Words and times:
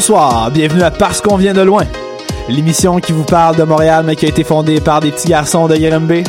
Bonsoir, 0.00 0.50
bienvenue 0.50 0.82
à 0.82 0.90
Parce 0.90 1.22
qu'on 1.22 1.36
vient 1.38 1.54
de 1.54 1.62
loin, 1.62 1.84
l'émission 2.50 2.98
qui 3.00 3.12
vous 3.12 3.24
parle 3.24 3.56
de 3.56 3.62
Montréal 3.62 4.04
mais 4.06 4.14
qui 4.14 4.26
a 4.26 4.28
été 4.28 4.44
fondée 4.44 4.78
par 4.78 5.00
des 5.00 5.10
petits 5.10 5.28
garçons 5.28 5.68
de 5.68 5.74
Grimby. 5.74 6.22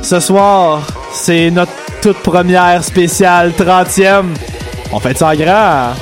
Ce 0.00 0.20
soir, 0.20 0.86
c'est 1.12 1.50
notre 1.50 1.72
toute 2.00 2.18
première 2.18 2.84
spéciale 2.84 3.50
30e. 3.58 4.26
On 4.92 5.00
fait 5.00 5.16
ça 5.18 5.30
en 5.30 5.34
grand. 5.34 5.92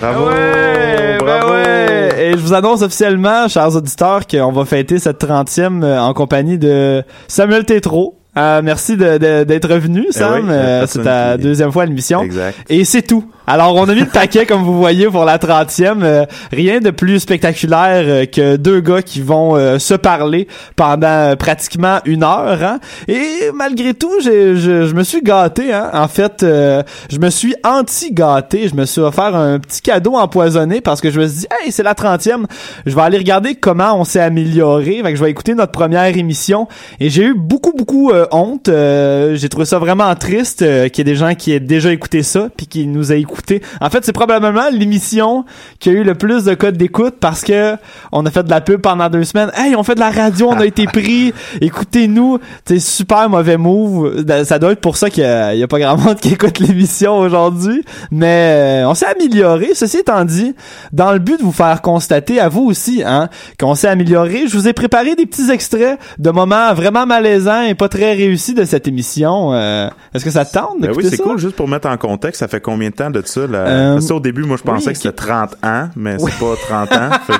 Bravo! 0.00 0.26
Ouais, 0.28 1.18
ben 1.18 1.24
bravo! 1.26 1.52
ouais. 1.52 2.08
Et 2.16 2.30
je 2.34 2.36
vous 2.38 2.54
annonce 2.54 2.82
officiellement, 2.82 3.48
chers 3.48 3.74
auditeurs, 3.74 4.24
qu'on 4.28 4.52
va 4.52 4.64
fêter 4.64 5.00
cette 5.00 5.20
30e 5.20 5.82
euh, 5.82 5.98
en 5.98 6.14
compagnie 6.14 6.58
de 6.58 7.02
Samuel 7.26 7.64
Tétrault. 7.64 8.14
Euh, 8.36 8.60
merci 8.62 8.96
de- 8.96 9.18
de- 9.18 9.42
d'être 9.42 9.74
venu, 9.74 10.06
Sam. 10.12 10.34
oui, 10.44 10.46
la 10.46 10.54
Euh, 10.54 10.86
c'est 10.86 11.02
ta 11.02 11.36
qui- 11.36 11.42
deuxième 11.42 11.72
fois 11.72 11.82
à 11.82 11.86
l'émission. 11.86 12.22
Exact. 12.22 12.56
Et 12.68 12.84
c'est 12.84 13.02
tout. 13.02 13.24
Alors, 13.46 13.74
on 13.76 13.86
a 13.90 13.94
mis 13.94 14.00
le 14.00 14.06
paquet, 14.06 14.46
comme 14.46 14.62
vous 14.62 14.78
voyez, 14.78 15.06
pour 15.06 15.26
la 15.26 15.36
30e. 15.36 16.02
Euh, 16.02 16.24
rien 16.50 16.80
de 16.80 16.88
plus 16.88 17.20
spectaculaire 17.20 18.04
euh, 18.06 18.24
que 18.24 18.56
deux 18.56 18.80
gars 18.80 19.02
qui 19.02 19.20
vont 19.20 19.54
euh, 19.54 19.78
se 19.78 19.92
parler 19.92 20.48
pendant 20.76 21.06
euh, 21.06 21.36
pratiquement 21.36 21.98
une 22.06 22.22
heure. 22.22 22.62
Hein? 22.62 22.80
Et 23.06 23.50
malgré 23.52 23.92
tout, 23.92 24.12
je, 24.24 24.56
je 24.56 24.94
me 24.94 25.02
suis 25.02 25.20
gâté. 25.20 25.74
Hein? 25.74 25.90
En 25.92 26.08
fait, 26.08 26.42
euh, 26.42 26.82
je 27.10 27.18
me 27.18 27.28
suis 27.28 27.54
anti-gâté. 27.64 28.66
Je 28.66 28.76
me 28.76 28.86
suis 28.86 29.02
offert 29.02 29.36
un 29.36 29.58
petit 29.58 29.82
cadeau 29.82 30.14
empoisonné 30.14 30.80
parce 30.80 31.02
que 31.02 31.10
je 31.10 31.20
me 31.20 31.26
suis 31.26 31.40
dit, 31.40 31.46
hey, 31.50 31.70
c'est 31.70 31.82
la 31.82 31.92
30e. 31.92 32.46
Je 32.86 32.96
vais 32.96 33.02
aller 33.02 33.18
regarder 33.18 33.56
comment 33.56 34.00
on 34.00 34.04
s'est 34.04 34.20
amélioré. 34.20 35.02
Fait 35.02 35.10
que 35.10 35.16
je 35.16 35.22
vais 35.22 35.30
écouter 35.30 35.54
notre 35.54 35.72
première 35.72 36.16
émission. 36.16 36.66
Et 36.98 37.10
j'ai 37.10 37.24
eu 37.24 37.34
beaucoup, 37.34 37.74
beaucoup 37.76 38.10
honte. 38.30 38.70
J'ai 38.70 39.48
trouvé 39.50 39.66
ça 39.66 39.78
vraiment 39.78 40.14
triste 40.14 40.60
qu'il 40.60 40.98
y 40.98 41.00
ait 41.02 41.12
des 41.12 41.14
gens 41.14 41.34
qui 41.34 41.52
aient 41.52 41.60
déjà 41.60 41.92
écouté 41.92 42.22
ça 42.22 42.48
puis 42.56 42.66
qui 42.66 42.86
nous 42.86 43.12
aient 43.12 43.20
écouté. 43.20 43.33
En 43.80 43.90
fait, 43.90 44.04
c'est 44.04 44.12
probablement 44.12 44.68
l'émission 44.70 45.44
qui 45.78 45.90
a 45.90 45.92
eu 45.92 46.04
le 46.04 46.14
plus 46.14 46.44
de 46.44 46.54
codes 46.54 46.76
d'écoute 46.76 47.16
parce 47.20 47.42
que 47.42 47.76
on 48.12 48.24
a 48.26 48.30
fait 48.30 48.42
de 48.42 48.50
la 48.50 48.60
pub 48.60 48.80
pendant 48.80 49.08
deux 49.08 49.24
semaines. 49.24 49.50
Hey, 49.56 49.76
on 49.76 49.82
fait 49.82 49.94
de 49.94 50.00
la 50.00 50.10
radio, 50.10 50.48
on 50.50 50.58
a 50.58 50.66
été 50.66 50.86
pris. 50.86 51.32
Écoutez-nous. 51.60 52.38
C'est 52.64 52.78
super 52.78 53.28
mauvais 53.28 53.56
move. 53.56 54.24
Ça 54.44 54.58
doit 54.58 54.72
être 54.72 54.80
pour 54.80 54.96
ça 54.96 55.10
qu'il 55.10 55.22
y 55.22 55.26
a, 55.26 55.54
il 55.54 55.60
y 55.60 55.62
a 55.62 55.68
pas 55.68 55.78
grand 55.78 55.96
monde 55.96 56.16
qui 56.16 56.32
écoute 56.32 56.58
l'émission 56.58 57.18
aujourd'hui. 57.18 57.84
Mais 58.10 58.82
euh, 58.84 58.88
on 58.88 58.94
s'est 58.94 59.06
amélioré. 59.06 59.70
Ceci 59.74 59.98
étant 59.98 60.24
dit, 60.24 60.54
dans 60.92 61.12
le 61.12 61.18
but 61.18 61.38
de 61.38 61.44
vous 61.44 61.52
faire 61.52 61.82
constater 61.82 62.40
à 62.40 62.48
vous 62.48 62.64
aussi, 62.64 63.02
hein, 63.04 63.28
qu'on 63.58 63.74
s'est 63.74 63.88
amélioré, 63.88 64.46
je 64.48 64.56
vous 64.56 64.68
ai 64.68 64.72
préparé 64.72 65.14
des 65.14 65.26
petits 65.26 65.50
extraits 65.50 65.98
de 66.18 66.30
moments 66.30 66.72
vraiment 66.74 67.06
malaisants 67.06 67.62
et 67.62 67.74
pas 67.74 67.88
très 67.88 68.14
réussis 68.14 68.54
de 68.54 68.64
cette 68.64 68.88
émission. 68.88 69.52
Euh, 69.54 69.88
Est-ce 70.14 70.24
que 70.24 70.30
ça 70.30 70.44
te 70.44 70.52
tente 70.52 70.80
Ben 70.80 70.92
oui, 70.94 71.04
c'est 71.08 71.18
cool. 71.18 71.38
Juste 71.38 71.56
pour 71.56 71.68
mettre 71.68 71.88
en 71.88 71.96
contexte, 71.96 72.40
ça 72.40 72.48
fait 72.48 72.60
combien 72.60 72.90
de 72.90 72.94
temps 72.94 73.10
de 73.10 73.20
ça? 73.28 73.40
Euh, 73.40 73.98
que 74.00 74.12
au 74.12 74.20
début, 74.20 74.42
moi, 74.44 74.56
je 74.56 74.62
pensais 74.62 74.88
oui, 74.88 74.92
que 74.92 74.98
c'était 74.98 75.14
30 75.14 75.56
ans, 75.62 75.88
mais 75.96 76.16
c'est 76.18 76.38
pas 76.38 76.86
30 76.86 76.92
ans. 76.92 77.10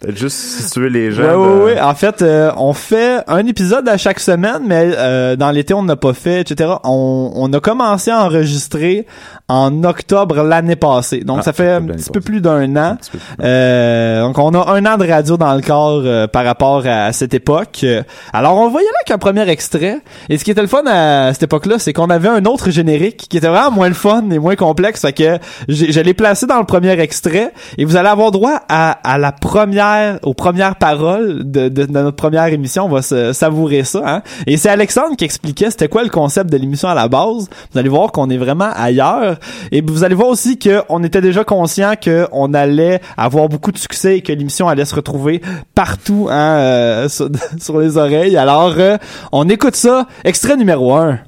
Peut-être 0.00 0.18
juste 0.18 0.36
situer 0.36 0.90
les 0.90 1.12
gens. 1.12 1.22
De- 1.22 1.62
ouais. 1.64 1.80
En 1.80 1.94
fait, 1.94 2.22
euh, 2.22 2.50
on 2.56 2.72
fait 2.72 3.22
un 3.28 3.46
épisode 3.46 3.88
à 3.88 3.96
chaque 3.96 4.18
semaine, 4.18 4.62
mais 4.66 4.92
euh, 4.96 5.36
dans 5.36 5.52
l'été, 5.52 5.74
on 5.74 5.84
n'a 5.84 5.94
pas 5.94 6.12
fait, 6.12 6.40
etc. 6.40 6.70
On, 6.82 7.30
on 7.36 7.52
a 7.52 7.60
commencé 7.60 8.10
à 8.10 8.24
enregistrer 8.24 9.06
en 9.52 9.84
octobre 9.84 10.42
l'année 10.42 10.76
passée. 10.76 11.20
Donc, 11.20 11.38
Ah, 11.40 11.42
ça 11.42 11.52
fait 11.52 11.70
un 11.72 11.82
petit 11.82 12.10
peu 12.10 12.20
plus 12.20 12.40
d'un 12.40 12.74
an. 12.76 12.96
Euh, 13.42 14.22
donc, 14.22 14.38
on 14.38 14.54
a 14.54 14.72
un 14.72 14.86
an 14.86 14.96
de 14.96 15.06
radio 15.06 15.36
dans 15.36 15.54
le 15.54 15.60
corps 15.60 16.02
euh, 16.04 16.26
par 16.26 16.44
rapport 16.44 16.82
à 16.86 17.12
cette 17.12 17.34
époque. 17.34 17.80
Euh, 17.84 18.02
Alors, 18.32 18.56
on 18.56 18.68
va 18.68 18.80
y 18.80 18.82
aller 18.84 18.88
avec 19.04 19.10
un 19.10 19.18
premier 19.18 19.48
extrait. 19.48 19.98
Et 20.28 20.38
ce 20.38 20.44
qui 20.44 20.50
était 20.50 20.62
le 20.62 20.68
fun 20.68 20.82
à 20.86 21.32
cette 21.32 21.42
époque-là, 21.44 21.78
c'est 21.78 21.92
qu'on 21.92 22.08
avait 22.10 22.28
un 22.28 22.44
autre 22.46 22.70
générique 22.70 23.26
qui 23.28 23.36
était 23.36 23.48
vraiment 23.48 23.70
moins 23.70 23.88
le 23.88 23.94
fun 23.94 24.24
et 24.30 24.38
moins 24.38 24.56
complexe. 24.56 25.02
Fait 25.02 25.12
que 25.12 25.38
je 25.68 26.00
l'ai 26.00 26.14
placé 26.14 26.46
dans 26.46 26.58
le 26.58 26.64
premier 26.66 26.98
extrait 26.98 27.52
et 27.78 27.84
vous 27.84 27.96
allez 27.96 28.08
avoir 28.08 28.30
droit 28.30 28.60
à, 28.68 28.92
à 29.04 29.18
la 29.18 29.32
première, 29.32 30.18
aux 30.22 30.34
premières 30.34 30.76
paroles 30.76 31.40
de, 31.50 31.68
de, 31.68 31.84
de 31.86 31.92
notre 31.92 32.16
première 32.16 32.46
émission. 32.46 32.84
On 32.86 32.88
va 32.88 33.02
se 33.02 33.32
savourer 33.32 33.84
ça. 33.84 34.00
Hein? 34.06 34.22
Et 34.46 34.56
c'est 34.56 34.70
Alexandre 34.70 35.16
qui 35.16 35.24
expliquait 35.24 35.70
c'était 35.70 35.88
quoi 35.88 36.02
le 36.04 36.08
concept 36.10 36.50
de 36.50 36.56
l'émission 36.56 36.88
à 36.88 36.94
la 36.94 37.08
base. 37.08 37.48
Vous 37.72 37.78
allez 37.78 37.88
voir 37.88 38.12
qu'on 38.12 38.30
est 38.30 38.36
vraiment 38.38 38.70
ailleurs. 38.74 39.36
Et 39.70 39.80
vous 39.80 40.04
allez 40.04 40.14
voir 40.14 40.28
aussi 40.28 40.58
qu'on 40.58 41.02
était 41.04 41.20
déjà 41.20 41.44
conscient 41.44 41.94
qu'on 42.02 42.54
allait 42.54 43.00
avoir 43.16 43.48
beaucoup 43.48 43.72
de 43.72 43.78
succès 43.78 44.18
et 44.18 44.22
que 44.22 44.32
l'émission 44.32 44.68
allait 44.68 44.84
se 44.84 44.94
retrouver 44.94 45.40
partout 45.74 46.28
hein, 46.30 46.56
euh, 46.58 47.08
sur, 47.08 47.78
les 47.80 47.96
oreilles. 47.96 48.36
Alors, 48.36 48.74
euh, 48.78 48.96
on 49.32 49.48
écoute 49.48 49.76
ça. 49.76 50.06
Extrait 50.24 50.56
numéro 50.56 50.94
1. 50.94 51.18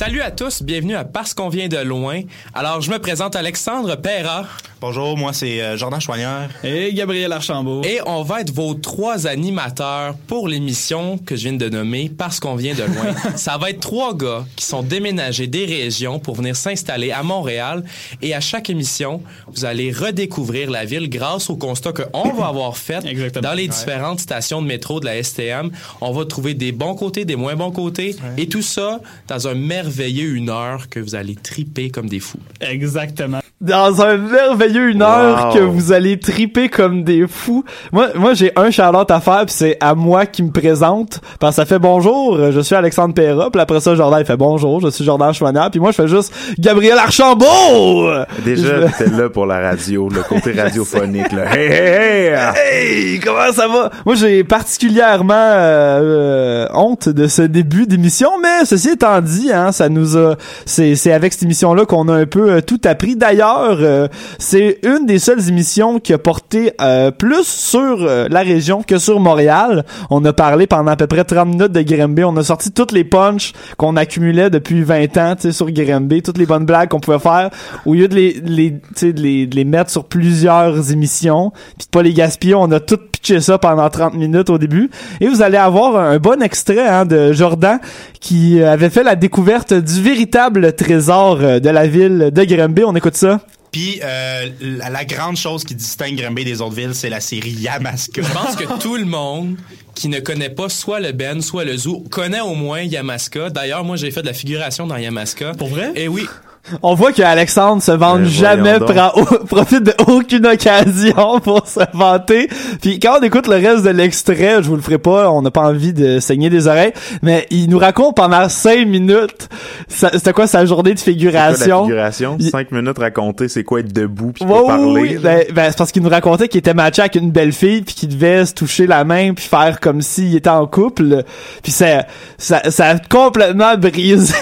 Salut 0.00 0.22
à 0.22 0.30
tous, 0.30 0.62
bienvenue 0.62 0.96
à 0.96 1.04
Parce 1.04 1.34
qu'on 1.34 1.50
vient 1.50 1.68
de 1.68 1.76
loin. 1.76 2.22
Alors, 2.54 2.80
je 2.80 2.90
me 2.90 2.98
présente 2.98 3.36
Alexandre 3.36 3.96
Perra 3.96 4.46
Bonjour, 4.80 5.14
moi 5.18 5.34
c'est 5.34 5.60
euh, 5.60 5.76
Jordan 5.76 6.00
Chouanière. 6.00 6.48
Et 6.64 6.94
Gabriel 6.94 7.30
Archambault. 7.32 7.82
et 7.84 8.00
on 8.06 8.22
va 8.22 8.40
être 8.40 8.50
vos 8.50 8.72
trois 8.72 9.26
animateurs 9.26 10.14
pour 10.26 10.48
l'émission 10.48 11.18
que 11.18 11.36
je 11.36 11.42
viens 11.50 11.52
de 11.52 11.68
nommer 11.68 12.10
Parce 12.16 12.40
qu'on 12.40 12.54
vient 12.56 12.74
de 12.74 12.84
loin. 12.84 13.14
Ça 13.36 13.58
va 13.58 13.68
être 13.70 13.80
trois 13.80 14.16
gars 14.16 14.46
qui 14.56 14.64
sont 14.64 14.82
déménagés 14.82 15.46
des 15.48 15.66
régions 15.66 16.18
pour 16.18 16.34
venir 16.36 16.56
s'installer 16.56 17.10
à 17.12 17.22
Montréal 17.22 17.84
et 18.22 18.32
à 18.34 18.40
chaque 18.40 18.70
émission, 18.70 19.22
vous 19.52 19.66
allez 19.66 19.92
redécouvrir 19.92 20.70
la 20.70 20.86
ville 20.86 21.10
grâce 21.10 21.50
au 21.50 21.56
constat 21.56 21.92
qu'on 21.92 22.32
va 22.32 22.46
avoir 22.46 22.78
fait 22.78 23.04
Exactement. 23.04 23.48
dans 23.50 23.54
les 23.54 23.68
différentes 23.68 24.20
stations 24.20 24.62
de 24.62 24.66
métro 24.66 24.98
de 24.98 25.04
la 25.04 25.22
STM. 25.22 25.70
On 26.00 26.12
va 26.12 26.24
trouver 26.24 26.54
des 26.54 26.72
bons 26.72 26.94
côtés, 26.94 27.26
des 27.26 27.36
moins 27.36 27.54
bons 27.54 27.70
côtés 27.70 28.16
et 28.38 28.48
tout 28.48 28.62
ça 28.62 29.00
dans 29.28 29.46
un 29.46 29.54
merveilleux 29.54 30.34
une 30.36 30.48
heure 30.48 30.88
que 30.88 31.00
vous 31.00 31.14
allez 31.14 31.34
triper 31.34 31.90
comme 31.90 32.08
des 32.08 32.20
fous. 32.20 32.40
Exactement. 32.62 33.40
Dans 33.60 34.00
un 34.00 34.16
merveilleux 34.16 34.88
une 34.88 35.02
heure 35.02 35.48
Wow. 35.48 35.52
que 35.54 35.58
vous 35.58 35.92
allez 35.92 36.18
triper 36.18 36.70
comme 36.70 37.04
des 37.04 37.26
fous. 37.28 37.62
Moi, 37.92 38.08
moi 38.14 38.32
j'ai 38.32 38.52
un 38.56 38.70
Charlotte 38.70 39.10
à 39.10 39.20
faire, 39.20 39.44
puis 39.44 39.54
c'est 39.54 39.76
à 39.80 39.94
moi 39.94 40.24
qui 40.24 40.42
me 40.42 40.50
présente. 40.50 41.20
Parce 41.38 41.56
que 41.56 41.62
ça 41.62 41.66
fait 41.66 41.78
bonjour, 41.78 42.38
je 42.52 42.60
suis 42.60 42.74
Alexandre 42.74 43.12
Perra, 43.12 43.50
puis 43.50 43.60
après 43.60 43.80
ça, 43.80 43.94
Jordan 43.94 44.18
il 44.20 44.24
fait 44.26 44.38
bonjour, 44.38 44.80
je 44.80 44.88
suis 44.88 45.04
Jordan 45.04 45.34
Chouanière, 45.34 45.70
puis 45.70 45.78
moi 45.78 45.90
je 45.90 45.96
fais 45.96 46.08
juste 46.08 46.32
Gabriel 46.58 46.96
Archambault! 46.96 48.08
Déjà, 48.46 48.86
Je- 48.86 49.04
t'es 49.04 49.10
là 49.10 49.28
pour 49.28 49.44
la 49.44 49.60
radio, 49.60 50.08
le 50.08 50.22
côté 50.22 50.52
radiophonique. 50.58 51.30
Là. 51.32 51.54
Hey, 51.54 51.66
hey, 51.70 52.26
hey! 52.32 53.12
Hey, 53.14 53.20
comment 53.20 53.52
ça 53.52 53.68
va? 53.68 53.90
Moi, 54.06 54.14
j'ai 54.14 54.42
particulièrement 54.42 55.34
euh, 55.34 56.64
euh, 56.64 56.66
honte 56.72 57.10
de 57.10 57.26
ce 57.26 57.42
début 57.42 57.86
d'émission, 57.86 58.30
mais 58.42 58.64
ceci 58.64 58.90
étant 58.92 59.20
dit, 59.20 59.52
hein, 59.52 59.70
ça 59.70 59.90
nous 59.90 60.16
a, 60.16 60.36
c'est, 60.64 60.94
c'est 60.94 61.12
avec 61.12 61.34
cette 61.34 61.42
émission-là 61.42 61.84
qu'on 61.84 62.08
a 62.08 62.14
un 62.14 62.26
peu 62.26 62.52
euh, 62.52 62.60
tout 62.62 62.80
appris. 62.86 63.16
D'ailleurs, 63.16 63.49
euh, 63.58 64.08
c'est 64.38 64.78
une 64.82 65.06
des 65.06 65.18
seules 65.18 65.48
émissions 65.48 66.00
qui 66.00 66.12
a 66.12 66.18
porté 66.18 66.72
euh, 66.80 67.10
plus 67.10 67.46
sur 67.46 67.80
euh, 67.80 68.26
la 68.30 68.40
région 68.40 68.82
que 68.82 68.98
sur 68.98 69.20
Montréal. 69.20 69.84
On 70.10 70.24
a 70.24 70.32
parlé 70.32 70.66
pendant 70.66 70.92
à 70.92 70.96
peu 70.96 71.06
près 71.06 71.24
30 71.24 71.48
minutes 71.48 71.72
de 71.72 71.82
Grimby. 71.82 72.24
On 72.24 72.36
a 72.36 72.42
sorti 72.42 72.70
toutes 72.72 72.92
les 72.92 73.04
punchs 73.04 73.52
qu'on 73.76 73.96
accumulait 73.96 74.50
depuis 74.50 74.82
20 74.82 75.16
ans, 75.16 75.34
sur 75.50 75.70
Grimby, 75.70 76.22
toutes 76.22 76.38
les 76.38 76.46
bonnes 76.46 76.66
blagues 76.66 76.88
qu'on 76.88 77.00
pouvait 77.00 77.18
faire, 77.18 77.50
au 77.86 77.94
lieu 77.94 78.08
de 78.08 78.14
les, 78.14 78.40
de 78.40 79.46
les, 79.54 79.64
mettre 79.64 79.90
sur 79.90 80.04
plusieurs 80.04 80.90
émissions, 80.90 81.52
puis 81.78 81.86
de 81.86 81.90
pas 81.90 82.02
les 82.02 82.12
gaspiller, 82.12 82.54
on 82.54 82.70
a 82.72 82.80
tout 82.80 82.98
pitché 83.20 83.40
ça 83.40 83.58
pendant 83.58 83.88
30 83.88 84.14
minutes 84.14 84.50
au 84.50 84.58
début. 84.58 84.90
Et 85.20 85.28
vous 85.28 85.42
allez 85.42 85.56
avoir 85.56 85.96
un 85.96 86.18
bon 86.18 86.42
extrait 86.42 86.86
hein, 86.86 87.04
de 87.04 87.32
Jordan 87.32 87.78
qui 88.20 88.60
euh, 88.60 88.72
avait 88.72 88.90
fait 88.90 89.02
la 89.02 89.16
découverte 89.16 89.72
du 89.72 90.02
véritable 90.02 90.74
trésor 90.74 91.38
euh, 91.40 91.60
de 91.60 91.68
la 91.68 91.86
ville 91.86 92.30
de 92.32 92.44
Grimby. 92.44 92.82
On 92.84 92.94
écoute 92.94 93.16
ça. 93.16 93.40
Puis 93.72 94.00
euh, 94.02 94.48
la, 94.60 94.90
la 94.90 95.04
grande 95.04 95.36
chose 95.36 95.64
qui 95.64 95.74
distingue 95.74 96.16
Grimby 96.16 96.44
des 96.44 96.60
autres 96.60 96.74
villes, 96.74 96.94
c'est 96.94 97.10
la 97.10 97.20
série 97.20 97.50
Yamaska. 97.50 98.20
Je 98.22 98.32
pense 98.32 98.56
que 98.56 98.80
tout 98.80 98.96
le 98.96 99.04
monde 99.04 99.56
qui 99.94 100.08
ne 100.08 100.18
connaît 100.18 100.50
pas 100.50 100.68
soit 100.68 100.98
le 100.98 101.12
Ben, 101.12 101.40
soit 101.40 101.64
le 101.64 101.76
Zoo, 101.76 102.04
connaît 102.10 102.40
au 102.40 102.54
moins 102.54 102.80
Yamaska. 102.80 103.50
D'ailleurs, 103.50 103.84
moi, 103.84 103.96
j'ai 103.96 104.10
fait 104.10 104.22
de 104.22 104.26
la 104.26 104.32
figuration 104.32 104.86
dans 104.86 104.96
Yamaska. 104.96 105.52
Pour 105.52 105.68
vrai? 105.68 105.92
Et 105.94 106.08
oui. 106.08 106.26
On 106.82 106.94
voit 106.94 107.12
que 107.12 107.22
Alexandre 107.22 107.82
se 107.82 107.90
vante 107.92 108.20
Mais 108.20 108.28
jamais, 108.28 108.78
prend 108.78 109.10
profite 109.48 109.82
de 109.82 109.94
aucune 110.06 110.46
occasion 110.46 111.40
pour 111.42 111.66
se 111.66 111.80
vanter. 111.94 112.48
Puis 112.80 112.98
quand 113.00 113.18
on 113.18 113.22
écoute 113.22 113.48
le 113.48 113.54
reste 113.56 113.84
de 113.84 113.90
l'extrait, 113.90 114.62
je 114.62 114.68
vous 114.68 114.76
le 114.76 114.82
ferai 114.82 114.98
pas, 114.98 115.30
on 115.30 115.42
n'a 115.42 115.50
pas 115.50 115.62
envie 115.62 115.92
de 115.92 116.20
saigner 116.20 116.50
des 116.50 116.66
oreilles, 116.66 116.92
mais 117.22 117.46
il 117.50 117.68
nous 117.70 117.78
raconte 117.78 118.16
pendant 118.16 118.48
cinq 118.48 118.86
minutes, 118.86 119.48
c'était 119.88 120.32
quoi 120.32 120.46
sa 120.46 120.64
journée 120.66 120.94
de 120.94 120.98
quoi 120.98 121.04
figuration. 121.04 121.80
La 121.80 121.86
figuration, 121.86 122.36
Il- 122.38 122.50
cinq 122.50 122.70
minutes 122.72 122.98
raconter 122.98 123.48
c'est 123.48 123.64
quoi 123.64 123.80
être 123.80 123.92
debout 123.92 124.32
puis 124.32 124.44
parler. 124.44 124.84
oui. 125.00 125.18
Ben, 125.20 125.44
ben, 125.52 125.70
c'est 125.70 125.78
parce 125.78 125.92
qu'il 125.92 126.02
nous 126.02 126.10
racontait 126.10 126.48
qu'il 126.48 126.58
était 126.58 126.74
matché 126.74 127.00
avec 127.02 127.14
une 127.16 127.30
belle 127.30 127.52
fille 127.52 127.82
puis 127.82 127.94
qu'il 127.94 128.10
devait 128.10 128.44
se 128.46 128.54
toucher 128.54 128.86
la 128.86 129.04
main 129.04 129.32
puis 129.34 129.46
faire 129.46 129.80
comme 129.80 130.02
s'il 130.02 130.36
était 130.36 130.50
en 130.50 130.66
couple. 130.66 131.24
Puis 131.62 131.72
ça, 131.72 132.06
ça, 132.38 132.70
ça 132.70 132.86
a 132.90 132.98
complètement 132.98 133.76
brisé 133.76 134.34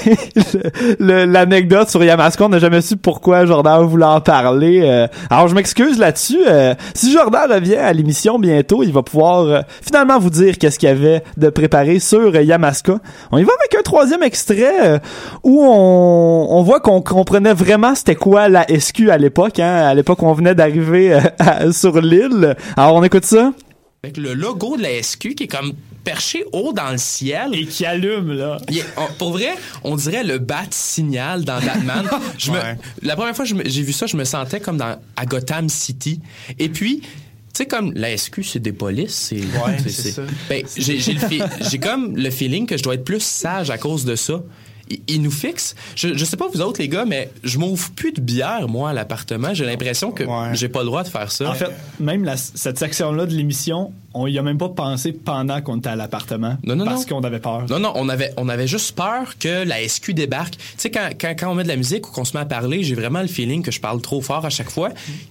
l'anecdote 0.99 1.89
sur 1.89 2.03
Yamaska. 2.09 2.45
On 2.45 2.49
n'a 2.49 2.59
jamais 2.59 2.81
su 2.81 2.97
pourquoi 2.97 3.45
Jordan 3.45 3.85
voulait 3.85 4.05
en 4.05 4.21
parler. 4.21 4.81
Euh, 4.83 5.07
alors 5.31 5.49
je 5.49 5.55
m'excuse 5.55 5.99
là-dessus. 5.99 6.41
Euh, 6.47 6.75
si 6.95 7.13
Jordan 7.13 7.51
revient 7.51 7.77
à 7.77 7.93
l'émission 7.93 8.39
bientôt, 8.39 8.83
il 8.83 8.93
va 8.93 9.03
pouvoir 9.03 9.41
euh, 9.43 9.61
finalement 9.83 10.19
vous 10.19 10.31
dire 10.31 10.57
qu'est-ce 10.59 10.79
qu'il 10.79 10.89
y 10.89 10.93
avait 10.93 11.23
de 11.37 11.51
préparé 11.51 11.99
sur 11.99 12.35
Yamaska. 12.35 12.99
On 13.31 13.39
y 13.39 13.45
va 13.45 13.53
avec 13.59 13.79
un 13.79 13.83
troisième 13.83 14.23
extrait 14.23 15.01
où 15.45 15.63
on, 15.63 16.63
voit 16.63 16.81
qu'on 16.81 17.01
comprenait 17.01 17.55
vraiment 17.55 17.95
c'était 17.95 18.17
quoi 18.17 18.49
la 18.49 18.67
SQ 18.69 19.11
à 19.11 19.19
l'époque. 19.19 19.59
Hein, 19.59 19.87
à 19.87 19.95
l'époque 19.95 20.23
on 20.23 20.33
venait 20.33 20.55
d'arriver 20.55 21.19
sur 21.73 22.01
l'île. 22.01 22.57
Alors 22.77 22.95
on 22.95 23.05
écoute 23.05 23.25
ça. 23.25 23.53
Avec 24.03 24.17
le 24.17 24.35
logo 24.35 24.77
de 24.77 24.83
la 24.83 25.03
SQ 25.03 25.35
qui 25.35 25.45
est 25.45 25.49
comme 25.49 25.73
perché 26.09 26.45
haut 26.53 26.73
dans 26.73 26.91
le 26.91 26.97
ciel. 26.99 27.51
Et 27.55 27.67
qui 27.67 27.85
allume 27.85 28.33
là. 28.33 28.57
Il 28.71 28.83
on- 28.97 29.13
pour 29.19 29.33
vrai, 29.33 29.51
on 29.85 29.95
dirait 29.97 30.25
le 30.25 30.39
bat 30.39 30.63
signal 30.71 31.45
dans 31.45 31.61
Batman. 31.61 32.09
Je 32.39 32.51
me, 32.51 32.57
Ouais. 32.57 32.77
la 33.03 33.15
première 33.15 33.37
fois 33.37 33.45
que 33.45 33.53
j'ai 33.69 33.83
vu 33.83 33.93
ça, 33.93 34.07
je 34.07 34.17
me 34.17 34.25
sentais 34.25 34.61
comme 34.61 34.79
dans 34.79 34.99
à 35.17 35.27
Gotham 35.27 35.69
City. 35.69 36.21
Et 36.59 36.69
puis, 36.71 37.01
tu 37.01 37.07
sais 37.53 37.67
comme 37.67 37.93
la 37.95 38.17
SQ 38.17 38.43
c'est 38.43 38.59
des 38.61 38.73
polices, 38.73 39.15
c'est 39.15 39.37
Ouais. 39.37 39.77
Ben, 40.49 40.65
j'ai 41.71 41.79
comme 41.79 42.17
le 42.17 42.31
feeling 42.31 42.67
que 42.67 42.77
je 42.77 42.83
dois 42.83 42.95
être 42.95 43.05
plus 43.05 43.23
sage 43.23 43.71
à 43.71 43.79
cause 43.79 44.05
de 44.05 44.17
ça. 44.17 44.41
Il, 44.91 45.01
il 45.07 45.21
nous 45.23 45.31
fixe. 45.31 45.75
Je, 45.97 46.17
je 46.17 46.25
sais 46.25 46.39
pas 46.39 46.49
vous 46.49 46.63
autres 46.63 46.81
les 46.81 46.89
gars, 46.89 47.05
mais 47.05 47.31
je 47.45 47.59
m'ouvre 47.59 47.91
plus 47.91 48.13
de 48.13 48.23
bière 48.23 48.69
moi 48.69 48.89
à 48.91 48.93
l'appartement. 48.95 49.53
J'ai 49.53 49.67
l'impression 49.67 50.11
que 50.13 50.25
Ouais. 50.25 50.55
j'ai 50.55 50.69
pas 50.71 50.81
le 50.81 50.87
droit 50.87 51.03
de 51.03 51.09
faire 51.09 51.31
ça. 51.31 51.51
En 51.51 51.55
fait, 51.55 51.71
même 52.01 52.25
la- 52.25 52.39
cette 52.39 52.79
section-là 52.79 53.27
de 53.27 53.35
l'émission, 53.35 53.93
on 54.19 54.27
y 54.27 54.39
a 54.39 54.43
même 54.43 54.59
pas 54.59 54.69
pensé 54.69 55.13
pendant 55.13 55.61
qu'on 55.61 55.79
était 55.79 55.89
à 55.91 55.97
l'appartement. 55.97 56.57
Non, 56.65 56.77
non, 56.77 56.85
parce 56.85 57.09
non. 57.09 57.19
qu'on 57.21 57.25
avait 57.25 57.39
peur. 57.39 57.67
Non, 57.69 57.79
non, 57.79 57.93
on 57.95 58.09
avait, 58.09 58.33
on 58.37 58.49
avait 58.49 58.67
juste 58.67 58.95
peur 58.97 59.39
que 59.39 59.65
la 59.65 59.87
SQ 59.87 60.11
débarque. 60.15 60.57
Tu 60.57 60.63
sais, 60.77 60.91
quand, 60.91 61.11
quand, 61.21 61.35
quand 61.39 61.51
on 61.51 61.55
met 61.55 61.63
de 61.63 61.69
la 61.69 61.77
musique 61.77 62.09
ou 62.09 62.13
qu'on 62.13 62.25
se 62.25 62.37
met 62.37 62.43
à 62.43 62.47
parler, 62.47 62.83
j'ai 62.83 62.95
vraiment 62.95 63.21
le 63.21 63.29
feeling 63.29 63.63
que 63.63 63.71
je 63.71 63.81
parle 63.81 64.01
trop 64.03 64.21
fort 64.21 64.45
à 64.45 64.51
chaque 64.51 64.71
fois, 64.71 64.91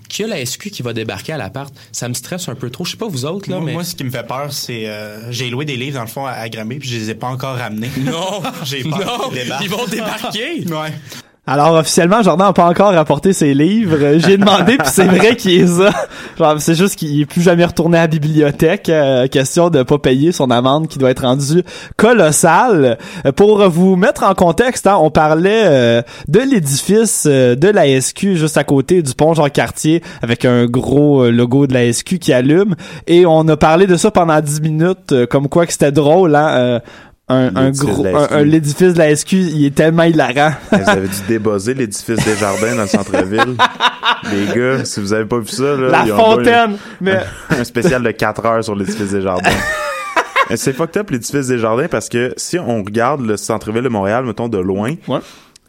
qu'il 0.10 0.28
y 0.28 0.32
a 0.32 0.36
la 0.36 0.46
SQ 0.46 0.70
qui 0.70 0.82
va 0.82 0.94
débarquer 0.94 1.34
à 1.34 1.38
l'appart. 1.38 1.74
Ça 1.92 2.08
me 2.10 2.14
stresse 2.14 2.48
un 2.50 2.56
peu 2.56 2.70
trop. 2.70 2.86
Je 2.86 2.92
sais 2.92 2.98
pas 2.98 3.08
vous 3.08 3.26
autres, 3.26 3.50
là, 3.50 3.58
Moi, 3.58 3.66
mais... 3.66 3.74
moi, 3.74 3.84
ce 3.84 3.96
qui 3.96 4.04
me 4.04 4.10
fait 4.10 4.26
peur, 4.26 4.52
c'est 4.54 4.88
euh, 4.88 5.32
j'ai 5.32 5.50
loué 5.50 5.66
des 5.66 5.76
livres 5.78 5.96
dans 5.96 6.02
le 6.04 6.08
fond 6.08 6.26
à, 6.26 6.32
à 6.32 6.50
Granby 6.50 6.80
puis 6.80 6.90
je 6.90 6.98
les 6.98 7.10
ai 7.10 7.16
pas 7.16 7.28
encore 7.28 7.58
ramenés. 7.58 7.90
Non, 8.00 8.42
J'ai 8.64 8.84
peur 8.84 9.00
non, 9.00 9.30
qu'ils 9.30 9.44
débarquent. 9.44 9.64
ils 9.64 9.70
vont 9.70 9.86
débarquer. 9.88 10.64
Ouais. 10.78 10.94
Alors 11.50 11.76
officiellement, 11.76 12.22
Jordan 12.22 12.48
n'a 12.48 12.52
pas 12.54 12.66
encore 12.66 12.92
rapporté 12.92 13.32
ses 13.32 13.54
livres. 13.54 13.96
Euh, 14.02 14.20
J'ai 14.20 14.36
demandé, 14.36 14.76
puis 14.78 14.90
c'est 14.92 15.06
vrai 15.06 15.38
qu'il 15.38 15.62
est 15.62 15.68
ça. 15.68 15.92
Genre, 16.38 16.56
c'est 16.60 16.76
juste 16.76 16.98
qu'il 16.98 17.22
est 17.22 17.26
plus 17.26 17.42
jamais 17.42 17.64
retourné 17.64 17.98
à 17.98 18.02
la 18.02 18.08
bibliothèque. 18.08 18.90
Euh, 18.90 19.28
question 19.28 19.70
de 19.70 19.82
pas 19.84 19.98
payer 19.98 20.34
son 20.34 20.52
amende 20.52 20.90
qui 20.90 21.00
doit 21.00 21.10
être 21.10 21.22
rendue 21.22 21.64
colossale. 21.96 22.98
Euh, 23.26 23.32
Pour 23.32 23.66
vous 23.70 23.96
mettre 23.96 24.24
en 24.24 24.34
contexte, 24.34 24.88
hein, 24.88 24.98
on 25.00 25.10
parlait 25.10 26.04
de 26.28 26.40
l'édifice 26.40 27.26
de 27.26 27.70
la 27.70 28.02
SQ 28.02 28.36
juste 28.36 28.58
à 28.58 28.66
côté 28.66 29.02
du 29.02 29.14
pont 29.14 29.34
Jean-Cartier 29.34 30.04
avec 30.22 30.44
un 30.44 30.66
gros 30.66 31.30
logo 31.30 31.66
de 31.66 31.74
la 31.74 31.92
SQ 31.94 32.20
qui 32.20 32.34
allume. 32.34 32.76
Et 33.08 33.26
on 33.26 33.48
a 33.48 33.56
parlé 33.56 33.88
de 33.88 33.96
ça 33.96 34.12
pendant 34.12 34.42
10 34.42 34.62
minutes, 34.62 35.26
comme 35.30 35.48
quoi 35.48 35.66
que 35.66 35.72
c'était 35.72 35.94
drôle, 35.94 36.36
hein. 36.36 36.82
Un, 37.30 37.56
un 37.56 37.72
gros, 37.72 38.04
de 38.04 38.10
la 38.10 38.18
un- 38.20 38.26
SQ. 38.26 38.34
un- 38.34 38.44
l'édifice 38.44 38.94
de 38.94 38.98
la 38.98 39.16
SQ, 39.16 39.34
il 39.34 39.66
est 39.66 39.76
tellement 39.76 40.04
hilarant. 40.04 40.54
Vous 40.72 40.90
avez 40.90 41.08
dû 41.08 41.16
débosser 41.28 41.74
l'édifice 41.74 42.24
des 42.24 42.36
jardins 42.38 42.76
dans 42.76 42.84
le 42.84 42.88
centre-ville. 42.88 43.56
Les 44.32 44.56
gars, 44.56 44.84
si 44.86 45.00
vous 45.00 45.14
avez 45.14 45.26
pas 45.26 45.40
vu 45.40 45.48
ça, 45.48 45.76
là, 45.76 45.90
La 45.90 46.06
ils 46.06 46.12
ont 46.14 46.18
pas 46.18 46.24
fontaine! 46.36 46.78
Mais 47.02 47.20
un 47.50 47.64
spécial 47.64 48.02
de 48.04 48.12
4 48.12 48.46
heures 48.46 48.64
sur 48.64 48.76
l'édifice 48.76 49.12
des 49.12 49.22
jardins. 49.22 49.50
C'est 50.56 50.74
fucked 50.74 50.98
up 50.98 51.10
l'édifice 51.12 51.48
des 51.48 51.60
jardins 51.60 51.88
parce 51.90 52.08
que 52.10 52.34
si 52.38 52.58
on 52.58 52.82
regarde 52.84 53.22
le 53.26 53.36
centre-ville 53.38 53.84
de 53.84 53.90
Montréal, 53.90 54.24
mettons 54.26 54.48
de 54.48 54.58
loin, 54.58 54.94
Ouais. 55.08 55.20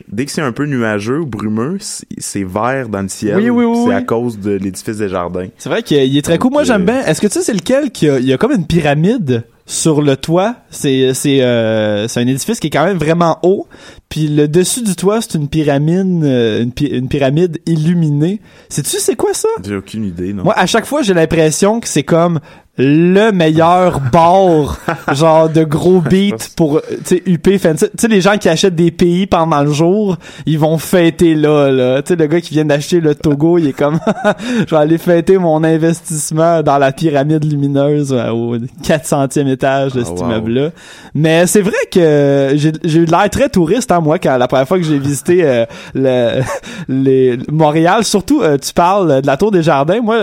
dès 0.07 0.25
que 0.25 0.31
c'est 0.31 0.41
un 0.41 0.53
peu 0.53 0.67
nuageux 0.67 1.19
ou 1.19 1.27
brumeux, 1.27 1.79
c'est- 1.81 2.45
vert 2.45 2.89
dans 2.89 3.03
le 3.03 3.09
ciel. 3.09 3.37
Oui, 3.37 3.51
oui, 3.51 3.65
oui, 3.65 3.85
C'est 3.89 3.95
à 3.95 4.03
cause 4.03 4.39
de 4.39 4.53
l'édifice 4.53 4.99
des 4.99 5.09
jardins. 5.09 5.49
c'est 5.59 5.69
vrai 5.69 5.83
qu'il 5.83 6.17
est 6.17 6.23
très 6.23 6.39
cool. 6.39 6.53
Moi, 6.53 6.63
j'aime 6.63 6.83
euh, 6.83 6.93
bien. 6.93 7.05
Est-ce 7.07 7.21
que 7.21 7.27
tu 7.27 7.33
sais 7.35 7.43
c'est 7.43 7.55
lequel 7.55 7.91
qu'il 7.91 8.07
y 8.07 8.11
a, 8.13 8.19
il 8.21 8.27
y 8.27 8.33
a 8.33 8.39
comme 8.39 8.53
une 8.53 8.67
pyramide? 8.67 9.45
Sur 9.69 10.03
le 10.03 10.17
toit? 10.17 10.57
C'est 10.71 11.15
c'est 11.15 11.43
euh, 11.43 12.09
c'est 12.09 12.21
un 12.21 12.27
édifice 12.27 12.59
qui 12.59 12.67
est 12.67 12.71
quand 12.71 12.85
même 12.85 12.99
vraiment 12.99 13.39
haut. 13.45 13.69
Puis 14.09 14.27
le 14.27 14.49
dessus 14.49 14.83
du 14.83 14.97
toit, 14.97 15.21
c'est 15.21 15.35
une 15.35 15.49
pyramide 15.49 16.25
euh, 16.25 16.65
une, 16.81 17.09
pyramide 17.09 17.61
illuminée. 17.67 18.41
Sais-tu 18.69 18.97
c'est 18.99 19.15
quoi 19.15 19.35
ça? 19.35 19.49
J'ai 19.65 19.77
aucune 19.77 20.05
idée, 20.05 20.33
non? 20.33 20.43
Moi, 20.43 20.55
à 20.57 20.67
chaque 20.67 20.87
fois, 20.87 21.03
j'ai 21.03 21.15
l'impression 21.15 21.79
que 21.79 21.87
c'est 21.87 22.03
comme 22.03 22.41
le 22.79 23.33
meilleur 23.33 24.01
bar, 24.13 24.79
genre 25.13 25.49
de 25.49 25.65
gros 25.65 26.01
beats 26.11 26.49
pour, 26.57 26.77
euh, 26.77 26.81
tu 27.05 27.17
sais, 27.17 27.23
UP. 27.27 27.43
Tu 27.43 27.59
sais, 27.59 28.09
les 28.09 28.21
gens 28.21 28.39
qui 28.39 28.49
achètent 28.49 28.77
des 28.77 28.91
pays 28.91 29.27
pendant 29.27 29.63
le 29.63 29.73
jour, 29.73 30.17
ils 30.47 30.59
vont 30.59 30.79
fêter 30.79 31.35
là, 31.35 31.71
là. 31.71 32.03
Tu 32.03 32.09
sais, 32.09 32.17
le 32.17 32.27
gars 32.27 32.41
qui 32.41 32.55
vient 32.55 32.65
d'acheter 32.65 33.01
le 33.01 33.15
Togo, 33.15 33.59
il 33.59 33.69
est 33.69 33.73
comme, 33.73 33.99
je 34.67 34.71
vais 34.75 34.81
aller 34.81 34.99
fêter 34.99 35.39
mon 35.39 35.65
investissement 35.65 36.63
dans 36.63 36.79
la 36.79 36.93
pyramide 36.93 37.45
lumineuse 37.45 38.13
euh, 38.13 38.31
au 38.31 38.57
400e 38.57 39.49
étage 39.49 39.93
de 39.93 40.03
Ah, 40.03 40.05
cet 40.05 40.19
wow. 40.19 40.27
immeuble-là. 40.27 40.71
Mais 41.15 41.47
c'est 41.47 41.63
vrai 41.63 41.77
que 41.91 42.53
j'ai 42.55 42.73
j'ai 42.85 43.01
eu 43.01 43.05
l'air 43.07 43.29
très 43.31 43.49
touriste, 43.49 43.91
hein, 43.91 44.01
moi, 44.01 44.19
quand 44.19 44.37
la 44.37 44.47
première 44.47 44.69
fois 44.69 44.79
que 44.79 44.85
j'ai 44.85 44.99
visité 44.99 45.41
euh, 45.43 45.65
le, 45.95 46.43
les, 46.89 47.39
Montréal. 47.51 48.05
Surtout, 48.05 48.43
euh, 48.43 48.57
tu 48.59 48.73
parles 48.73 49.23
de 49.23 49.27
la 49.27 49.37
Tour 49.37 49.51
des 49.51 49.63
Jardins. 49.63 50.01
Moi, 50.01 50.19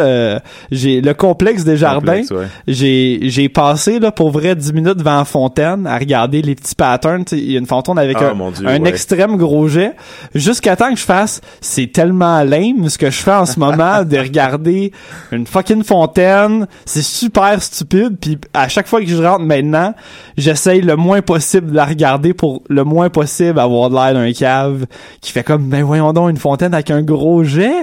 j'ai 0.72 1.02
le 1.02 1.14
complexe 1.14 1.64
des 1.64 1.78
Jardins. 1.78 2.22
Complexe, 2.22 2.32
ouais. 2.32 2.45
J'ai 2.68 3.20
j'ai 3.24 3.50
passé 3.50 4.00
là 4.00 4.12
pour 4.12 4.32
vrai 4.32 4.56
10 4.56 4.74
minutes 4.74 4.98
devant 4.98 5.18
la 5.18 5.26
fontaine 5.26 5.88
à 5.88 5.98
regarder 5.98 6.42
les 6.42 6.56
petits 6.56 6.76
patterns. 6.76 7.24
Il 7.32 7.52
y 7.52 7.56
a 7.56 7.60
une 7.60 7.66
fontaine 7.66 7.98
avec 7.98 8.18
Ah, 8.20 8.32
un, 8.32 8.52
Dieu, 8.52 8.68
un 8.68 8.82
ouais. 8.82 8.90
extrême 8.90 9.38
gros 9.38 9.68
jet. 9.68 9.94
Jusqu'à 10.34 10.76
temps 10.76 10.90
que 10.92 11.00
je 11.00 11.04
fasse, 11.06 11.42
c'est 11.62 11.92
tellement 11.92 12.44
lame 12.44 12.90
ce 12.90 12.98
que 12.98 13.10
je 13.10 13.22
fais 13.22 13.34
en 13.34 13.46
ce 13.46 13.60
moment 13.60 14.04
de 14.04 14.18
regarder 14.18 14.92
une 15.32 15.46
fucking 15.48 15.84
fontaine. 15.84 16.68
C'est 16.86 17.02
super 17.04 17.62
stupide. 17.62 18.18
Puis 18.20 18.38
à 18.54 18.68
chaque 18.68 18.88
fois 18.88 19.02
que 19.02 19.08
je 19.08 19.22
rentre 19.22 19.44
maintenant, 19.44 19.94
j'essaye 20.38 20.82
le 20.82 20.96
moins 20.96 21.22
possible 21.22 21.72
de 21.72 21.76
la 21.76 21.86
regarder 21.86 22.34
pour 22.34 22.64
le 22.70 22.84
moins 22.84 23.10
possible 23.10 23.60
avoir 23.60 23.90
de 23.90 23.96
l'air 23.96 24.14
d'un 24.14 24.32
cave 24.34 24.86
qui 25.22 25.32
fait 25.32 25.44
comme 25.44 25.70
ben 25.70 25.84
voyons 25.84 26.14
donc 26.14 26.30
une 26.30 26.38
fontaine 26.38 26.74
avec 26.74 26.92
un 26.92 27.02
gros 27.02 27.44
jet. 27.44 27.74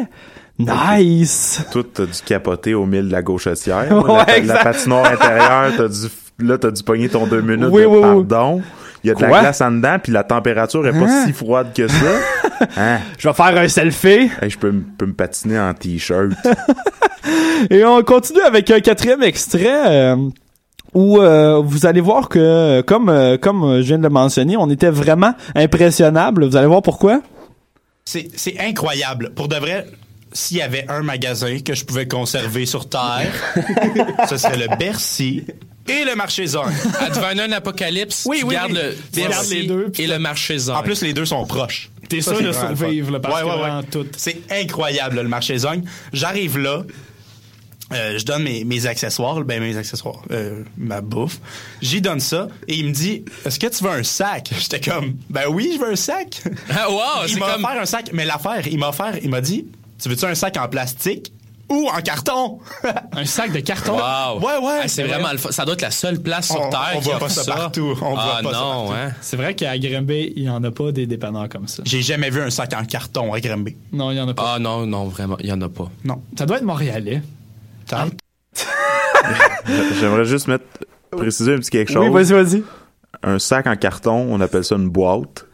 Nice. 0.58 1.64
Toi, 1.72 1.82
t'as 1.92 2.06
dû 2.06 2.20
capoter 2.24 2.74
au 2.74 2.86
mille 2.86 3.08
de 3.08 3.12
la 3.12 3.22
gauchetière. 3.22 3.86
Ouais, 4.08 4.24
la, 4.26 4.36
exact. 4.38 4.54
la 4.58 4.64
patinoire 4.64 5.06
intérieure, 5.12 5.72
t'as 5.76 5.88
dû, 5.88 6.46
là, 6.46 6.58
t'as 6.58 6.70
dû 6.70 6.82
pogner 6.82 7.08
ton 7.08 7.26
deux 7.26 7.40
minutes 7.40 7.68
Oui, 7.70 7.82
de 7.82 7.86
oui, 7.86 7.96
oui. 8.02 8.24
pardon. 8.24 8.62
Il 9.04 9.08
y 9.08 9.10
a 9.10 9.14
de 9.14 9.18
Quoi? 9.18 9.28
la 9.30 9.40
glace 9.40 9.60
en 9.60 9.72
dedans, 9.72 9.96
puis 10.00 10.12
la 10.12 10.22
température 10.22 10.86
est 10.86 10.92
pas 10.92 11.06
Hein? 11.06 11.24
si 11.26 11.32
froide 11.32 11.72
que 11.74 11.88
ça. 11.88 11.94
Hein? 12.76 12.98
Je 13.18 13.26
vais 13.28 13.34
faire 13.34 13.56
un 13.58 13.66
selfie. 13.66 14.30
Hey, 14.40 14.48
je 14.48 14.56
peux, 14.58 14.70
me 14.70 15.12
patiner 15.12 15.58
en 15.58 15.74
t-shirt. 15.74 16.30
Et 17.70 17.84
on 17.84 18.00
continue 18.02 18.40
avec 18.42 18.70
un 18.70 18.78
quatrième 18.78 19.22
extrait 19.24 19.66
euh, 19.88 20.16
où 20.94 21.18
euh, 21.20 21.60
vous 21.64 21.86
allez 21.86 22.00
voir 22.00 22.28
que, 22.28 22.80
comme 22.82 23.08
euh, 23.08 23.36
comme 23.36 23.78
je 23.80 23.86
viens 23.86 23.98
de 23.98 24.02
le 24.04 24.10
mentionner, 24.10 24.56
on 24.56 24.70
était 24.70 24.90
vraiment 24.90 25.34
impressionnable. 25.56 26.44
Vous 26.44 26.56
allez 26.56 26.68
voir 26.68 26.82
pourquoi? 26.82 27.20
C'est 28.04 28.28
c'est 28.36 28.56
incroyable. 28.60 29.30
Pour 29.34 29.48
de 29.48 29.56
vrai, 29.56 29.86
s'il 30.32 30.56
y 30.58 30.62
avait 30.62 30.86
un 30.88 31.02
magasin 31.02 31.58
que 31.60 31.74
je 31.74 31.84
pouvais 31.84 32.06
conserver 32.08 32.66
sur 32.66 32.88
Terre, 32.88 33.32
ce 34.28 34.36
serait 34.36 34.56
le 34.56 34.76
Bercy 34.76 35.44
et 35.88 36.04
le 36.04 36.14
marché 36.14 36.46
zone. 36.46 36.72
Advenant 37.00 37.42
un 37.44 37.52
apocalypse, 37.52 38.24
Oui, 38.28 38.38
tu 38.40 38.44
oui, 38.46 38.54
gardes 38.54 38.70
oui. 38.72 38.78
le 38.82 38.96
Tu 39.12 39.20
gardes 39.20 39.32
Bercy 39.32 39.54
les 39.60 39.66
deux, 39.66 39.92
et 39.98 40.06
le 40.06 40.18
marché 40.18 40.58
zone. 40.58 40.76
En 40.76 40.82
plus, 40.82 41.02
les 41.02 41.12
deux 41.12 41.26
sont 41.26 41.44
proches. 41.46 41.90
T'es 42.08 42.20
Ça, 42.20 42.30
sûr 42.32 42.36
c'est 42.38 42.42
de 42.42 42.48
le 42.48 42.52
survivre, 42.54 43.10
là, 43.12 43.20
parce 43.20 43.42
Ouais, 43.42 43.48
que 43.50 43.56
ouais, 43.56 43.62
ouais. 43.62 43.82
tout. 43.90 44.06
C'est 44.16 44.40
incroyable, 44.50 45.16
le 45.22 45.28
marché 45.28 45.56
Zong. 45.58 45.82
J'arrive 46.12 46.58
là. 46.58 46.82
euh, 47.92 48.18
je 48.18 48.24
donne 48.24 48.42
mes, 48.44 48.64
mes 48.64 48.86
accessoires, 48.86 49.40
ben 49.44 49.60
mes 49.62 49.76
accessoires, 49.76 50.22
euh, 50.30 50.62
ma 50.78 51.00
bouffe. 51.00 51.38
J'y 51.80 52.00
donne 52.00 52.20
ça 52.20 52.48
et 52.68 52.74
il 52.76 52.86
me 52.86 52.92
dit 52.92 53.24
Est-ce 53.44 53.58
que 53.58 53.66
tu 53.66 53.82
veux 53.84 53.90
un 53.90 54.02
sac? 54.02 54.50
J'étais 54.58 54.80
comme 54.80 55.16
Ben 55.30 55.44
oui, 55.48 55.72
je 55.74 55.80
veux 55.84 55.92
un 55.92 55.96
sac. 55.96 56.42
Ah, 56.70 56.90
wow, 56.90 57.00
il 57.26 57.32
c'est 57.34 57.38
m'a 57.40 57.52
comme... 57.54 57.64
offert 57.64 57.80
un 57.82 57.86
sac, 57.86 58.10
mais 58.12 58.24
l'affaire, 58.24 58.66
il 58.66 58.78
m'a 58.78 58.88
offert, 58.90 59.14
il 59.22 59.30
m'a 59.30 59.40
dit 59.40 59.66
Tu 60.02 60.08
veux-tu 60.08 60.24
un 60.24 60.34
sac 60.34 60.56
en 60.56 60.66
plastique 60.68 61.32
ou 61.68 61.88
en 61.88 62.00
carton? 62.02 62.58
Un 63.12 63.24
sac 63.24 63.52
de 63.52 63.60
carton? 63.60 63.92
Wow. 63.92 64.40
Ouais, 64.40 64.58
ouais. 64.58 64.80
Ah, 64.82 64.88
c'est 64.88 65.04
vraiment 65.04 65.30
le. 65.30 65.38
Ça 65.38 65.64
doit 65.64 65.74
être 65.74 65.82
la 65.82 65.92
seule 65.92 66.20
place 66.20 66.46
sur 66.46 66.60
On- 66.60 66.70
Terre 66.70 66.92
on 66.96 66.98
voit 66.98 67.18
pas 67.20 67.28
ça 67.28 67.44
partout. 67.44 67.96
On 68.02 68.16
ah 68.16 68.40
voit 68.42 68.50
pas 68.50 68.58
ça 68.58 68.60
non, 68.60 68.92
hein. 68.92 69.12
C'est 69.20 69.36
vrai 69.36 69.54
qu'à 69.54 69.78
Grimby, 69.78 70.32
il 70.34 70.42
n'y 70.42 70.50
en 70.50 70.62
a 70.64 70.70
pas 70.72 70.90
des 70.90 71.06
dépanneurs 71.06 71.48
comme 71.48 71.68
ça. 71.68 71.84
J'ai 71.86 72.02
jamais 72.02 72.30
vu 72.30 72.42
un 72.42 72.50
sac 72.50 72.74
en 72.74 72.84
carton 72.84 73.32
à 73.32 73.40
Grimby. 73.40 73.76
Non, 73.92 74.10
il 74.10 74.14
n'y 74.14 74.20
en 74.20 74.28
a 74.28 74.34
pas. 74.34 74.54
Ah 74.56 74.58
non, 74.58 74.86
non, 74.86 75.04
vraiment, 75.04 75.36
il 75.38 75.46
y 75.46 75.52
en 75.52 75.60
a 75.60 75.68
pas. 75.68 75.88
Non. 76.04 76.20
Ça 76.36 76.46
doit 76.46 76.56
être 76.56 76.64
montréalais. 76.64 77.22
J'aimerais 80.00 80.24
juste 80.24 80.48
mettre, 80.48 80.64
préciser 81.12 81.54
un 81.54 81.58
petit 81.58 81.70
quelque 81.70 81.92
chose. 81.92 82.08
Oui, 82.08 82.10
vas-y, 82.10 82.32
vas-y. 82.32 82.62
Un 83.22 83.38
sac 83.38 83.68
en 83.68 83.76
carton, 83.76 84.26
on 84.30 84.40
appelle 84.40 84.64
ça 84.64 84.74
une 84.74 84.88
boîte. 84.88 85.46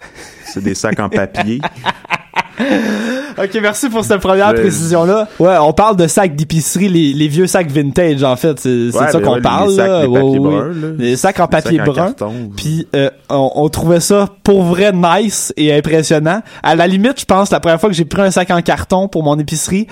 C'est 0.47 0.63
des 0.63 0.75
sacs 0.75 0.99
en 1.01 1.11
papier. 1.11 1.61
Ok, 3.43 3.59
merci 3.63 3.89
pour 3.89 4.05
cette 4.05 4.21
première 4.21 4.53
précision-là. 4.55 5.29
Ouais, 5.39 5.57
on 5.61 5.73
parle 5.73 5.97
de 5.97 6.07
sacs 6.07 6.35
d'épicerie, 6.35 6.89
les, 6.89 7.13
les 7.13 7.29
vieux 7.29 7.47
sacs 7.47 7.71
vintage, 7.71 8.23
en 8.23 8.37
fait. 8.37 8.59
C'est 8.59 8.69
Ouais, 8.69 8.87
de 8.87 8.93
ça 8.93 9.13
ben 9.13 9.21
qu'on 9.23 9.35
ouais, 9.35 9.41
parle, 9.41 9.71
les 9.71 9.77
sacs, 9.77 9.89
là. 9.89 10.03
les 10.03 10.09
Ouais, 10.09 10.21
papiers 10.21 10.39
ouais, 10.39 10.51
bruns, 10.51 10.69
là. 10.69 10.89
Les 10.99 11.17
sacs 11.17 11.41
en 11.41 11.45
Les 11.45 11.49
papier 11.51 11.77
sacs 11.79 11.87
brun. 11.87 12.15
Puis 12.57 12.87
euh, 12.97 13.11
on, 13.31 13.51
on 13.55 13.69
trouvait 13.69 14.01
ça 14.01 14.29
pour 14.43 14.63
vrai 14.65 14.93
nice 14.93 15.53
et 15.57 15.73
impressionnant. 15.75 16.43
À 16.63 16.75
la 16.75 16.87
limite, 16.87 17.21
je 17.21 17.25
pense, 17.25 17.51
la 17.51 17.61
première 17.61 17.81
fois 17.81 17.89
que 17.89 17.95
j'ai 17.95 18.05
pris 18.05 18.23
un 18.23 18.31
sac 18.31 18.51
en 18.51 18.61
carton 18.63 19.09
pour 19.09 19.23
mon 19.23 19.39
épicerie, 19.39 19.87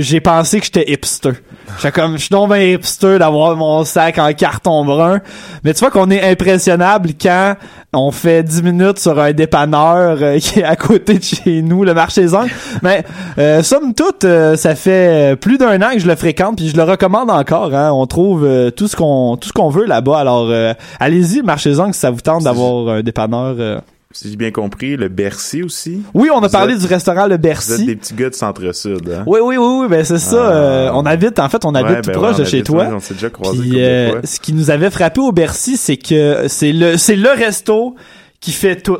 j'ai 0.00 0.20
pensé 0.20 0.60
que 0.60 0.66
j'étais 0.66 0.90
hipster. 0.90 1.32
J'étais 1.76 1.92
comme, 1.92 2.12
je 2.12 2.22
suis 2.22 2.30
donc 2.30 2.52
bien 2.52 2.62
hipster 2.62 3.18
d'avoir 3.18 3.56
mon 3.56 3.84
sac 3.84 4.18
en 4.18 4.32
carton 4.32 4.84
brun. 4.84 5.20
Mais 5.64 5.74
tu 5.74 5.80
vois 5.80 5.90
qu'on 5.90 6.10
est 6.10 6.22
impressionnable 6.22 7.10
quand 7.20 7.56
on 7.92 8.10
fait 8.10 8.42
10 8.42 8.62
minutes 8.62 8.98
sur 8.98 9.18
un 9.18 9.32
dépanneur 9.32 10.18
euh, 10.20 10.38
qui 10.40 10.60
est 10.60 10.64
à 10.64 10.76
côté 10.76 11.18
de 11.18 11.22
chez 11.22 11.62
nous, 11.62 11.84
le 11.84 11.94
marché 11.94 12.22
des 12.22 12.34
Angles. 12.34 12.50
Mais 12.82 13.04
euh, 13.38 13.62
somme 13.62 13.94
toute, 13.94 14.24
euh, 14.24 14.56
ça 14.56 14.74
fait 14.74 15.36
plus 15.36 15.58
d'un 15.58 15.80
an 15.82 15.92
que 15.92 16.00
je 16.00 16.06
le 16.06 16.16
fréquente 16.16 16.56
puis 16.56 16.68
je 16.68 16.76
le 16.76 16.82
recommande 16.82 17.30
encore. 17.30 17.74
Hein. 17.74 17.90
On 17.92 18.06
trouve 18.06 18.44
euh, 18.44 18.70
tout 18.70 18.88
ce 18.88 18.96
qu'on 18.96 19.36
tout 19.36 19.48
ce 19.48 19.52
qu'on 19.52 19.70
veut 19.70 19.86
là-bas. 19.86 20.18
Alors 20.18 20.48
euh, 20.50 20.74
allez-y, 21.00 21.38
le 21.38 21.44
marché 21.44 21.70
des 21.70 21.80
Angles, 21.80 21.94
si 21.94 22.00
ça 22.00 22.10
vous 22.10 22.20
tente 22.20 22.44
d'avoir 22.44 22.88
un 22.96 23.02
dépanneur. 23.02 23.82
Si 24.20 24.30
j'ai 24.30 24.36
bien 24.36 24.50
compris, 24.50 24.96
le 24.96 25.08
Bercy 25.08 25.62
aussi? 25.62 26.02
Oui, 26.12 26.28
on 26.34 26.38
a 26.38 26.46
Vous 26.48 26.52
parlé 26.52 26.74
êtes- 26.74 26.80
du 26.80 26.86
restaurant 26.86 27.22
Le 27.26 27.28
Vous 27.28 27.34
êtes 27.34 27.40
Bercy. 27.40 27.84
des 27.86 27.94
petits 27.94 28.14
gars 28.14 28.30
de 28.30 28.34
centre-sud, 28.34 29.08
hein? 29.10 29.22
Oui, 29.26 29.38
oui, 29.40 29.56
oui, 29.56 29.66
oui, 29.82 29.86
ben 29.88 30.04
c'est 30.04 30.18
ça. 30.18 30.48
Ah. 30.48 30.52
euh, 30.52 30.90
on 30.94 31.06
habite, 31.06 31.38
en 31.38 31.48
fait, 31.48 31.64
on 31.64 31.72
habite 31.74 31.90
Ouais, 31.96 32.00
tout 32.02 32.10
ben 32.10 32.16
proche 32.18 32.36
ouais, 32.38 32.44
de 32.44 32.48
chez 32.48 32.62
toi. 32.64 32.88
on 32.92 32.98
s'est 32.98 33.14
déjà 33.14 33.30
croisés 33.30 33.60
Puis 33.60 33.80
euh, 33.84 34.20
ce 34.24 34.40
qui 34.40 34.52
nous 34.54 34.70
avait 34.70 34.90
frappé 34.90 35.20
au 35.20 35.30
Bercy, 35.30 35.76
c'est 35.76 35.96
que 35.96 36.46
c'est 36.48 36.72
le 36.72 36.96
c'est 36.96 37.14
le 37.14 37.28
resto 37.30 37.94
qui 38.40 38.50
fait 38.50 38.76
tout. 38.82 38.98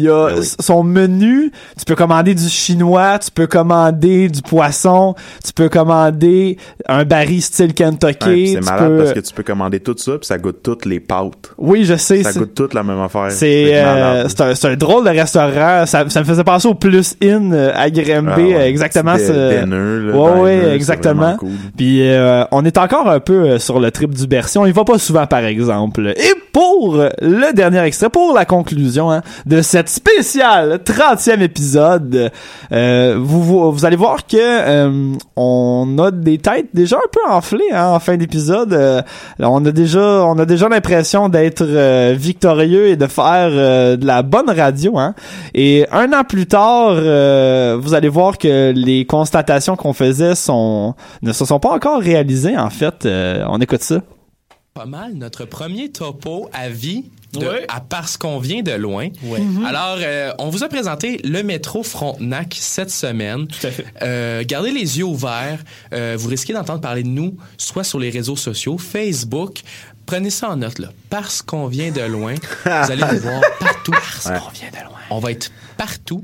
Il 0.00 0.04
y 0.04 0.08
a 0.08 0.28
Ben 0.30 0.38
oui. 0.40 0.48
son 0.60 0.82
menu, 0.82 1.52
tu 1.78 1.84
peux 1.84 1.94
commander 1.94 2.34
du 2.34 2.48
chinois, 2.48 3.18
tu 3.18 3.30
peux 3.30 3.46
commander 3.46 4.28
du 4.28 4.40
poisson, 4.40 5.14
tu 5.44 5.52
peux 5.52 5.68
commander 5.68 6.56
un 6.88 7.04
baril 7.04 7.42
style 7.42 7.74
Kentucky. 7.74 8.54
C'est 8.54 8.60
malade 8.64 8.88
peux- 8.88 8.96
parce 8.98 9.12
que 9.12 9.20
tu 9.20 9.34
peux 9.34 9.42
commander 9.42 9.80
tout 9.80 9.94
ça, 9.98 10.12
puis 10.12 10.26
ça 10.26 10.38
goûte 10.38 10.62
toutes 10.62 10.86
les 10.86 11.00
pâtes. 11.00 11.50
Oui, 11.58 11.84
je 11.84 11.96
sais. 11.96 12.22
Ça 12.22 12.32
goûte 12.32 12.54
toute 12.54 12.72
la 12.72 12.82
même 12.82 13.00
affaire. 13.00 13.30
C'est 13.30 13.72
euh, 13.74 14.24
un, 14.24 14.68
un 14.70 14.76
drôle 14.76 15.04
de 15.04 15.10
restaurant. 15.10 15.84
Ça, 15.84 16.08
ça 16.08 16.20
me 16.20 16.24
faisait 16.24 16.44
penser 16.44 16.66
au 16.68 16.74
Plus 16.74 17.14
In 17.22 17.52
euh, 17.52 17.72
à 17.74 17.90
Grimby, 17.90 18.30
Ah 18.32 18.36
ouais, 18.38 18.54
euh, 18.54 18.66
exactement. 18.66 19.16
ce- 19.18 19.60
dinner, 19.60 20.12
là, 20.12 20.16
Ouais, 20.16 20.40
ouais, 20.40 20.74
exactement. 20.74 21.36
cool. 21.36 21.50
Puis 21.76 22.00
euh, 22.08 22.44
on 22.52 22.64
est 22.64 22.78
encore 22.78 23.08
un 23.10 23.20
peu 23.20 23.34
euh, 23.50 23.58
sur 23.58 23.80
le 23.80 23.90
trip 23.90 24.14
du 24.14 24.26
Bercy. 24.26 24.56
On 24.56 24.64
y 24.64 24.72
va 24.72 24.84
pas 24.84 24.98
souvent, 24.98 25.26
par 25.26 25.44
exemple. 25.44 26.14
Et 26.16 26.32
pour 26.52 26.96
le 27.20 27.52
dernier 27.54 27.80
extrait, 27.80 28.08
pour 28.08 28.34
la 28.34 28.44
conclusion 28.46 29.10
hein, 29.12 29.20
de 29.44 29.60
cette 29.60 29.89
spéciale 29.90 30.80
30e 30.84 31.40
épisode, 31.42 32.30
euh, 32.72 33.16
vous, 33.20 33.42
vous, 33.42 33.72
vous 33.72 33.84
allez 33.84 33.96
voir 33.96 34.26
que 34.26 34.36
euh, 34.38 35.14
on 35.36 35.96
a 35.98 36.10
des 36.10 36.38
têtes 36.38 36.68
déjà 36.72 36.96
un 36.96 37.08
peu 37.10 37.20
enflées 37.28 37.72
hein, 37.72 37.88
en 37.88 37.98
fin 37.98 38.16
d'épisode. 38.16 38.72
Euh, 38.72 39.02
on 39.40 39.64
a 39.66 39.72
déjà 39.72 40.24
on 40.24 40.38
a 40.38 40.46
déjà 40.46 40.68
l'impression 40.68 41.28
d'être 41.28 41.64
euh, 41.66 42.14
victorieux 42.16 42.86
et 42.86 42.96
de 42.96 43.06
faire 43.06 43.50
euh, 43.50 43.96
de 43.96 44.06
la 44.06 44.22
bonne 44.22 44.50
radio. 44.50 44.98
Hein. 44.98 45.14
Et 45.54 45.86
un 45.90 46.12
an 46.12 46.22
plus 46.24 46.46
tard, 46.46 46.92
euh, 46.92 47.76
vous 47.80 47.94
allez 47.94 48.08
voir 48.08 48.38
que 48.38 48.72
les 48.74 49.04
constatations 49.06 49.76
qu'on 49.76 49.92
faisait 49.92 50.34
sont 50.34 50.94
ne 51.22 51.32
se 51.32 51.44
sont 51.44 51.58
pas 51.58 51.70
encore 51.70 52.00
réalisées. 52.00 52.56
En 52.56 52.70
fait, 52.70 53.06
on 53.06 53.60
écoute 53.60 53.82
ça. 53.82 54.00
Pas 54.80 54.86
mal 54.86 55.12
notre 55.12 55.44
premier 55.44 55.90
topo 55.90 56.48
à 56.54 56.70
vie 56.70 57.04
de, 57.34 57.66
à 57.68 57.80
parce 57.82 58.16
qu'on 58.16 58.38
vient 58.38 58.62
de 58.62 58.72
loin. 58.72 59.08
Alors, 59.66 59.98
euh, 60.00 60.32
on 60.38 60.48
vous 60.48 60.64
a 60.64 60.68
présenté 60.68 61.20
le 61.22 61.42
métro 61.42 61.82
Frontenac 61.82 62.56
cette 62.58 62.90
semaine. 62.90 63.46
Tout 63.46 63.66
à 63.66 63.70
fait. 63.72 63.84
Euh, 64.00 64.42
gardez 64.46 64.70
les 64.70 64.98
yeux 64.98 65.04
ouverts. 65.04 65.62
Euh, 65.92 66.16
vous 66.18 66.30
risquez 66.30 66.54
d'entendre 66.54 66.80
parler 66.80 67.02
de 67.02 67.08
nous, 67.08 67.36
soit 67.58 67.84
sur 67.84 67.98
les 67.98 68.08
réseaux 68.08 68.36
sociaux, 68.36 68.78
Facebook. 68.78 69.60
Prenez 70.06 70.30
ça 70.30 70.48
en 70.48 70.56
note, 70.56 70.78
là. 70.78 70.88
Parce 71.10 71.42
qu'on 71.42 71.66
vient 71.66 71.90
de 71.90 72.00
loin, 72.00 72.36
vous 72.64 72.70
allez 72.70 73.04
nous 73.12 73.20
voir 73.20 73.42
partout. 73.58 73.92
Parce 73.92 74.24
qu'on 74.40 74.50
vient 74.50 74.70
de 74.70 74.82
loin. 74.82 74.98
On 75.10 75.18
va 75.18 75.32
être 75.32 75.50
partout. 75.80 76.22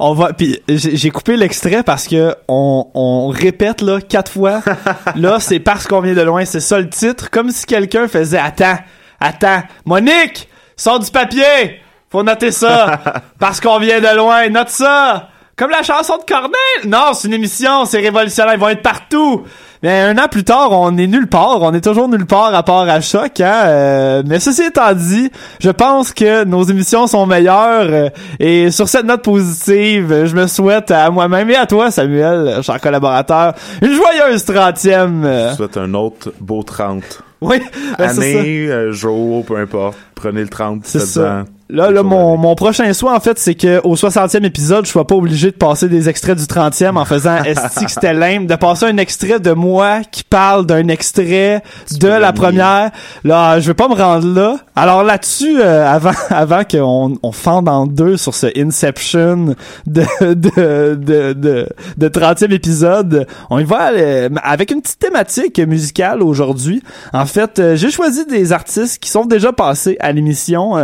On 0.00 0.14
va 0.14 0.32
puis 0.32 0.60
j'ai 0.68 0.96
j'ai 0.96 1.10
coupé 1.10 1.36
l'extrait 1.36 1.84
parce 1.84 2.08
que 2.08 2.34
on, 2.48 2.90
on 2.92 3.28
répète 3.28 3.82
là 3.82 4.00
quatre 4.00 4.32
fois. 4.32 4.62
là, 5.14 5.38
c'est 5.38 5.60
parce 5.60 5.86
qu'on 5.86 6.00
vient 6.00 6.14
de 6.14 6.22
loin, 6.22 6.44
c'est 6.44 6.58
ça 6.58 6.80
le 6.80 6.90
titre, 6.90 7.30
comme 7.30 7.50
si 7.50 7.66
quelqu'un 7.66 8.08
faisait 8.08 8.38
attends, 8.38 8.78
attends, 9.20 9.62
Monique, 9.84 10.48
sors 10.76 10.98
du 10.98 11.08
papier. 11.08 11.80
Faut 12.10 12.24
noter 12.24 12.50
ça 12.50 13.00
parce 13.38 13.60
qu'on 13.60 13.78
vient 13.78 14.00
de 14.00 14.16
loin, 14.16 14.48
note 14.48 14.70
ça. 14.70 15.28
Comme 15.58 15.70
la 15.70 15.82
chanson 15.82 16.14
de 16.18 16.22
Cornel. 16.22 16.86
Non, 16.86 17.12
c'est 17.14 17.26
une 17.28 17.34
émission, 17.34 17.84
c'est 17.84 17.98
révolutionnaire, 17.98 18.54
ils 18.54 18.60
vont 18.60 18.68
être 18.68 18.82
partout. 18.82 19.42
Mais 19.82 20.00
un 20.02 20.18
an 20.18 20.26
plus 20.28 20.42
tard, 20.44 20.70
on 20.72 20.96
est 20.96 21.06
nulle 21.06 21.28
part. 21.28 21.62
On 21.62 21.72
est 21.72 21.80
toujours 21.80 22.08
nulle 22.08 22.26
part 22.26 22.52
à 22.54 22.62
part 22.64 22.88
à 22.88 23.00
choc. 23.00 23.40
Hein? 23.40 23.62
euh, 23.66 24.22
mais 24.26 24.40
ceci 24.40 24.62
étant 24.62 24.92
dit, 24.92 25.30
je 25.60 25.70
pense 25.70 26.12
que 26.12 26.44
nos 26.44 26.62
émissions 26.64 27.06
sont 27.06 27.26
meilleures. 27.26 27.86
euh, 27.88 28.08
et 28.40 28.70
sur 28.72 28.88
cette 28.88 29.04
note 29.06 29.22
positive, 29.22 30.24
je 30.26 30.34
me 30.34 30.46
souhaite 30.48 30.90
à 30.90 31.10
moi-même 31.10 31.48
et 31.50 31.56
à 31.56 31.66
toi, 31.66 31.90
Samuel, 31.92 32.60
cher 32.62 32.80
collaborateur, 32.80 33.54
une 33.82 33.94
joyeuse 33.94 34.44
30e. 34.44 35.24
euh, 35.24 35.44
Je 35.46 35.50
vous 35.50 35.56
souhaite 35.56 35.76
un 35.76 35.94
autre 35.94 36.32
beau 36.40 36.62
30. 36.64 37.02
oui, 37.40 37.60
ben. 37.98 38.08
Année, 38.08 38.66
euh, 38.68 38.90
jour, 38.92 39.44
peu 39.44 39.56
importe. 39.58 39.96
Prenez 40.16 40.40
le 40.42 40.48
30, 40.48 40.80
C'est 40.84 40.98
17 40.98 41.22
ça. 41.22 41.32
ans. 41.32 41.44
Là, 41.70 41.90
là, 41.90 42.02
mon, 42.02 42.38
mon 42.38 42.54
prochain 42.54 42.90
souhait, 42.94 43.12
en 43.12 43.20
fait, 43.20 43.38
c'est 43.38 43.54
que 43.54 43.80
au 43.84 43.94
60e 43.94 44.42
épisode, 44.44 44.86
je 44.86 44.90
sois 44.90 45.06
pas 45.06 45.14
obligé 45.14 45.50
de 45.50 45.56
passer 45.56 45.88
des 45.88 46.08
extraits 46.08 46.38
du 46.38 46.44
30e 46.44 46.96
en 46.96 47.04
faisant 47.04 47.36
esti 47.44 47.84
que 47.84 47.90
c'était 47.90 48.14
lame, 48.14 48.46
de 48.46 48.54
passer 48.54 48.86
un 48.86 48.96
extrait 48.96 49.38
de 49.38 49.52
moi 49.52 50.00
qui 50.10 50.24
parle 50.24 50.64
d'un 50.64 50.88
extrait 50.88 51.62
de 52.00 52.08
la 52.08 52.32
première? 52.32 52.90
Là, 53.22 53.60
je 53.60 53.66
vais 53.66 53.74
pas 53.74 53.88
me 53.88 53.94
rendre 53.94 54.26
là. 54.26 54.56
Alors 54.80 55.02
là-dessus, 55.02 55.60
euh, 55.60 55.84
avant, 55.84 56.12
avant 56.30 56.62
qu'on 56.62 57.18
on 57.20 57.32
fende 57.32 57.68
en 57.68 57.88
deux 57.88 58.16
sur 58.16 58.32
ce 58.32 58.46
Inception 58.56 59.56
de, 59.88 60.04
de, 60.20 60.94
de, 60.94 61.32
de, 61.32 61.68
de 61.96 62.08
30e 62.08 62.52
épisode, 62.52 63.26
on 63.50 63.58
y 63.58 63.64
va 63.64 63.90
euh, 63.90 64.28
avec 64.40 64.70
une 64.70 64.80
petite 64.80 65.00
thématique 65.00 65.58
musicale 65.58 66.22
aujourd'hui. 66.22 66.80
En 67.12 67.26
fait, 67.26 67.58
euh, 67.58 67.74
j'ai 67.74 67.90
choisi 67.90 68.24
des 68.26 68.52
artistes 68.52 69.02
qui 69.02 69.10
sont 69.10 69.24
déjà 69.24 69.52
passés 69.52 69.96
à 69.98 70.12
l'émission 70.12 70.76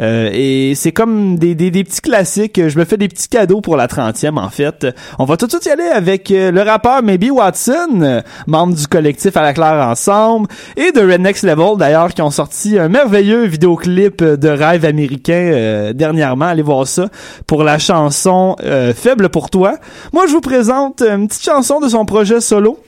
et 0.00 0.72
c'est 0.74 0.92
comme 0.92 1.38
des, 1.38 1.54
des, 1.54 1.70
petits 1.84 2.00
classiques. 2.00 2.60
Je 2.68 2.76
me 2.76 2.84
fais 2.84 2.96
des 2.96 3.06
petits 3.06 3.28
cadeaux 3.28 3.60
pour 3.60 3.76
la 3.76 3.86
30e 3.86 4.36
en 4.36 4.50
fait. 4.50 4.84
On 5.20 5.24
va 5.24 5.36
tout 5.36 5.46
de 5.46 5.52
suite 5.52 5.66
y 5.66 5.70
aller 5.70 5.88
avec 5.94 6.30
le 6.30 6.60
rappeur 6.62 7.04
Maybe 7.04 7.30
Watson, 7.30 8.22
membre 8.48 8.74
du 8.74 8.88
collectif 8.88 9.36
à 9.36 9.42
la 9.42 9.54
claire 9.54 9.86
ensemble 9.86 10.48
et 10.76 10.90
de 10.90 11.00
Red 11.00 11.20
Next 11.20 11.44
Level 11.44 11.76
d'ailleurs 11.78 12.12
qui 12.12 12.22
ont 12.22 12.30
sorti 12.30 12.78
un 12.78 12.88
merveilleux 12.88 13.27
vidéoclip 13.36 14.22
de 14.22 14.48
rêve 14.48 14.84
américain 14.84 15.32
euh, 15.34 15.92
dernièrement. 15.92 16.46
Allez 16.46 16.62
voir 16.62 16.86
ça 16.86 17.08
pour 17.46 17.62
la 17.62 17.78
chanson 17.78 18.56
euh, 18.62 18.92
Faible 18.94 19.28
pour 19.28 19.50
toi. 19.50 19.76
Moi 20.12 20.26
je 20.26 20.32
vous 20.32 20.40
présente 20.40 21.02
une 21.02 21.28
petite 21.28 21.44
chanson 21.44 21.80
de 21.80 21.88
son 21.88 22.04
projet 22.04 22.40
solo 22.40 22.78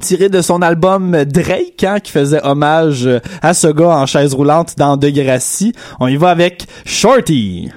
tiré 0.00 0.28
de 0.28 0.42
son 0.42 0.60
album 0.60 1.24
Drake, 1.24 1.84
hein, 1.84 2.00
qui 2.00 2.10
faisait 2.10 2.44
hommage 2.44 3.08
à 3.42 3.54
ce 3.54 3.68
gars 3.68 3.96
en 3.96 4.06
chaise 4.06 4.34
roulante 4.34 4.74
dans 4.76 4.96
Degrassi. 4.96 5.72
On 6.00 6.08
y 6.08 6.16
va 6.16 6.30
avec 6.30 6.66
Shorty. 6.84 7.70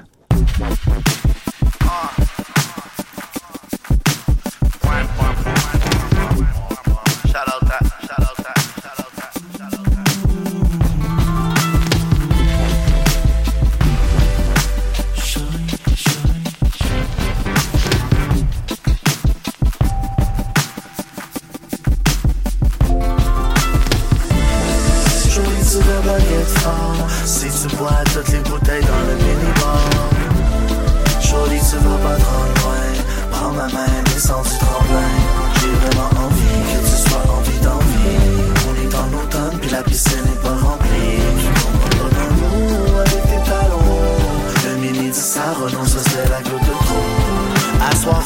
Shout 1.88 2.27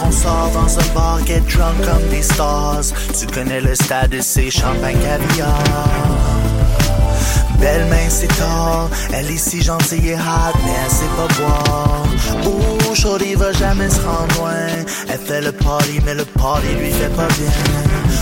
on 0.05 0.11
sort 0.11 0.51
dans 0.55 0.79
un 0.79 0.95
bar, 0.95 1.19
get 1.27 1.41
drunk 1.41 1.77
comme 1.85 2.09
des 2.09 2.23
stars. 2.23 2.85
Tu 3.19 3.27
connais 3.27 3.61
le 3.61 3.75
stade, 3.75 4.15
c'est 4.21 4.51
champagne 4.51 4.99
caviar. 4.99 5.59
Belle 7.59 7.87
main, 7.87 8.09
c'est 8.09 8.27
tard. 8.39 8.89
Elle 9.13 9.31
est 9.31 9.37
si 9.37 9.63
gentille 9.63 10.09
et 10.09 10.15
hot, 10.15 10.59
mais 10.65 10.73
elle 10.85 10.91
sait 10.91 11.13
pas 11.17 11.29
boire. 11.39 12.03
Ouh, 12.47 12.95
Shorty 12.95 13.35
va 13.35 13.53
jamais 13.53 13.89
se 13.89 14.01
rendre 14.01 14.35
loin. 14.39 14.85
Elle 15.09 15.19
fait 15.19 15.41
le 15.41 15.53
party, 15.53 16.01
mais 16.05 16.15
le 16.15 16.25
party 16.25 16.69
lui 16.81 16.91
fait 16.91 17.15
pas 17.15 17.29
bien. 17.29 17.53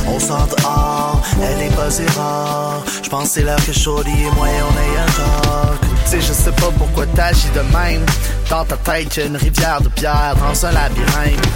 On 0.08 0.18
sort 0.18 0.46
dehors, 0.56 1.22
elle 1.42 1.62
est 1.62 1.70
buzzée 1.70 2.06
rare. 2.16 2.82
J'pense 3.02 3.30
c'est 3.30 3.42
l'heure 3.42 3.64
que 3.64 3.72
Shorty 3.72 4.10
et 4.10 4.30
moi 4.36 4.48
on 4.48 4.74
ait 4.84 4.98
un 4.98 5.06
talk. 5.06 5.89
Sais, 6.10 6.20
je 6.20 6.32
sais 6.32 6.50
pas 6.50 6.72
pourquoi 6.76 7.06
t'agis 7.14 7.50
de 7.54 7.60
même. 7.72 8.04
Dans 8.50 8.64
ta 8.64 8.76
tête, 8.78 9.16
y'a 9.16 9.26
une 9.26 9.36
rivière 9.36 9.80
de 9.80 9.88
pierre 9.90 10.34
dans 10.40 10.66
un 10.66 10.72
labyrinthe. 10.72 11.46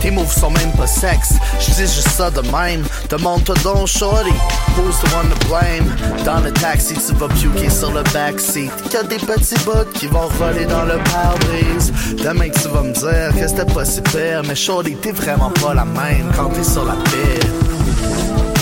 Tes 0.00 0.10
moves 0.10 0.32
sont 0.32 0.50
même 0.50 0.72
pas 0.72 0.86
sexe, 0.86 1.34
je 1.60 1.74
dis 1.74 1.82
juste 1.82 2.08
ça 2.08 2.30
de 2.30 2.40
même. 2.40 2.82
Demande-toi 3.10 3.54
donc, 3.62 3.86
shorty, 3.86 4.32
who's 4.78 4.98
the 5.00 5.14
one 5.14 5.28
to 5.28 5.36
blame? 5.46 5.94
Dans 6.24 6.40
le 6.40 6.50
taxi, 6.52 6.94
tu 6.94 7.14
vas 7.16 7.28
puker 7.28 7.68
sur 7.68 7.90
le 7.92 8.02
backseat. 8.14 8.70
Y'a 8.94 9.02
des 9.02 9.18
petits 9.18 9.62
bouts 9.66 9.92
qui 9.92 10.06
vont 10.06 10.28
voler 10.38 10.64
dans 10.64 10.86
le 10.86 10.96
pare-brise. 11.10 11.92
Demain, 12.16 12.48
tu 12.48 12.66
vas 12.68 12.80
me 12.80 12.94
dire 12.94 13.38
que 13.38 13.46
c'était 13.46 13.70
pas 13.70 13.84
si 13.84 14.00
pire, 14.00 14.40
mais 14.48 14.54
shorty, 14.54 14.96
t'es 15.02 15.12
vraiment 15.12 15.50
pas 15.50 15.74
la 15.74 15.84
même 15.84 16.32
quand 16.34 16.48
t'es 16.48 16.64
sur 16.64 16.86
la 16.86 16.94
pire. 16.94 17.52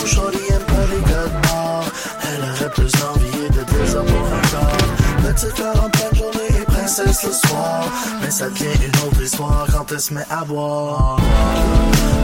Shorty 0.04 0.38
aime 0.50 0.58
pas 0.62 0.86
les 0.90 1.02
gars 1.08 1.28
de. 1.28 1.46
Elle 2.34 2.42
aurait 2.50 2.70
plus 2.70 2.90
désamour 2.90 3.25
encore. 5.36 5.52
Petite 5.52 5.54
quarantaine, 5.54 6.14
journée 6.14 6.60
et 6.60 6.64
princesse 6.64 7.24
le 7.24 7.32
soir. 7.32 7.84
Mais 8.22 8.30
ça 8.30 8.48
devient 8.48 8.64
une 8.84 9.08
autre 9.08 9.22
histoire 9.22 9.66
quand 9.72 9.92
elle 9.92 10.00
se 10.00 10.14
met 10.14 10.24
à 10.30 10.44
boire. 10.44 11.18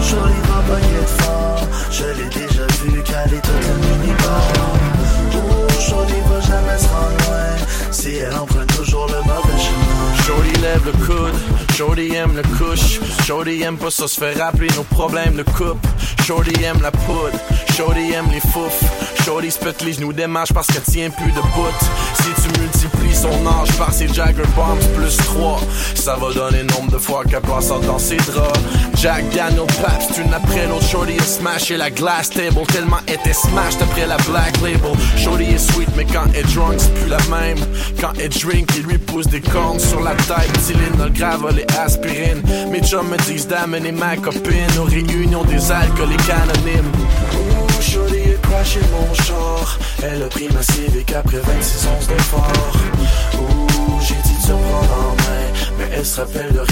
Shorty 0.01 0.35
va 0.49 0.79
être 0.79 1.23
fort. 1.23 1.67
Je 1.91 2.05
l'ai 2.05 2.29
déjà 2.29 2.67
vu 2.83 3.03
caler 3.03 3.41
toute 3.43 3.67
la 3.67 3.75
mini-bar. 3.75 4.53
Shorty 5.81 6.15
va 6.29 6.41
jamais 6.41 6.79
se 6.79 6.89
rendre 6.89 7.17
loin. 7.27 7.91
Si 7.91 8.17
elle 8.17 8.35
emprunte 8.35 8.75
toujours 8.77 9.07
le 9.07 9.19
mauvais 9.19 9.59
chemin. 9.59 10.25
Shorty 10.27 10.61
lève 10.61 10.85
le 10.87 10.93
coude, 10.93 11.62
Shorty 11.77 12.15
aime 12.15 12.37
le 12.37 12.43
couche, 12.43 13.01
Shorty 13.27 13.63
aime 13.63 13.79
pas 13.79 13.91
ça 13.91 14.07
se 14.07 14.21
fait 14.21 14.35
rappeler 14.35 14.69
nos 14.77 14.83
problèmes 14.83 15.35
de 15.35 15.43
coupe, 15.43 15.87
Shorty 16.25 16.63
aime 16.63 16.83
la 16.83 16.91
poudre, 16.91 17.39
Shorty 17.77 18.13
aime 18.13 18.29
les 18.31 18.41
fouf, 18.41 18.81
Shorty 19.25 19.51
se 19.51 19.59
pète 19.59 19.83
les 19.83 19.95
genoux 19.95 20.13
des 20.13 20.27
marches 20.27 20.53
parce 20.53 20.67
qu'elle 20.67 20.83
tient 20.83 21.11
plus 21.11 21.33
de 21.33 21.41
bout. 21.41 21.85
Si 22.15 22.43
tu 22.43 22.61
multiplies 22.61 23.15
son 23.15 23.47
âge 23.47 23.73
par 23.79 23.93
ses 23.93 24.09
Jagger 24.09 24.43
Bombs 24.55 24.79
plus 24.97 25.17
3, 25.17 25.61
ça 25.95 26.17
va 26.17 26.33
donner 26.33 26.63
nombre 26.65 26.93
de 26.93 26.99
fois 26.99 27.25
qu'elle 27.25 27.41
passe 27.41 27.69
dans 27.69 27.99
ses 27.99 28.17
draps. 28.17 28.61
Jack 28.97 29.25
Daniel 29.31 29.67
Paps, 29.83 30.19
une 30.19 30.33
après 30.35 30.67
l'autre, 30.67 30.87
Shorty 30.87 31.17
a 31.19 31.25
smashé 31.25 31.77
la 31.77 31.91
glass 31.91 32.31
table 32.31 32.67
tellement 32.69 32.99
elle 33.07 33.15
était 33.15 33.33
smashed 33.33 33.83
après 33.83 34.07
la 34.07 34.17
black 34.19 34.61
label. 34.61 34.93
Shorty 35.17 35.45
est 35.45 35.59
sweet 35.59 35.89
mais 35.97 36.05
quand 36.05 36.27
elle 36.35 36.47
drunk 36.47 36.75
c'est 36.79 36.95
plus 36.95 37.09
la 37.09 37.19
même. 37.37 37.59
Quand 38.01 38.13
elle 38.19 38.29
drink, 38.29 38.69
il 38.77 38.85
lui 38.85 38.99
pousse 38.99 39.27
des 39.27 39.41
cornes 39.41 39.81
sur 39.81 40.01
la 40.01 40.15
tête. 40.15 40.51
Dylan 40.67 41.11
le 41.55 41.62
les 41.69 41.77
aspirines. 41.79 42.43
Mes 42.71 42.83
chums 42.83 43.09
me 43.09 43.17
disent 43.19 43.47
d'amener 43.47 43.93
ma 43.93 44.17
copine 44.17 44.79
aux 44.81 44.85
réunions 44.85 45.45
des 45.45 45.71
alcooliques 45.71 46.31
anonymes. 46.31 46.91
Ouh, 47.35 47.83
Shorty 47.83 48.17
est 48.17 48.41
crashé 48.43 48.81
mon 48.93 49.15
char. 49.15 49.79
Elle 50.03 50.23
a 50.23 50.27
pris 50.27 50.49
ma 50.53 50.63
civic 50.63 51.13
après 51.13 51.39
26 51.39 51.89
onces 51.89 52.09
d'effort. 52.09 52.77
Ouh, 53.35 54.01
j'ai 54.01 54.15
dit 54.15 54.37
de 54.37 54.43
se 54.43 54.53
prendre 54.53 54.95
en 55.09 55.15
main. 55.17 55.47
Mais 55.79 55.89
elle 55.97 56.07
se 56.07 56.21
rappelle 56.21 56.53
de 56.53 56.61
rien 56.61 56.72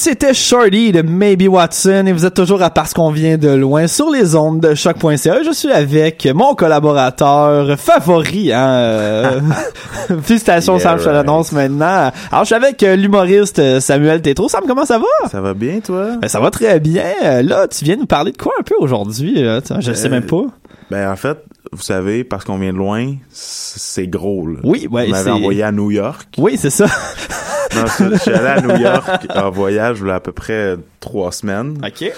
c'était 0.00 0.32
Shorty 0.32 0.92
de 0.92 1.02
Maybe 1.02 1.46
Watson 1.46 2.04
et 2.06 2.12
vous 2.12 2.24
êtes 2.24 2.32
toujours 2.32 2.62
à 2.62 2.70
Parce 2.70 2.94
qu'on 2.94 3.10
vient 3.10 3.36
de 3.36 3.50
loin 3.50 3.86
sur 3.86 4.08
les 4.10 4.34
ondes 4.34 4.58
de 4.60 4.74
choc.ca. 4.74 5.42
Je 5.44 5.52
suis 5.52 5.70
avec 5.70 6.26
mon 6.34 6.54
collaborateur 6.54 7.78
favori. 7.78 8.50
Hein, 8.50 8.66
euh, 8.70 9.40
Félicitations 10.22 10.76
Yeah, 10.78 10.82
Sam, 10.82 10.98
je 11.00 11.04
te 11.04 11.08
l'annonce 11.10 11.52
maintenant. 11.52 12.10
Alors 12.32 12.44
je 12.44 12.46
suis 12.46 12.54
avec 12.54 12.82
euh, 12.82 12.96
l'humoriste 12.96 13.58
euh, 13.58 13.78
Samuel 13.80 14.22
Tétro. 14.22 14.48
Sam, 14.48 14.62
comment 14.66 14.86
ça 14.86 14.98
va? 14.98 15.28
Ça 15.30 15.42
va 15.42 15.52
bien, 15.52 15.80
toi? 15.80 16.16
Ben, 16.20 16.28
ça 16.28 16.40
va 16.40 16.50
très 16.50 16.80
bien. 16.80 17.42
Là, 17.42 17.68
tu 17.68 17.84
viens 17.84 17.96
nous 17.96 18.06
parler 18.06 18.32
de 18.32 18.38
quoi 18.38 18.52
un 18.58 18.62
peu 18.62 18.76
aujourd'hui? 18.78 19.34
Je 19.80 19.92
sais 19.92 20.06
Euh, 20.06 20.10
même 20.10 20.24
pas. 20.24 20.44
Ben, 20.90 21.10
en 21.12 21.16
fait, 21.16 21.36
vous 21.72 21.82
savez, 21.82 22.24
parce 22.24 22.44
qu'on 22.46 22.56
vient 22.56 22.72
de 22.72 22.78
loin, 22.78 23.14
c'est 23.30 24.06
gros, 24.06 24.46
là. 24.46 24.60
Oui, 24.64 24.88
ouais, 24.90 25.04
Vous 25.04 25.10
m'avez 25.10 25.30
envoyé 25.30 25.62
à 25.62 25.72
New 25.72 25.90
York. 25.90 26.26
Oui, 26.38 26.56
c'est 26.56 26.70
ça. 26.70 26.86
Non, 27.74 27.84
je 27.98 28.14
je 28.14 28.18
suis 28.18 28.30
allé 28.32 28.46
à 28.46 28.60
New 28.60 28.76
York 28.80 29.26
en 29.34 29.50
voyage, 29.50 29.98
il 30.00 30.06
y 30.06 30.10
a 30.10 30.14
à 30.16 30.20
peu 30.20 30.32
près 30.32 30.76
trois 31.00 31.32
semaines. 31.32 31.78
OK. 31.84 32.12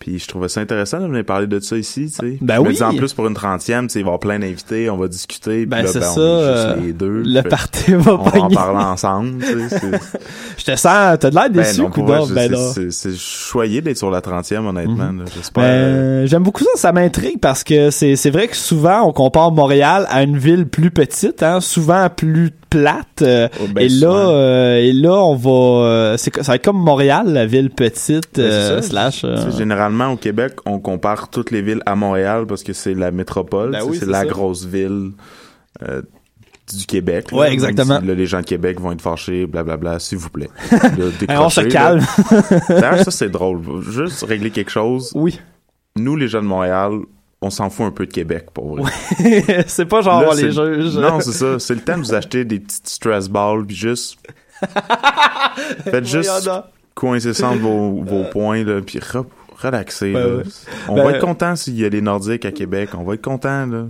Puis 0.00 0.18
je 0.18 0.26
trouvais 0.26 0.48
ça 0.48 0.60
intéressant 0.60 0.98
de 0.98 1.06
venir 1.06 1.24
parler 1.24 1.46
de 1.46 1.60
ça 1.60 1.76
ici, 1.76 2.06
tu 2.06 2.14
sais. 2.30 2.38
Ben 2.40 2.56
Je 2.56 2.60
me 2.62 2.66
oui. 2.70 2.74
dis, 2.74 2.82
en 2.82 2.92
plus, 2.92 3.12
pour 3.14 3.28
une 3.28 3.34
trentième, 3.34 3.86
tu 3.86 3.92
sais, 3.92 3.98
il 4.00 4.02
va 4.02 4.06
y 4.06 4.08
avoir 4.08 4.18
plein 4.18 4.40
d'invités, 4.40 4.90
on 4.90 4.96
va 4.96 5.06
discuter. 5.06 5.64
Ben, 5.64 5.76
puis 5.76 5.86
là, 5.86 5.92
c'est 5.92 6.00
ben, 6.00 6.06
ça, 6.06 6.20
on 6.20 6.24
est 6.24 6.42
euh, 6.42 6.66
juste 6.74 6.84
les 6.86 6.92
deux. 6.92 7.22
Le 7.24 7.42
party 7.42 7.94
va 7.94 8.14
On 8.14 8.16
va 8.16 8.40
en 8.40 8.48
parler 8.50 8.84
ensemble, 8.84 9.44
tu 9.44 9.68
sais. 9.68 9.78
c'est- 9.78 10.00
Je 10.58 10.64
te 10.64 10.70
sens, 10.74 11.18
t'as 11.20 11.30
de 11.30 11.34
l'air 11.36 11.50
Ben 11.50 11.62
déçu, 11.62 11.82
non, 11.82 11.90
coudonc. 11.90 12.24
vrai, 12.24 12.48
Ben 12.48 12.56
c'est- 12.74 12.80
non. 12.80 12.90
c'est- 12.90 13.16
choyé 13.16 13.80
d'être 13.80 13.96
sur 13.98 14.10
la 14.10 14.20
trentième, 14.20 14.66
honnêtement. 14.66 15.12
là. 15.12 15.24
J'espère. 15.36 15.62
Ben, 15.62 15.68
euh, 15.70 16.26
j'aime 16.26 16.42
beaucoup 16.42 16.64
ça, 16.64 16.70
ça 16.74 16.90
m'intrigue 16.90 17.38
parce 17.38 17.62
que 17.62 17.90
c'est 17.92 18.16
c'est 18.16 18.30
vrai 18.30 18.48
que 18.48 18.56
souvent 18.56 19.02
on 19.06 19.12
compare 19.12 19.52
Montréal 19.52 20.06
à 20.10 20.24
une 20.24 20.36
ville 20.36 20.66
plus 20.66 20.90
petite, 20.90 21.44
hein, 21.44 21.60
souvent 21.60 22.08
plus 22.10 22.50
plate. 22.72 23.22
euh, 23.22 23.48
Oh, 23.60 23.64
ben, 23.72 23.82
et 23.82 23.88
là, 23.88 24.08
euh, 24.30 24.76
et 24.76 24.92
là 24.92 25.12
on 25.14 25.34
va, 25.36 25.50
euh, 25.86 26.16
c'est 26.16 26.34
ça 26.42 26.52
va 26.52 26.56
être 26.56 26.64
comme 26.64 26.78
Montréal, 26.82 27.32
la 27.32 27.46
ville 27.46 27.70
petite 27.70 28.36
Ben, 28.36 28.42
euh, 28.42 28.80
ça. 28.80 28.88
slash. 28.88 29.24
euh, 29.24 29.50
généralement, 29.56 30.08
au 30.12 30.16
Québec, 30.16 30.54
on 30.66 30.78
compare 30.80 31.28
toutes 31.30 31.50
les 31.50 31.62
villes 31.62 31.82
à 31.86 31.94
Montréal 31.94 32.46
parce 32.46 32.62
que 32.62 32.72
c'est 32.72 32.94
la 32.94 33.10
métropole, 33.10 33.72
Ben 33.72 33.82
oui, 33.84 33.96
c'est 33.98 34.06
la 34.08 34.20
ça. 34.20 34.26
grosse 34.26 34.64
ville 34.64 35.12
du 36.72 36.86
Québec. 36.86 37.32
là. 37.32 37.38
Ouais, 37.38 37.52
exactement. 37.52 38.00
si, 38.00 38.06
là, 38.06 38.14
les 38.14 38.26
gens 38.26 38.40
de 38.40 38.46
Québec 38.46 38.80
vont 38.80 38.92
être 38.92 39.02
fâchés, 39.02 39.46
blablabla, 39.46 39.98
s'il 39.98 40.18
vous 40.18 40.30
plaît. 40.30 40.48
Là, 40.72 41.42
on 41.44 41.50
se 41.50 41.60
calme. 41.62 42.00
D'ailleurs, 42.68 43.00
ça, 43.04 43.10
c'est 43.10 43.28
drôle. 43.28 43.60
Juste 43.90 44.24
régler 44.24 44.50
quelque 44.50 44.70
chose. 44.70 45.10
oui, 45.14 45.38
Nous, 45.96 46.16
les 46.16 46.28
gens 46.28 46.40
de 46.40 46.46
Montréal, 46.46 46.92
on 47.42 47.50
s'en 47.50 47.68
fout 47.70 47.86
un 47.86 47.90
peu 47.90 48.06
de 48.06 48.12
Québec, 48.12 48.46
pour 48.54 48.76
vrai. 48.76 48.92
c'est 49.66 49.86
pas 49.86 50.00
genre 50.00 50.22
Là, 50.22 50.30
les 50.34 50.36
c'est- 50.36 50.52
juge. 50.52 50.96
Non, 50.96 51.20
c'est 51.20 51.32
ça. 51.32 51.58
C'est 51.58 51.74
le 51.74 51.80
temps 51.80 51.98
de 51.98 52.02
vous 52.04 52.14
acheter 52.14 52.44
des 52.44 52.60
petites 52.60 52.88
stress 52.88 53.28
balls, 53.28 53.64
puis 53.66 53.76
juste... 53.76 54.16
Faites 55.84 56.06
juste 56.06 56.50
coincer 56.94 57.32
vos, 57.60 58.02
vos 58.02 58.24
points, 58.24 58.64
là, 58.64 58.80
puis 58.80 58.98
re- 58.98 59.24
relaxez. 59.58 60.14
Ouais, 60.14 60.20
là. 60.20 60.26
ouais. 60.36 60.42
On 60.88 60.94
Ben, 60.96 61.04
va 61.04 61.10
être 61.12 61.20
content 61.24 61.56
s'il 61.56 61.78
y 61.78 61.84
a 61.84 61.88
les 61.88 62.00
Nordiques 62.00 62.44
à 62.44 62.52
Québec. 62.52 62.90
On 62.96 63.02
va 63.02 63.14
être 63.14 63.22
content. 63.22 63.66
Là. 63.66 63.86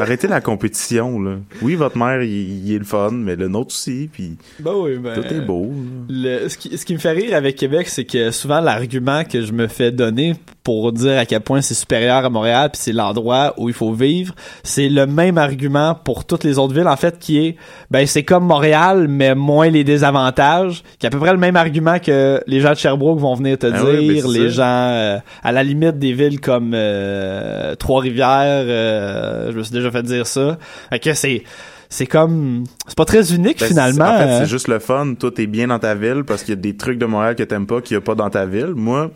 Arrêtez 0.00 0.26
la 0.28 0.40
compétition. 0.40 1.20
Là. 1.20 1.36
Oui, 1.62 1.74
votre 1.76 1.96
mère, 1.98 2.22
il, 2.22 2.66
il 2.66 2.74
est 2.74 2.78
le 2.78 2.84
fun, 2.84 3.10
mais 3.12 3.36
le 3.36 3.48
nôtre 3.48 3.68
aussi. 3.74 4.08
Puis 4.12 4.36
Ben 4.60 4.72
oui, 4.74 4.96
ben, 4.98 5.14
tout 5.14 5.32
est 5.32 5.40
beau. 5.40 5.70
là. 6.08 6.42
Le- 6.42 6.48
ce, 6.48 6.56
qui, 6.58 6.76
ce 6.76 6.84
qui 6.84 6.94
me 6.94 6.98
fait 6.98 7.12
rire 7.12 7.36
avec 7.36 7.56
Québec, 7.56 7.88
c'est 7.88 8.04
que 8.04 8.30
souvent 8.30 8.60
l'argument 8.60 9.24
que 9.24 9.42
je 9.42 9.52
me 9.52 9.66
fais 9.68 9.92
donner 9.92 10.34
pour 10.64 10.92
dire 10.92 11.18
à 11.18 11.26
quel 11.26 11.40
point 11.40 11.60
c'est 11.60 11.74
supérieur 11.74 12.24
à 12.24 12.30
Montréal, 12.30 12.70
puis 12.72 12.80
c'est 12.82 12.92
l'endroit 12.92 13.52
où 13.56 13.68
il 13.68 13.74
faut 13.74 13.92
vivre, 13.92 14.34
c'est 14.62 14.88
le 14.88 15.06
même 15.06 15.36
argument 15.38 15.94
pour 15.94 16.24
toutes 16.24 16.44
les 16.44 16.58
autres 16.58 16.72
villes, 16.74 16.86
en 16.86 16.96
fait, 16.96 17.18
qui 17.18 17.38
est, 17.44 17.56
ben 17.90 18.06
c'est 18.06 18.22
comme 18.22 18.44
Montréal, 18.44 19.06
mais 19.08 19.34
moins 19.34 19.68
les 19.70 19.82
désavantages, 19.84 20.84
qui 20.98 21.06
est 21.06 21.08
à 21.08 21.10
peu 21.10 21.18
près 21.18 21.32
le 21.32 21.38
même 21.38 21.56
argument 21.56 21.98
que 21.98 22.40
les 22.46 22.60
gens 22.60 22.70
de 22.70 22.76
Sherbrooke 22.76 23.18
vont 23.18 23.34
venir 23.34 23.58
te 23.58 23.66
dire, 23.66 23.84
oui, 23.84 24.08
ben 24.08 24.22
c'est 24.22 24.38
les 24.38 24.50
ça. 24.50 24.54
gens, 24.56 24.92
euh, 24.92 25.18
à 25.42 25.52
la 25.52 25.62
limite 25.64 25.98
des 25.98 26.12
villes 26.12 26.40
comme 26.40 26.72
euh, 26.74 27.74
Trois-Rivières, 27.74 28.64
euh, 28.66 29.50
je 29.52 29.58
me 29.58 29.62
suis 29.62 29.72
déjà 29.72 29.90
fait 29.90 30.02
dire 30.02 30.26
ça. 30.26 30.58
Fait 30.90 30.98
que 30.98 31.14
c'est... 31.14 31.42
C'est 31.88 32.06
comme... 32.06 32.64
C'est 32.86 32.96
pas 32.96 33.04
très 33.04 33.34
unique, 33.34 33.60
Ben, 33.60 33.66
finalement. 33.66 34.06
c'est- 34.06 34.14
En 34.14 34.18
fait, 34.18 34.24
euh. 34.24 34.38
c'est 34.40 34.46
juste 34.50 34.68
le 34.68 34.78
fun. 34.78 35.12
Toi, 35.18 35.30
t'es 35.30 35.46
bien 35.46 35.66
dans 35.66 35.78
ta 35.78 35.94
ville 35.94 36.22
parce 36.26 36.42
qu'il 36.42 36.54
y 36.54 36.56
a 36.56 36.60
des 36.60 36.74
trucs 36.74 36.96
de 36.98 37.04
Montréal 37.04 37.34
que 37.34 37.42
t'aimes 37.42 37.66
pas 37.66 37.82
qu'il 37.82 37.94
y 37.94 37.98
a 37.98 38.00
pas 38.00 38.14
dans 38.14 38.30
ta 38.30 38.46
ville. 38.46 38.72
Moi, 38.74 39.10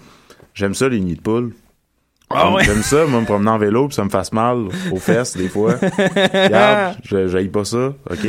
j'aime 0.57 0.75
ça, 0.75 0.89
les 0.89 0.99
nids 0.99 1.15
de 1.15 1.21
poules. 1.21 1.53
Ah 2.29 2.41
J'aime- 2.47 2.55
ouais? 2.55 2.65
J'aime 2.65 2.83
ça, 2.83 3.07
moi, 3.07 3.21
me 3.21 3.25
promener 3.25 3.51
en 3.51 3.59
vélo, 3.59 3.87
puis 3.87 3.95
ça 3.95 4.05
me 4.05 4.11
fasse 4.11 4.33
mal 4.33 4.67
aux 4.91 4.97
fesses, 4.97 5.37
des 5.37 5.49
fois. 5.49 5.75
Regarde, 5.81 6.97
je 7.05 7.29
j'haïs 7.29 7.47
pas 7.49 7.65
ça, 7.65 7.95
OK? 8.11 8.27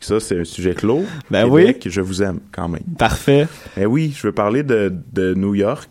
Ça, 0.00 0.20
c'est 0.20 0.40
un 0.40 0.44
sujet 0.44 0.74
clos. 0.74 1.04
Ben 1.30 1.44
Québec, 1.50 1.86
je 1.90 2.00
vous 2.00 2.22
aime, 2.22 2.38
quand 2.50 2.68
même. 2.68 2.84
Parfait. 2.98 3.46
Mais 3.76 3.84
oui, 3.84 4.14
je 4.16 4.26
veux 4.26 4.32
parler 4.32 4.62
de, 4.62 4.90
de 5.12 5.34
New 5.34 5.54
York. 5.54 5.90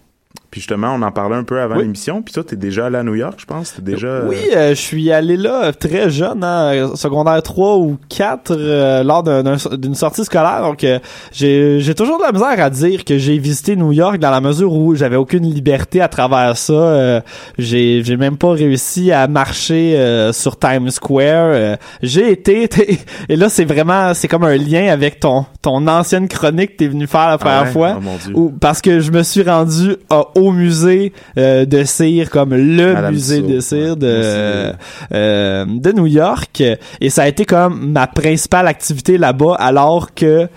Puis 0.49 0.61
justement, 0.61 0.93
on 0.95 1.01
en 1.01 1.11
parlait 1.11 1.35
un 1.35 1.43
peu 1.43 1.59
avant 1.59 1.75
Oui. 1.75 1.83
l'émission. 1.83 2.21
Puis 2.21 2.33
toi, 2.33 2.43
t'es 2.43 2.55
déjà 2.55 2.85
allé 2.85 2.97
à 2.97 3.03
New 3.03 3.15
York, 3.15 3.35
je 3.37 3.45
pense. 3.45 3.73
T'es 3.75 3.81
déjà... 3.81 4.07
euh, 4.07 4.27
Oui, 4.29 4.37
euh, 4.55 4.69
je 4.69 4.79
suis 4.81 5.11
allé 5.11 5.35
là 5.37 5.65
euh, 5.65 5.71
très 5.73 6.09
jeune, 6.09 6.43
hein, 6.43 6.91
secondaire 6.95 7.41
3 7.43 7.77
ou 7.77 7.97
4, 8.09 8.51
euh, 8.51 9.03
lors 9.03 9.23
d'un- 9.23 9.43
d'un- 9.43 9.57
d'une 9.77 9.93
sortie 9.95 10.23
scolaire. 10.23 10.61
Donc, 10.61 10.83
euh, 10.85 10.99
j'ai 11.33 11.93
toujours 11.95 12.17
de 12.17 12.23
la 12.23 12.31
misère 12.31 12.63
à 12.63 12.69
dire 12.69 13.03
que 13.03 13.17
j'ai 13.17 13.37
visité 13.37 13.75
New 13.75 13.91
York 13.91 14.17
dans 14.19 14.31
la 14.31 14.41
mesure 14.41 14.73
où 14.73 14.95
j'avais 14.95 15.15
aucune 15.17 15.43
liberté 15.43 16.01
à 16.01 16.07
travers 16.07 16.55
ça. 16.57 16.73
Euh, 16.73 17.21
j'ai 17.57 18.01
j'ai 18.03 18.17
même 18.17 18.37
pas 18.37 18.51
réussi 18.51 19.11
à 19.11 19.27
marcher 19.27 19.97
euh, 19.97 20.31
sur 20.33 20.57
Times 20.57 20.89
Square. 20.91 21.49
Euh, 21.51 21.75
j'ai 22.01 22.31
été... 22.31 22.69
Et 23.29 23.35
là, 23.35 23.49
c'est 23.49 23.65
vraiment... 23.65 24.13
C'est 24.13 24.27
comme 24.27 24.43
un 24.43 24.55
lien 24.57 24.87
avec 24.91 25.19
ton, 25.19 25.45
ton 25.61 25.85
ancienne 25.87 26.27
chronique 26.27 26.71
que 26.73 26.77
t'es 26.77 26.87
venu 26.87 27.05
faire 27.07 27.27
la 27.27 27.37
première 27.37 27.63
ouais? 27.63 27.71
fois. 27.71 27.93
Oh, 27.97 28.01
mon 28.01 28.15
Dieu. 28.15 28.53
Parce 28.61 28.81
que 28.81 28.99
je 28.99 29.11
me 29.11 29.23
suis 29.23 29.43
rendu 29.43 29.95
à- 30.09 30.23
au 30.37 30.51
musée 30.51 31.13
euh, 31.37 31.65
de 31.65 31.83
cire 31.83 32.29
comme 32.29 32.53
le 32.53 32.93
Madame 32.93 33.13
musée 33.13 33.41
de 33.41 33.59
cire 33.59 33.89
ouais. 33.89 33.95
de 33.95 34.07
euh, 34.07 34.73
euh, 35.13 35.65
de 35.67 35.91
New 35.91 36.05
York. 36.05 36.63
Et 37.01 37.09
ça 37.09 37.23
a 37.23 37.27
été 37.27 37.45
comme 37.45 37.91
ma 37.91 38.07
principale 38.07 38.67
activité 38.67 39.17
là-bas 39.17 39.55
alors 39.55 40.13
que 40.13 40.47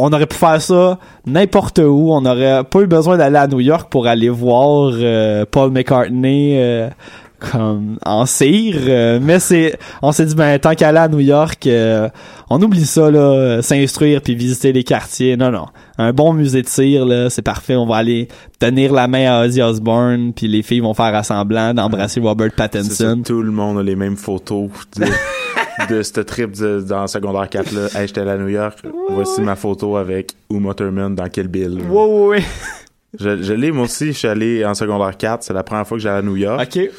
on 0.00 0.12
aurait 0.12 0.26
pu 0.26 0.36
faire 0.36 0.60
ça 0.60 0.98
n'importe 1.26 1.78
où. 1.78 2.12
On 2.12 2.22
n'aurait 2.22 2.64
pas 2.64 2.80
eu 2.80 2.86
besoin 2.86 3.18
d'aller 3.18 3.36
à 3.36 3.46
New 3.46 3.60
York 3.60 3.90
pour 3.90 4.06
aller 4.06 4.30
voir 4.30 4.92
euh, 4.94 5.44
Paul 5.50 5.70
McCartney 5.70 6.58
euh, 6.58 6.88
comme 7.38 7.98
en 8.04 8.26
cire. 8.26 8.76
Euh, 8.86 9.18
mais 9.20 9.38
c'est 9.38 9.78
on 10.02 10.12
s'est 10.12 10.26
dit 10.26 10.34
ben 10.34 10.58
tant 10.58 10.74
qu'aller 10.74 10.98
à 10.98 11.08
New 11.08 11.20
York 11.20 11.66
euh, 11.66 12.08
on 12.50 12.60
oublie 12.62 12.84
ça 12.84 13.10
là 13.10 13.62
s'instruire 13.62 14.20
puis 14.22 14.34
visiter 14.34 14.72
les 14.72 14.82
quartiers 14.84 15.36
non 15.36 15.50
non 15.50 15.66
un 15.98 16.12
bon 16.12 16.32
musée 16.32 16.62
de 16.62 16.68
cire 16.68 17.06
là 17.06 17.30
c'est 17.30 17.42
parfait 17.42 17.76
on 17.76 17.86
va 17.86 17.96
aller 17.96 18.28
tenir 18.58 18.92
la 18.92 19.06
main 19.08 19.30
à 19.30 19.44
Ozzy 19.46 19.62
Osbourne 19.62 20.32
puis 20.34 20.48
les 20.48 20.62
filles 20.62 20.80
vont 20.80 20.94
faire 20.94 21.14
assemblant 21.14 21.72
d'embrasser 21.74 22.20
Robert 22.20 22.50
ça, 22.50 22.56
Pattinson 22.56 23.22
tout 23.24 23.42
le 23.42 23.52
monde 23.52 23.78
a 23.78 23.82
les 23.82 23.96
mêmes 23.96 24.16
photos 24.16 24.68
de, 24.96 25.04
de 25.94 26.02
ce 26.02 26.20
trip 26.20 26.52
de- 26.58 26.80
dans 26.80 27.06
secondaire 27.06 27.48
4 27.48 27.72
là. 27.72 27.86
Hey, 27.94 28.06
j'étais 28.08 28.20
à 28.20 28.36
New 28.36 28.48
York. 28.48 28.78
Voici 29.10 29.40
ma 29.40 29.56
photo 29.56 29.96
avec 29.96 30.32
Uma 30.50 30.74
Thurman 30.74 31.14
dans 31.14 31.28
Kill 31.28 31.48
Bill. 31.48 31.80
Ouais, 31.88 32.04
ouais, 32.04 32.26
ouais. 32.28 32.42
Je, 33.18 33.42
je 33.42 33.52
l'ai, 33.54 33.72
moi 33.72 33.84
aussi, 33.84 34.08
je 34.08 34.18
suis 34.18 34.28
allé 34.28 34.64
en 34.64 34.74
secondaire 34.74 35.16
4. 35.16 35.42
C'est 35.42 35.52
la 35.54 35.62
première 35.62 35.86
fois 35.86 35.96
que 35.96 36.02
j'allais 36.02 36.18
à 36.18 36.22
New 36.22 36.36
York. 36.36 36.60
Ok. 36.76 36.90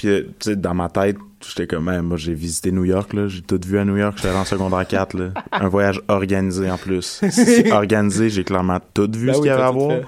Puis, 0.00 0.08
euh, 0.08 0.22
tu 0.38 0.48
sais, 0.52 0.56
dans 0.56 0.72
ma 0.72 0.88
tête, 0.88 1.18
j'étais 1.46 1.66
comme, 1.66 1.90
Hey, 1.90 2.00
moi, 2.00 2.16
j'ai 2.16 2.32
visité 2.32 2.72
New 2.72 2.86
York, 2.86 3.12
là. 3.12 3.28
J'ai 3.28 3.42
tout 3.42 3.60
vu 3.62 3.78
à 3.78 3.84
New 3.84 3.98
York. 3.98 4.14
J'étais 4.16 4.30
allé 4.30 4.38
en 4.38 4.46
secondaire 4.46 4.88
4, 4.88 5.12
là. 5.12 5.34
Un 5.52 5.68
voyage 5.68 6.00
organisé, 6.08 6.70
en 6.70 6.78
plus. 6.78 7.20
Si 7.28 7.30
c'est 7.44 7.70
organisé, 7.70 8.30
j'ai 8.30 8.42
clairement 8.42 8.78
tout 8.94 9.10
vu 9.14 9.26
Ben 9.26 9.34
ce 9.34 9.38
oui, 9.40 9.42
qu'il 9.42 9.50
y 9.50 9.50
avait 9.50 9.62
à 9.62 9.70
voir. 9.70 9.98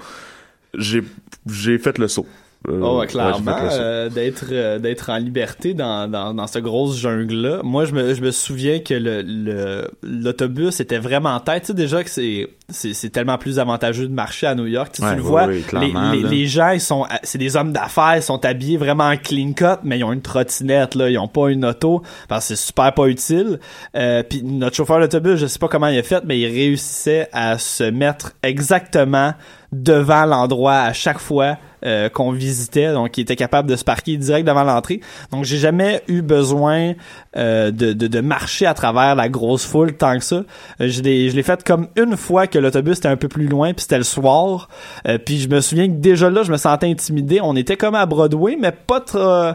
J'ai, 0.73 1.03
j'ai 1.45 1.77
fait 1.77 1.99
le 1.99 2.07
saut. 2.07 2.25
Euh, 2.69 2.79
Oh, 2.81 2.99
ouais, 2.99 3.07
clairement, 3.07 3.57
euh, 3.73 4.09
d'être 4.09 4.45
euh, 4.51 4.79
d'être 4.79 5.09
en 5.09 5.17
liberté 5.17 5.73
dans, 5.73 6.09
dans, 6.09 6.33
dans 6.33 6.47
cette 6.47 6.63
grosse 6.63 6.97
jungle-là. 6.97 7.59
Moi, 7.63 7.83
je 7.85 7.93
me, 7.93 8.13
je 8.13 8.21
me 8.21 8.31
souviens 8.31 8.79
que 8.79 8.93
le 8.93 9.21
le- 9.21 9.87
l'autobus 10.01 10.79
était 10.79 10.97
vraiment 10.97 11.31
en 11.35 11.39
tête. 11.41 11.63
Tu 11.63 11.67
sais 11.67 11.73
déjà 11.73 12.03
que 12.03 12.09
c'est 12.09 12.47
c'est 12.69 13.09
tellement 13.11 13.37
plus 13.37 13.59
avantageux 13.59 14.07
de 14.07 14.13
marcher 14.13 14.47
à 14.47 14.55
New 14.55 14.65
York. 14.65 14.93
Tu, 14.93 15.01
sais, 15.01 15.09
tu 15.09 15.15
le 15.17 15.21
vois, 15.21 15.45
oui, 15.47 15.63
les, 15.73 15.91
les, 16.21 16.23
les 16.29 16.47
gens, 16.47 16.69
ils 16.71 16.79
sont 16.81 17.05
c'est 17.21 17.37
des 17.37 17.55
hommes 17.57 17.73
d'affaires, 17.73 18.15
ils 18.15 18.21
sont 18.23 18.43
habillés 18.45 18.77
vraiment 18.77 19.03
en 19.09 19.17
clean 19.17 19.51
cut, 19.53 19.81
mais 19.83 19.99
ils 19.99 20.03
ont 20.05 20.13
une 20.13 20.21
trottinette 20.21 20.95
là, 20.95 21.09
ils 21.09 21.17
ont 21.19 21.27
pas 21.27 21.49
une 21.49 21.65
auto 21.65 22.01
parce 22.29 22.47
que 22.47 22.55
c'est 22.55 22.65
super 22.65 22.93
pas 22.93 23.07
utile. 23.07 23.59
Euh, 23.95 24.23
puis 24.23 24.41
notre 24.41 24.75
chauffeur 24.77 24.99
d'autobus, 25.01 25.35
je 25.35 25.45
sais 25.47 25.59
pas 25.59 25.67
comment 25.67 25.87
il 25.87 25.99
a 25.99 26.03
fait, 26.03 26.23
mais 26.25 26.39
il 26.39 26.45
réussissait 26.47 27.27
à 27.33 27.57
se 27.59 27.83
mettre 27.83 28.31
exactement 28.41 29.33
devant 29.73 30.25
l'endroit 30.25 30.75
à 30.77 30.93
chaque 30.93 31.19
fois 31.19 31.57
euh, 31.85 32.07
qu'on 32.07 32.31
visitait, 32.31 32.93
donc 32.93 33.17
il 33.17 33.21
était 33.21 33.35
capable 33.35 33.69
de 33.69 33.75
se 33.75 33.83
parquer 33.83 34.15
direct 34.15 34.47
devant 34.47 34.63
l'entrée. 34.63 35.01
Donc 35.31 35.43
j'ai 35.43 35.57
jamais 35.57 36.01
eu 36.07 36.21
besoin 36.21 36.93
euh, 37.35 37.71
de, 37.71 37.91
de, 37.91 38.07
de 38.07 38.21
marcher 38.21 38.65
à 38.65 38.73
travers 38.73 39.15
la 39.15 39.27
grosse 39.27 39.65
foule 39.65 39.93
tant 39.93 40.17
que 40.17 40.23
ça. 40.23 40.43
Euh, 40.79 40.87
je 40.87 41.01
l'ai 41.01 41.43
fait 41.43 41.63
comme 41.63 41.87
une 41.97 42.15
fois 42.15 42.47
que 42.47 42.57
l'autobus 42.57 42.99
était 42.99 43.09
un 43.09 43.17
peu 43.17 43.27
plus 43.27 43.47
loin, 43.47 43.73
puis 43.73 43.81
c'était 43.81 43.97
le 43.97 44.03
soir. 44.03 44.69
Euh, 45.07 45.17
puis 45.17 45.39
je 45.39 45.49
me 45.49 45.59
souviens 45.59 45.87
que 45.87 45.93
déjà 45.93 46.29
là, 46.29 46.43
je 46.43 46.51
me 46.51 46.57
sentais 46.57 46.87
intimidé. 46.87 47.39
On 47.41 47.55
était 47.55 47.75
comme 47.75 47.95
à 47.95 48.05
Broadway, 48.05 48.57
mais 48.59 48.71
pas 48.71 49.01
trop 49.01 49.53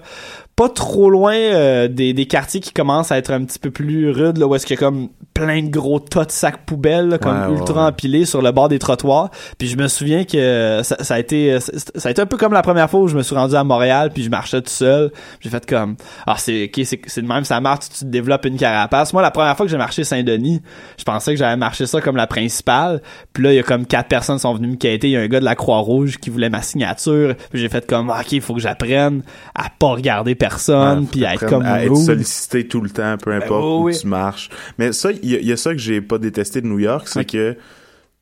pas 0.58 0.68
trop 0.68 1.08
loin 1.08 1.36
euh, 1.36 1.86
des, 1.86 2.12
des 2.12 2.26
quartiers 2.26 2.58
qui 2.58 2.72
commencent 2.72 3.12
à 3.12 3.18
être 3.18 3.30
un 3.30 3.44
petit 3.44 3.60
peu 3.60 3.70
plus 3.70 4.10
rudes, 4.10 4.38
là, 4.38 4.46
où 4.48 4.56
est-ce 4.56 4.74
a 4.74 4.76
comme 4.76 5.08
plein 5.38 5.62
de 5.62 5.68
gros 5.70 6.00
tas 6.00 6.24
de 6.24 6.32
sacs 6.32 6.64
poubelles, 6.66 7.08
là, 7.08 7.18
comme 7.18 7.38
Ouais, 7.38 7.58
ultra 7.58 7.82
ouais. 7.84 7.88
empilés 7.90 8.24
sur 8.24 8.42
le 8.42 8.50
bord 8.50 8.68
des 8.68 8.80
trottoirs. 8.80 9.30
Puis 9.56 9.68
je 9.68 9.76
me 9.76 9.86
souviens 9.86 10.24
que 10.24 10.80
ça, 10.82 10.96
ça 11.00 11.14
a 11.14 11.18
été 11.20 11.60
ça, 11.60 11.72
ça 11.94 12.08
a 12.08 12.10
été 12.12 12.20
un 12.20 12.26
peu 12.26 12.36
comme 12.36 12.52
la 12.52 12.62
première 12.62 12.90
fois 12.90 13.00
où 13.00 13.06
je 13.08 13.16
me 13.16 13.22
suis 13.22 13.36
rendu 13.36 13.54
à 13.54 13.62
Montréal, 13.62 14.10
puis 14.12 14.24
je 14.24 14.30
marchais 14.30 14.60
tout 14.60 14.70
seul. 14.70 15.12
J'ai 15.40 15.48
fait 15.50 15.64
comme 15.64 15.94
ah 16.26 16.34
c'est 16.38 16.64
ok 16.74 16.84
c'est 17.06 17.22
de 17.22 17.26
même 17.26 17.44
ça 17.44 17.60
marche, 17.60 17.88
tu 17.90 17.98
te 18.00 18.04
développes 18.06 18.46
une 18.46 18.56
carapace. 18.56 19.12
Moi 19.12 19.22
la 19.22 19.30
première 19.30 19.56
fois 19.56 19.64
que 19.66 19.70
j'ai 19.70 19.78
marché 19.78 20.02
Saint-Denis, 20.02 20.60
je 20.98 21.04
pensais 21.04 21.32
que 21.32 21.38
j'allais 21.38 21.56
marcher 21.56 21.86
ça 21.86 22.00
comme 22.00 22.16
la 22.16 22.26
principale. 22.26 23.00
Puis 23.32 23.44
là 23.44 23.52
il 23.52 23.56
y 23.56 23.60
a 23.60 23.62
comme 23.62 23.86
quatre 23.86 24.08
personnes 24.08 24.36
qui 24.36 24.42
sont 24.42 24.54
venues 24.54 24.68
me 24.68 24.76
quêter. 24.76 25.08
Il 25.08 25.12
y 25.12 25.16
a 25.16 25.20
un 25.20 25.28
gars 25.28 25.40
de 25.40 25.44
la 25.44 25.54
Croix-Rouge 25.54 26.18
qui 26.18 26.30
voulait 26.30 26.50
ma 26.50 26.62
signature. 26.62 27.34
Puis 27.50 27.60
j'ai 27.60 27.68
fait 27.68 27.86
comme 27.86 28.10
ah, 28.10 28.20
ok 28.22 28.32
il 28.32 28.40
faut 28.40 28.54
que 28.54 28.60
j'apprenne 28.60 29.22
à 29.54 29.68
pas 29.78 29.88
regarder 29.88 30.34
personne, 30.34 31.00
Ouais, 31.00 31.06
puis 31.12 31.24
à 31.24 31.34
être 31.34 31.46
comme 31.46 31.64
à 31.64 31.84
être 31.84 31.94
sollicité 31.96 32.66
tout 32.66 32.80
le 32.80 32.90
temps, 32.90 33.16
peu 33.22 33.32
importe 33.32 33.62
oui, 33.64 33.70
où 33.70 33.84
oui. 33.84 33.98
tu 34.00 34.06
marches. 34.06 34.48
Mais 34.78 34.92
ça, 34.92 35.10
il 35.22 35.27
il 35.34 35.46
y 35.46 35.52
a 35.52 35.56
ça 35.56 35.72
que 35.72 35.78
j'ai 35.78 36.00
pas 36.00 36.18
détesté 36.18 36.60
de 36.60 36.66
New 36.66 36.78
York, 36.78 37.08
c'est 37.08 37.24
que 37.24 37.56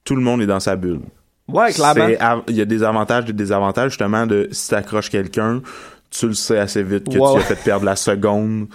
tout 0.04 0.16
le 0.16 0.22
monde 0.22 0.40
est 0.42 0.46
dans 0.46 0.60
sa 0.60 0.76
bulle. 0.76 1.00
Ouais 1.48 1.72
clairement. 1.72 2.42
Il 2.48 2.56
y 2.56 2.60
a 2.60 2.64
des 2.64 2.82
avantages, 2.82 3.24
des 3.24 3.32
désavantages, 3.32 3.92
justement, 3.92 4.26
de 4.26 4.48
si 4.50 4.70
t'accroches 4.70 5.10
quelqu'un, 5.10 5.62
tu 6.10 6.28
le 6.28 6.34
sais 6.34 6.58
assez 6.58 6.82
vite 6.82 7.04
que 7.04 7.12
tu 7.12 7.22
as 7.22 7.40
fait 7.40 7.62
perdre 7.62 7.84
la 7.84 7.96
seconde 7.96 8.68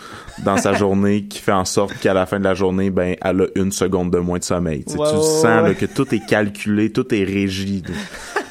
dans 0.44 0.58
sa 0.58 0.74
journée, 0.74 1.26
qui 1.26 1.40
fait 1.40 1.52
en 1.52 1.66
sorte 1.66 1.94
qu'à 2.00 2.14
la 2.14 2.26
fin 2.26 2.40
de 2.40 2.44
la 2.44 2.54
journée, 2.54 2.90
ben, 2.90 3.16
elle 3.22 3.42
a 3.42 3.46
une 3.56 3.72
seconde 3.72 4.12
de 4.12 4.20
moins 4.20 4.40
de 4.40 4.44
sommeil. 4.44 4.84
Tu 4.86 4.96
sens 4.96 5.44
là, 5.44 5.74
que 5.74 5.86
tout 5.86 6.14
est 6.14 6.26
calculé, 6.26 6.92
tout 6.92 7.14
est 7.14 7.24
régi. 7.24 7.84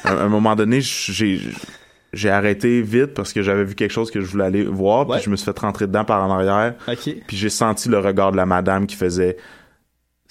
à, 0.03 0.13
un 0.13 0.29
moment 0.29 0.55
donné, 0.55 0.81
j'ai 0.81 1.39
j'ai 2.13 2.29
arrêté 2.29 2.81
vite 2.81 3.13
parce 3.13 3.31
que 3.31 3.41
j'avais 3.41 3.63
vu 3.63 3.73
quelque 3.73 3.91
chose 3.91 4.11
que 4.11 4.19
je 4.19 4.25
voulais 4.25 4.43
aller 4.43 4.63
voir, 4.63 5.07
puis 5.07 5.21
je 5.23 5.29
me 5.29 5.37
suis 5.37 5.45
fait 5.45 5.57
rentrer 5.57 5.87
dedans 5.87 6.03
par 6.03 6.21
en 6.23 6.31
arrière, 6.33 6.73
Ok. 6.87 7.15
puis 7.25 7.37
j'ai 7.37 7.49
senti 7.49 7.87
le 7.87 7.99
regard 7.99 8.33
de 8.33 8.37
la 8.37 8.45
madame 8.45 8.85
qui 8.85 8.97
faisait 8.97 9.37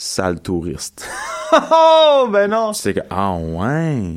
sale 0.00 0.40
touriste. 0.40 1.06
Oh 1.52 2.28
ben 2.30 2.48
non. 2.48 2.72
C'était 2.72 3.00
que 3.00 3.06
ah 3.10 3.34
ouais. 3.34 4.14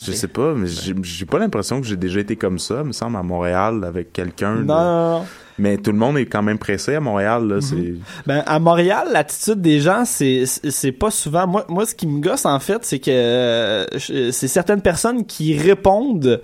Je 0.00 0.12
sais 0.12 0.28
pas, 0.28 0.54
mais 0.54 0.68
j'ai 0.68 1.26
pas 1.26 1.40
l'impression 1.40 1.80
que 1.80 1.86
j'ai 1.86 1.96
déjà 1.96 2.20
été 2.20 2.36
comme 2.36 2.60
ça, 2.60 2.84
me 2.84 2.92
semble, 2.92 3.16
à 3.16 3.24
Montréal 3.24 3.82
avec 3.84 4.12
quelqu'un. 4.12 4.54
Non, 4.54 4.74
là. 4.74 4.84
non, 4.84 5.18
non. 5.18 5.26
Mais 5.58 5.78
tout 5.78 5.90
le 5.90 5.98
monde 5.98 6.16
est 6.16 6.26
quand 6.26 6.42
même 6.44 6.58
pressé 6.58 6.94
à 6.94 7.00
Montréal, 7.00 7.48
là. 7.48 7.60
C'est 7.60 7.94
Ben 8.24 8.44
à 8.46 8.60
Montréal, 8.60 9.08
l'attitude 9.12 9.60
des 9.60 9.80
gens, 9.80 10.04
c'est 10.04 10.46
c'est 10.46 10.70
c'est 10.70 10.92
pas 10.92 11.10
souvent. 11.10 11.48
Moi, 11.48 11.66
moi, 11.68 11.84
ce 11.86 11.96
qui 11.96 12.06
me 12.06 12.20
gosse 12.20 12.46
en 12.46 12.60
fait, 12.60 12.84
c'est 12.84 13.00
que 13.00 13.10
euh, 13.10 13.84
c'est 13.98 14.48
certaines 14.48 14.80
personnes 14.80 15.26
qui 15.26 15.58
répondent 15.58 16.40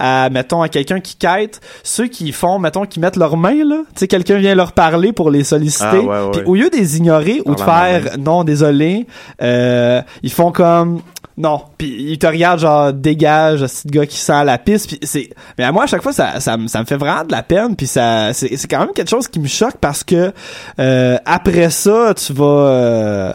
à, 0.00 0.28
mettons, 0.30 0.62
à 0.62 0.68
quelqu'un 0.68 0.98
qui 1.00 1.14
quête, 1.16 1.60
ceux 1.84 2.06
qui 2.08 2.32
font, 2.32 2.58
mettons, 2.58 2.86
qui 2.86 2.98
mettent 2.98 3.16
leurs 3.16 3.36
mains, 3.36 3.64
là, 3.64 3.82
tu 3.94 4.00
sais, 4.00 4.08
quelqu'un 4.08 4.38
vient 4.38 4.54
leur 4.54 4.72
parler 4.72 5.12
pour 5.12 5.30
les 5.30 5.44
solliciter, 5.44 5.84
Ah, 5.86 6.00
ouais, 6.00 6.06
ouais. 6.06 6.30
puis 6.32 6.42
au 6.46 6.54
lieu 6.54 6.70
de 6.70 6.76
les 6.76 6.96
ignorer 6.96 7.42
ou 7.44 7.54
de 7.54 7.60
faire, 7.60 8.16
non, 8.18 8.42
désolé, 8.44 9.06
euh, 9.42 10.00
ils 10.22 10.32
font 10.32 10.50
comme, 10.52 11.02
non, 11.36 11.62
puis 11.78 11.88
ils 12.10 12.18
te 12.18 12.26
regardent 12.26 12.60
genre 12.60 12.92
dégage, 12.92 13.64
ce 13.66 13.88
gars 13.88 14.04
qui 14.04 14.18
sent 14.18 14.44
la 14.44 14.58
piste, 14.58 14.88
puis 14.88 14.98
c'est 15.02 15.30
mais 15.56 15.64
à 15.64 15.72
moi 15.72 15.84
à 15.84 15.86
chaque 15.86 16.02
fois 16.02 16.12
ça 16.12 16.38
ça 16.38 16.58
me 16.58 16.66
ça 16.66 16.80
me 16.80 16.84
fait 16.84 16.96
vraiment 16.98 17.24
de 17.24 17.32
la 17.32 17.42
peine, 17.42 17.76
puis 17.76 17.86
ça 17.86 18.34
c'est 18.34 18.56
c'est 18.56 18.68
quand 18.68 18.80
même 18.80 18.92
quelque 18.94 19.08
chose 19.08 19.26
qui 19.26 19.40
me 19.40 19.46
choque 19.46 19.76
parce 19.80 20.04
que 20.04 20.32
euh, 20.78 21.16
après 21.24 21.70
ça 21.70 22.12
tu 22.14 22.34
vas 22.34 22.44
euh, 22.44 23.32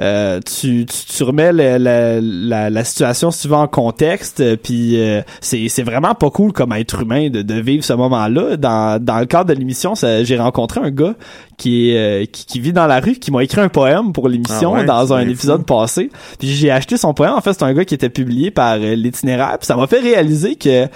euh, 0.00 0.38
tu, 0.40 0.86
tu 0.86 1.04
tu 1.16 1.22
remets 1.24 1.52
la, 1.52 2.20
la 2.20 2.70
la 2.70 2.84
situation 2.84 3.32
si 3.32 3.42
tu 3.42 3.48
veux 3.48 3.56
en 3.56 3.66
contexte, 3.66 4.56
puis 4.58 5.00
euh, 5.00 5.22
c'est 5.40 5.68
c'est 5.68 5.82
vraiment 5.82 6.07
pas 6.14 6.30
cool 6.30 6.52
comme 6.52 6.72
être 6.72 7.02
humain 7.02 7.30
de 7.30 7.42
de 7.42 7.54
vivre 7.54 7.84
ce 7.84 7.92
moment-là. 7.92 8.56
Dans 8.56 9.02
dans 9.02 9.18
le 9.20 9.26
cadre 9.26 9.52
de 9.52 9.58
l'émission, 9.58 9.94
j'ai 9.94 10.38
rencontré 10.38 10.80
un 10.80 10.90
gars 10.90 11.14
qui 11.56 11.96
euh, 11.96 12.24
qui, 12.26 12.46
qui 12.46 12.60
vit 12.60 12.72
dans 12.72 12.86
la 12.86 13.00
rue, 13.00 13.14
qui 13.14 13.30
m'a 13.32 13.42
écrit 13.42 13.60
un 13.60 13.68
poème 13.68 14.12
pour 14.12 14.28
l'émission 14.28 14.74
Ah 14.74 14.80
ouais, 14.80 14.84
dans 14.84 15.12
un 15.12 15.20
épisode 15.28 15.60
fou. 15.60 15.66
passé. 15.66 16.10
Puis 16.38 16.48
j'ai 16.48 16.70
acheté 16.70 16.96
son 16.96 17.14
poème. 17.14 17.32
En 17.32 17.40
fait, 17.40 17.52
c'est 17.52 17.62
un 17.64 17.72
gars 17.74 17.84
qui 17.84 17.94
était 17.94 18.08
publié 18.10 18.50
par 18.50 18.74
euh, 18.74 18.94
l'itinéraire. 18.94 19.56
Puis 19.58 19.66
ça 19.66 19.76
m'a 19.76 19.86
fait 19.86 20.00
réaliser 20.00 20.54
que 20.56 20.86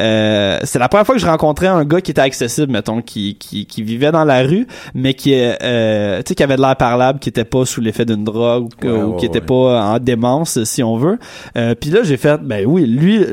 euh, 0.00 0.58
c'est 0.64 0.78
la 0.78 0.88
première 0.88 1.06
fois 1.06 1.14
que 1.14 1.20
je 1.20 1.26
rencontrais 1.26 1.66
un 1.66 1.84
gars 1.84 2.00
qui 2.00 2.10
était 2.12 2.20
accessible, 2.20 2.72
mettons, 2.72 3.02
qui, 3.02 3.36
qui, 3.36 3.66
qui 3.66 3.82
vivait 3.82 4.12
dans 4.12 4.24
la 4.24 4.42
rue, 4.42 4.66
mais 4.94 5.14
qui, 5.14 5.32
euh, 5.34 6.18
tu 6.18 6.28
sais, 6.28 6.34
qui 6.34 6.42
avait 6.42 6.56
de 6.56 6.60
l'air 6.62 6.76
parlable, 6.76 7.18
qui 7.18 7.28
était 7.28 7.44
pas 7.44 7.64
sous 7.64 7.80
l'effet 7.80 8.04
d'une 8.04 8.24
drogue 8.24 8.64
ou, 8.64 8.68
que- 8.80 8.86
Ouais, 8.88 9.02
ou 9.02 9.10
ouais, 9.14 9.16
qui 9.20 9.26
était 9.26 9.40
pas 9.40 9.82
en 9.94 9.98
démence, 9.98 10.62
si 10.64 10.82
on 10.82 10.96
veut. 10.96 11.18
Euh, 11.56 11.74
puis 11.74 11.90
là, 11.90 12.02
j'ai 12.04 12.16
fait, 12.16 12.40
ben 12.42 12.64
oui, 12.66 12.86
lui. 12.86 13.24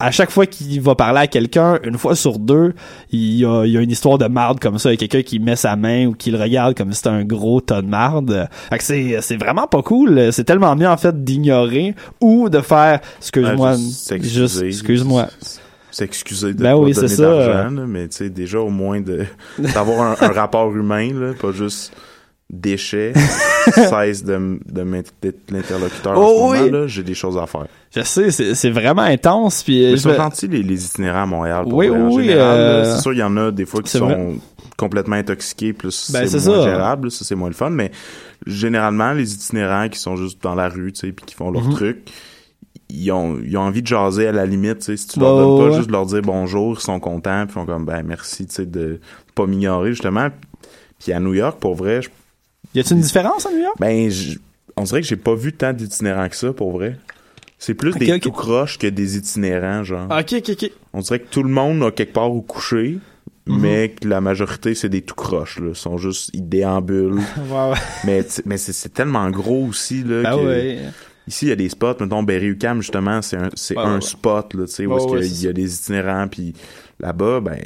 À 0.00 0.12
chaque 0.12 0.30
fois 0.30 0.46
qu'il 0.46 0.80
va 0.80 0.94
parler 0.94 1.18
à 1.18 1.26
quelqu'un, 1.26 1.80
une 1.82 1.98
fois 1.98 2.14
sur 2.14 2.38
deux, 2.38 2.72
il 3.10 3.34
y 3.38 3.44
a, 3.44 3.64
il 3.64 3.72
y 3.72 3.76
a 3.76 3.80
une 3.80 3.90
histoire 3.90 4.16
de 4.16 4.26
marde 4.26 4.60
comme 4.60 4.78
ça. 4.78 4.94
Quelqu'un 4.94 5.22
qui 5.22 5.40
met 5.40 5.56
sa 5.56 5.74
main 5.74 6.06
ou 6.06 6.12
qui 6.14 6.30
le 6.30 6.38
regarde 6.40 6.76
comme 6.76 6.92
si 6.92 6.98
c'était 6.98 7.08
un 7.08 7.24
gros 7.24 7.60
tas 7.60 7.82
de 7.82 7.88
marde. 7.88 8.48
Fait 8.70 8.78
que 8.78 8.84
c'est, 8.84 9.18
c'est 9.22 9.36
vraiment 9.36 9.66
pas 9.66 9.82
cool. 9.82 10.32
C'est 10.32 10.44
tellement 10.44 10.76
mieux, 10.76 10.86
en 10.86 10.96
fait, 10.96 11.24
d'ignorer 11.24 11.96
ou 12.20 12.48
de 12.48 12.60
faire, 12.60 13.00
excuse-moi, 13.18 13.72
Ouais, 13.72 14.20
juste 14.22 14.62
excuse-moi. 14.62 15.26
S'excuser 15.90 16.52
de 16.54 16.62
Ben 16.62 16.72
pas 16.72 16.76
oui, 16.78 16.92
donner 16.92 17.08
c'est 17.08 17.16
ça. 17.16 17.22
d'argent, 17.46 17.86
mais 17.88 18.06
tu 18.08 18.16
sais, 18.18 18.30
déjà 18.30 18.60
au 18.60 18.68
moins 18.70 19.00
de 19.00 19.24
d'avoir 19.58 20.02
un, 20.22 20.26
un 20.26 20.32
rapport 20.32 20.72
humain, 20.76 21.10
là, 21.12 21.32
pas 21.40 21.50
juste 21.50 21.92
déchets, 22.50 23.12
cesse 23.74 24.24
de, 24.24 24.58
de 24.66 25.02
d'être 25.20 25.50
l'interlocuteur 25.50 26.14
Oh 26.16 26.22
en 26.22 26.28
ce 26.28 26.40
moment, 26.56 26.64
oui. 26.64 26.70
là, 26.70 26.86
j'ai 26.86 27.02
des 27.02 27.14
choses 27.14 27.36
à 27.36 27.46
faire. 27.46 27.66
Je 27.94 28.00
sais, 28.02 28.30
c'est, 28.30 28.54
c'est 28.54 28.70
vraiment 28.70 29.02
intense. 29.02 29.62
Puis, 29.62 29.80
Mais 29.82 29.88
je 29.90 29.92
ils 29.96 30.00
sont 30.00 30.14
gentils, 30.14 30.48
les, 30.48 30.62
les 30.62 30.84
itinérants 30.86 31.22
à 31.24 31.26
Montréal, 31.26 31.64
pour 31.64 31.74
Oui, 31.74 31.88
vrai, 31.88 32.00
en 32.00 32.10
oui, 32.10 32.22
général, 32.24 32.58
euh, 32.58 32.82
là. 32.82 32.94
C'est 32.96 33.02
sûr, 33.02 33.12
il 33.12 33.18
y 33.18 33.22
en 33.22 33.36
a 33.36 33.50
des 33.50 33.66
fois 33.66 33.82
qui 33.82 33.90
c'est 33.90 33.98
sont 33.98 34.06
vrai. 34.06 34.34
complètement 34.78 35.16
intoxiqués, 35.16 35.72
plus 35.74 36.10
Ben, 36.10 36.26
c'est 36.26 36.38
c'est 36.38 36.48
moins 36.48 36.58
ça. 36.58 36.62
gérable, 36.64 37.10
ça 37.10 37.24
c'est 37.24 37.34
moins 37.34 37.48
le 37.48 37.54
fun, 37.54 37.70
mais 37.70 37.90
généralement, 38.46 39.12
les 39.12 39.34
itinérants 39.34 39.88
qui 39.88 39.98
sont 39.98 40.16
juste 40.16 40.42
dans 40.42 40.54
la 40.54 40.68
rue, 40.68 40.92
tu 40.92 41.00
sais, 41.00 41.12
puis 41.12 41.26
qui 41.26 41.34
font 41.34 41.50
leur 41.50 41.64
Mhm. 41.64 41.74
truc, 41.74 42.10
ils 42.90 43.12
ont, 43.12 43.38
ils 43.44 43.56
ont 43.58 43.62
envie 43.62 43.82
de 43.82 43.86
jaser 43.86 44.26
à 44.28 44.32
la 44.32 44.46
limite, 44.46 44.78
tu 44.78 44.84
sais, 44.86 44.96
si 44.96 45.06
tu 45.08 45.20
leur 45.20 45.36
donnes 45.36 45.58
pas 45.58 45.64
ouais. 45.70 45.76
juste 45.76 45.88
de 45.88 45.92
leur 45.92 46.06
dire 46.06 46.22
bonjour, 46.22 46.76
ils 46.78 46.82
sont 46.82 46.98
contents, 47.00 47.44
puis 47.44 47.50
ils 47.50 47.52
font 47.52 47.66
comme, 47.66 47.84
ben, 47.84 48.02
merci, 48.06 48.46
tu 48.46 48.54
sais, 48.54 48.64
de 48.66 49.00
pas 49.34 49.46
m'ignorer, 49.46 49.90
justement. 49.90 50.28
Puis 50.98 51.12
à 51.12 51.20
New 51.20 51.34
York, 51.34 51.58
pour 51.60 51.74
vrai, 51.74 52.00
je- 52.02 52.08
y 52.74 52.80
a-t-il 52.80 52.96
une 52.96 53.02
différence 53.02 53.46
à 53.46 53.50
New 53.50 53.58
York? 53.60 53.76
ben, 53.78 54.10
je- 54.10 54.38
on 54.76 54.82
dirait 54.84 55.00
que 55.00 55.06
j'ai 55.06 55.16
pas 55.16 55.34
vu 55.34 55.52
tant 55.52 55.72
d'itinérants 55.72 56.28
que 56.28 56.36
ça, 56.36 56.52
pour 56.52 56.72
vrai. 56.72 56.96
C'est 57.58 57.74
plus 57.74 57.92
des 57.94 58.20
tout 58.20 58.30
croches 58.30 58.78
que 58.78 58.86
des 58.86 59.16
itinérants, 59.16 59.82
genre. 59.82 60.06
Ok, 60.10 60.34
ok, 60.38 60.50
ok. 60.50 60.70
On 60.92 61.00
dirait 61.00 61.18
que 61.20 61.28
tout 61.28 61.42
le 61.42 61.48
monde 61.50 61.82
a 61.82 61.90
quelque 61.90 62.12
part 62.12 62.32
où 62.32 62.40
coucher, 62.40 62.98
Mhm. 63.48 63.60
mais 63.60 63.88
que 64.00 64.06
la 64.06 64.20
majorité, 64.20 64.74
c'est 64.76 64.88
des 64.88 65.02
tout 65.02 65.16
croches, 65.16 65.58
là. 65.58 65.70
Ils 65.70 65.74
sont 65.74 65.96
juste, 65.98 66.30
ils 66.34 66.48
déambulent. 66.48 67.18
Mais 68.04 68.24
mais 68.44 68.56
c'est 68.58 68.92
tellement 68.94 69.28
gros 69.30 69.66
aussi, 69.66 70.04
là. 70.04 70.22
Ah 70.24 70.34
que- 70.36 70.44
ouais. 70.46 70.78
Ici, 71.26 71.46
il 71.46 71.48
y 71.48 71.52
a 71.52 71.56
des 71.56 71.68
spots, 71.68 71.94
mettons, 72.00 72.22
Berry-UQAM, 72.22 72.80
justement, 72.80 73.20
c'est 73.20 73.36
un, 73.36 73.48
Ouais, 73.48 73.76
un 73.76 73.94
ouais. 73.96 74.00
spot, 74.00 74.54
là, 74.54 74.66
tu 74.66 74.72
sais, 74.72 74.86
où 74.86 74.92
Ouais, 74.94 74.96
est-ce 74.96 75.06
qu'il 75.28 75.36
c'est 75.36 75.44
y 75.46 75.48
a 75.48 75.52
des 75.52 75.74
itinérants, 75.74 76.26
puis 76.28 76.54
là-bas, 77.00 77.40
ben, 77.40 77.58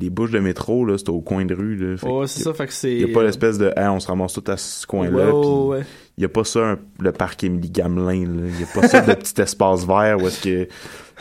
les 0.00 0.10
bouches 0.10 0.30
de 0.30 0.38
métro, 0.38 0.84
là, 0.84 0.96
c'est 0.98 1.08
au 1.08 1.20
coin 1.20 1.44
de 1.44 1.54
rue, 1.54 1.76
là. 1.76 1.96
Fait 1.96 2.06
Ouais, 2.06 2.22
que 2.22 2.26
c'est 2.26 2.38
y 2.38 2.42
a- 2.42 2.44
ça, 2.44 2.54
fait 2.54 2.66
que 2.66 2.72
c'est. 2.72 2.92
Il 2.92 3.00
y 3.00 3.10
a 3.10 3.14
pas 3.14 3.22
l'espèce 3.22 3.58
de, 3.58 3.66
Hey, 3.76 3.88
on 3.88 3.98
se 4.00 4.06
ramasse 4.06 4.32
tout 4.32 4.44
à 4.46 4.56
ce 4.56 4.86
coin-là, 4.86 5.34
ouais, 5.34 5.82
il 6.18 6.22
y 6.22 6.24
a 6.24 6.28
pas 6.28 6.44
ça, 6.44 6.60
un- 6.60 6.78
le 7.00 7.12
parc 7.12 7.42
Émilie 7.44 7.70
Gamelin, 7.70 8.24
là. 8.26 8.42
Il 8.48 8.60
y 8.60 8.64
a 8.64 8.66
pas 8.80 8.86
ça 8.88 9.00
de 9.00 9.12
petit 9.14 9.40
espace 9.40 9.86
vert 9.86 10.18
où 10.22 10.26
est-ce 10.28 10.40
que 10.42 10.68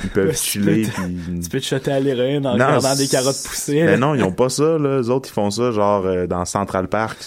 ils 0.04 0.10
peuvent 0.10 0.28
Ouais, 0.28 0.34
tu 0.36 0.38
chiller, 0.38 0.82
peux 0.84 0.90
te- 0.92 1.02
puis... 1.02 1.40
Tu 1.44 1.50
peux 1.50 1.60
te 1.60 1.90
à 1.90 2.00
l'héroïne 2.00 2.46
en 2.46 2.58
Non, 2.58 2.66
regardant 2.66 2.96
des 2.96 3.08
carottes 3.08 3.44
pousser. 3.44 3.84
Ben 3.86 4.00
non, 4.00 4.14
ils 4.16 4.24
ont 4.24 4.32
pas 4.32 4.50
ça, 4.50 4.78
là. 4.78 5.00
Les 5.00 5.10
autres, 5.10 5.30
ils 5.30 5.34
font 5.34 5.50
ça, 5.50 5.72
genre, 5.72 6.06
euh, 6.06 6.28
dans 6.28 6.46
Central 6.46 6.88
Park. 6.88 7.18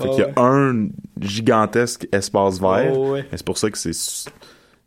Fait 0.00 0.08
qu'il 0.08 0.18
y 0.18 0.22
a 0.22 0.26
ouais. 0.26 0.32
un 0.36 0.88
gigantesque 1.20 2.08
espace 2.12 2.60
vert. 2.60 2.98
Ouais. 2.98 3.24
Mais 3.30 3.36
c'est 3.36 3.46
pour 3.46 3.58
ça 3.58 3.70
que 3.70 3.78
c'est 3.78 3.92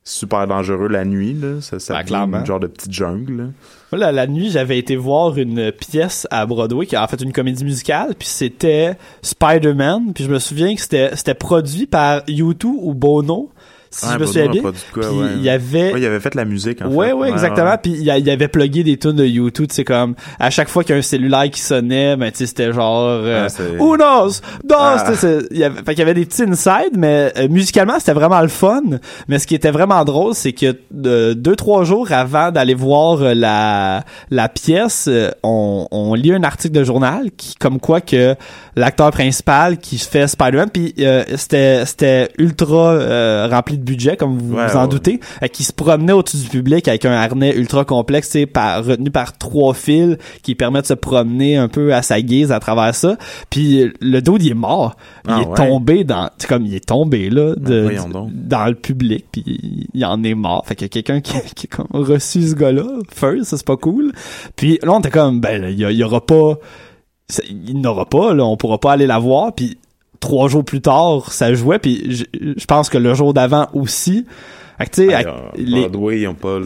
super 0.07 0.47
dangereux 0.47 0.87
la 0.87 1.03
nuit, 1.05 1.33
là. 1.33 1.61
Ça, 1.61 1.79
ça 1.79 2.01
Ben, 2.03 2.45
genre 2.45 2.59
de 2.59 2.67
petite 2.67 2.91
jungle, 2.91 3.37
là. 3.37 3.43
Moi, 3.91 3.99
la, 3.99 4.11
la 4.11 4.27
nuit, 4.27 4.49
j'avais 4.51 4.77
été 4.77 4.95
voir 4.95 5.37
une 5.37 5.71
pièce 5.71 6.27
à 6.31 6.45
Broadway 6.45 6.85
qui 6.85 6.95
a 6.95 7.03
en 7.03 7.07
fait 7.07 7.21
une 7.21 7.31
comédie 7.31 7.63
musicale, 7.63 8.15
puis 8.17 8.27
c'était 8.27 8.97
Spider-Man, 9.21 10.13
puis 10.13 10.23
je 10.23 10.29
me 10.29 10.39
souviens 10.39 10.75
que 10.75 10.81
c'était 10.81 11.15
c'était 11.15 11.33
produit 11.33 11.85
par 11.87 12.21
U2 12.21 12.65
ou 12.65 12.93
Bono, 12.93 13.49
si 13.89 14.05
Ouais, 14.05 14.11
je 14.13 14.17
me 14.19 14.25
souviens 14.25 14.47
bien. 14.49 14.61
Puis 14.93 15.01
ouais. 15.01 15.27
il 15.37 15.43
y 15.43 15.49
avait 15.49 15.93
Ouais, 15.93 15.99
il 16.01 16.05
avait 16.05 16.19
fait 16.19 16.35
la 16.35 16.45
musique, 16.45 16.81
en 16.81 16.87
ouais, 16.89 17.07
fait. 17.07 17.13
ouais, 17.13 17.29
exactement. 17.29 17.75
Puis 17.81 17.91
il 17.99 18.07
il 18.17 18.29
avait 18.29 18.47
plugué 18.47 18.83
des 18.83 18.97
tunes 18.97 19.13
de 19.13 19.25
YouTube, 19.25 19.67
tu 19.69 19.75
sais 19.75 19.83
comme 19.83 20.15
à 20.39 20.49
chaque 20.49 20.69
fois 20.69 20.83
qu'il 20.83 20.93
y 20.93 20.95
a 20.95 20.99
un 20.99 21.01
cellulaire 21.01 21.49
qui 21.49 21.61
sonnait, 21.61 22.15
ben 22.17 22.31
tu 22.31 22.39
sais 22.39 22.45
c'était 22.47 22.73
genre 22.73 23.03
euh, 23.07 23.45
Ah, 23.45 23.49
c'est- 23.49 23.77
Who 23.77 23.95
knows? 23.97 24.41
Dos! 24.63 24.75
Ah. 24.77 25.13
C'est- 25.15 25.47
il 25.51 25.57
y 25.57 25.63
avait, 25.63 25.77
fait 25.83 25.91
qu'il 25.91 25.99
y 25.99 26.01
avait 26.01 26.13
des 26.13 26.25
petits 26.25 26.43
insides, 26.43 26.97
mais 26.97 27.31
euh, 27.37 27.47
musicalement 27.49 27.99
c'était 27.99 28.13
vraiment 28.13 28.41
le 28.41 28.47
fun. 28.47 28.81
Mais 29.27 29.39
ce 29.39 29.47
qui 29.47 29.55
était 29.55 29.71
vraiment 29.71 30.03
drôle, 30.03 30.33
c'est 30.33 30.53
que 30.53 30.75
euh, 31.05 31.33
deux 31.33 31.55
trois 31.55 31.83
jours 31.83 32.11
avant 32.11 32.51
d'aller 32.51 32.73
voir 32.73 33.21
euh, 33.21 33.33
la 33.33 34.03
la 34.31 34.49
pièce, 34.49 35.05
euh, 35.07 35.31
on, 35.43 35.87
on 35.91 36.13
lit 36.13 36.33
un 36.33 36.43
article 36.43 36.73
de 36.75 36.83
journal 36.83 37.29
qui 37.37 37.55
comme 37.55 37.79
quoi 37.79 38.01
que 38.01 38.35
l'acteur 38.75 39.11
principal 39.11 39.77
qui 39.77 39.97
fait 39.97 40.27
Spider-Man, 40.27 40.69
puis 40.71 40.93
euh, 40.99 41.23
c'était 41.35 41.85
c'était 41.85 42.29
ultra 42.37 42.91
euh, 42.93 43.47
rempli 43.49 43.76
de 43.77 43.83
budget 43.83 44.17
comme 44.17 44.37
vous 44.37 44.55
Ouais, 44.55 44.67
vous 44.67 44.75
en 44.77 44.83
ouais. 44.83 44.87
doutez, 44.87 45.19
euh, 45.43 45.47
qui 45.47 45.63
se 45.63 45.73
promenait 45.73 46.13
au-dessus 46.13 46.37
du 46.37 46.49
public 46.49 46.87
avec 46.87 47.05
un 47.05 47.11
harnais 47.11 47.55
ultra 47.55 47.85
complexe, 47.85 48.27
tu 48.29 48.39
sais, 48.39 48.45
par 48.45 48.83
retenu 48.83 49.11
par 49.11 49.37
trois 49.37 49.73
fils 49.73 50.17
qui 50.43 50.55
permet 50.55 50.81
de 50.81 50.87
se 50.87 50.93
promener 50.93 51.57
un 51.57 51.67
peu 51.67 51.93
à 51.93 52.01
sa 52.01 52.21
guise 52.21 52.51
à 52.51 52.59
travers 52.59 52.93
ça. 52.95 53.17
Puis 53.49 53.81
euh, 53.81 53.93
le 54.01 54.21
dos 54.21 54.37
il 54.39 54.49
est 54.49 54.53
mort, 54.53 54.95
il 55.25 55.31
Ah, 55.31 55.41
est 55.41 55.47
ouais. 55.47 55.55
tombé 55.55 56.03
dans, 56.03 56.29
c'est 56.37 56.47
comme 56.47 56.65
il 56.65 56.73
est 56.75 56.85
tombé 56.85 57.29
là 57.29 57.53
de, 57.55 57.87
Ben, 57.87 58.09
donc. 58.09 58.29
dans 58.33 58.65
le 58.65 58.75
public, 58.75 59.25
puis 59.31 59.89
il, 59.93 60.05
en 60.05 60.23
est 60.23 60.35
mort. 60.35 60.65
Fait 60.67 60.75
qu'il 60.75 60.85
y 60.85 60.89
a 60.89 60.89
quelqu'un 60.89 61.21
qui, 61.21 61.33
qui 61.55 61.67
a 61.71 61.75
comme 61.75 61.87
reçu 62.01 62.47
ce 62.47 62.55
gars-là 62.55 62.83
first, 63.13 63.43
ça 63.45 63.57
c'est 63.57 63.65
pas 63.67 63.77
cool. 63.77 64.11
Puis 64.55 64.79
là 64.83 64.93
on 64.93 64.99
était 64.99 65.09
comme 65.11 65.39
ben 65.39 65.61
là, 65.61 65.69
il 65.69 65.79
y, 65.79 65.83
y 65.95 66.03
aura 66.03 66.25
pas, 66.25 66.55
il 67.49 67.81
n'aura 67.81 68.05
pas 68.05 68.33
là, 68.33 68.45
on 68.45 68.55
pourra 68.57 68.79
pas 68.79 68.93
aller 68.93 69.07
la 69.07 69.19
voir. 69.19 69.53
Puis 69.53 69.77
trois 70.19 70.47
jours 70.47 70.63
plus 70.65 70.81
tard, 70.81 71.31
ça 71.31 71.53
jouait. 71.53 71.79
Puis 71.79 72.25
je, 72.57 72.65
pense 72.65 72.89
que 72.89 72.97
le 72.97 73.13
jour 73.13 73.33
d'avant 73.33 73.67
aussi. 73.73 74.25
Fait 74.79 74.85
que, 74.85 75.11
avec 75.11 75.25
euh, 75.25 75.31
les- 75.57 75.89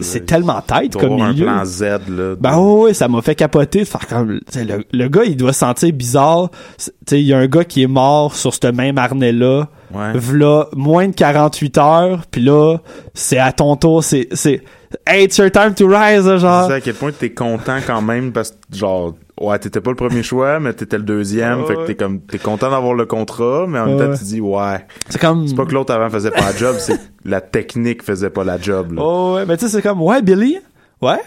c'est 0.02 0.26
tellement 0.26 0.60
tête 0.60 0.94
comme 0.98 1.14
milieu. 1.14 1.48
un 1.48 1.54
plan 1.54 1.64
Z, 1.64 1.82
là. 2.10 2.34
Ben 2.38 2.58
ouais, 2.58 2.92
ça 2.92 3.08
m'a 3.08 3.22
fait 3.22 3.34
capoter 3.34 3.80
de 3.80 3.84
faire 3.86 4.06
comme 4.06 4.38
le, 4.54 4.84
le 4.92 5.08
gars 5.08 5.24
il 5.24 5.34
doit 5.34 5.54
se 5.54 5.60
sentir 5.60 5.90
bizarre. 5.94 6.50
C'est- 6.76 6.90
Tu 6.90 6.96
sais, 7.08 7.20
il 7.22 7.26
y 7.26 7.32
a 7.32 7.38
un 7.38 7.46
gars 7.46 7.64
qui 7.64 7.82
est 7.82 7.86
mort 7.86 8.34
sur 8.34 8.52
ce 8.52 8.66
même 8.70 8.98
harnais 8.98 9.32
là. 9.32 9.66
Ouais. 9.94 10.12
V'là 10.14 10.68
moins 10.76 11.08
de 11.08 11.14
48 11.14 11.78
heures, 11.78 12.20
puis 12.30 12.42
là 12.42 12.78
c'est 13.14 13.38
à 13.38 13.50
ton 13.52 13.76
tour, 13.76 14.04
c'est 14.04 14.28
c'est 14.32 14.62
hey, 15.06 15.24
it's 15.24 15.38
your 15.38 15.50
time 15.50 15.72
to 15.74 15.86
rise 15.86 16.26
là, 16.26 16.34
Tu 16.34 16.40
genre. 16.40 16.66
sais 16.66 16.72
à 16.74 16.80
quel 16.82 16.94
point 16.94 17.12
t'es 17.18 17.30
content 17.30 17.78
quand 17.86 18.02
même 18.02 18.30
parce 18.32 18.50
que 18.50 18.76
genre 18.76 19.14
ouais 19.42 19.58
t'étais 19.58 19.80
pas 19.80 19.90
le 19.90 19.96
premier 19.96 20.22
choix 20.22 20.60
mais 20.60 20.72
t'étais 20.72 20.96
le 20.98 21.02
deuxième 21.04 21.60
Ouais, 21.62 21.66
fait 21.66 21.74
que 21.74 21.86
t'es 21.86 21.94
comme 21.94 22.20
t'es 22.20 22.38
content 22.38 22.70
d'avoir 22.70 22.94
le 22.94 23.06
contrat 23.06 23.66
mais 23.68 23.78
en 23.78 23.86
même 23.86 23.98
temps 23.98 24.08
ouais. 24.10 24.18
tu 24.18 24.24
dis 24.24 24.40
ouais 24.40 24.86
C'est 25.08 25.20
comme 25.20 25.46
c'est 25.48 25.54
pas 25.54 25.66
que 25.66 25.72
l'autre 25.74 25.92
avant 25.92 26.08
faisait 26.10 26.30
pas 26.30 26.40
la 26.40 26.56
job 26.56 26.76
c'est 26.78 26.96
que 26.96 27.02
la 27.24 27.40
technique 27.40 28.02
faisait 28.02 28.30
pas 28.30 28.44
la 28.44 28.58
job 28.58 28.92
là. 28.92 29.02
Oh 29.04 29.34
ouais, 29.36 29.44
ben 29.46 29.56
tu 29.56 29.66
sais 29.66 29.70
c'est 29.76 29.82
comme 29.82 30.00
ouais 30.02 30.22
Billy, 30.22 30.58
ouais? 31.00 31.20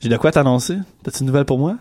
J'ai 0.00 0.08
de 0.10 0.16
quoi 0.16 0.30
t'annoncer? 0.30 0.76
T'as-tu 1.02 1.20
une 1.20 1.26
nouvelle 1.26 1.44
pour 1.46 1.58
moi? 1.58 1.76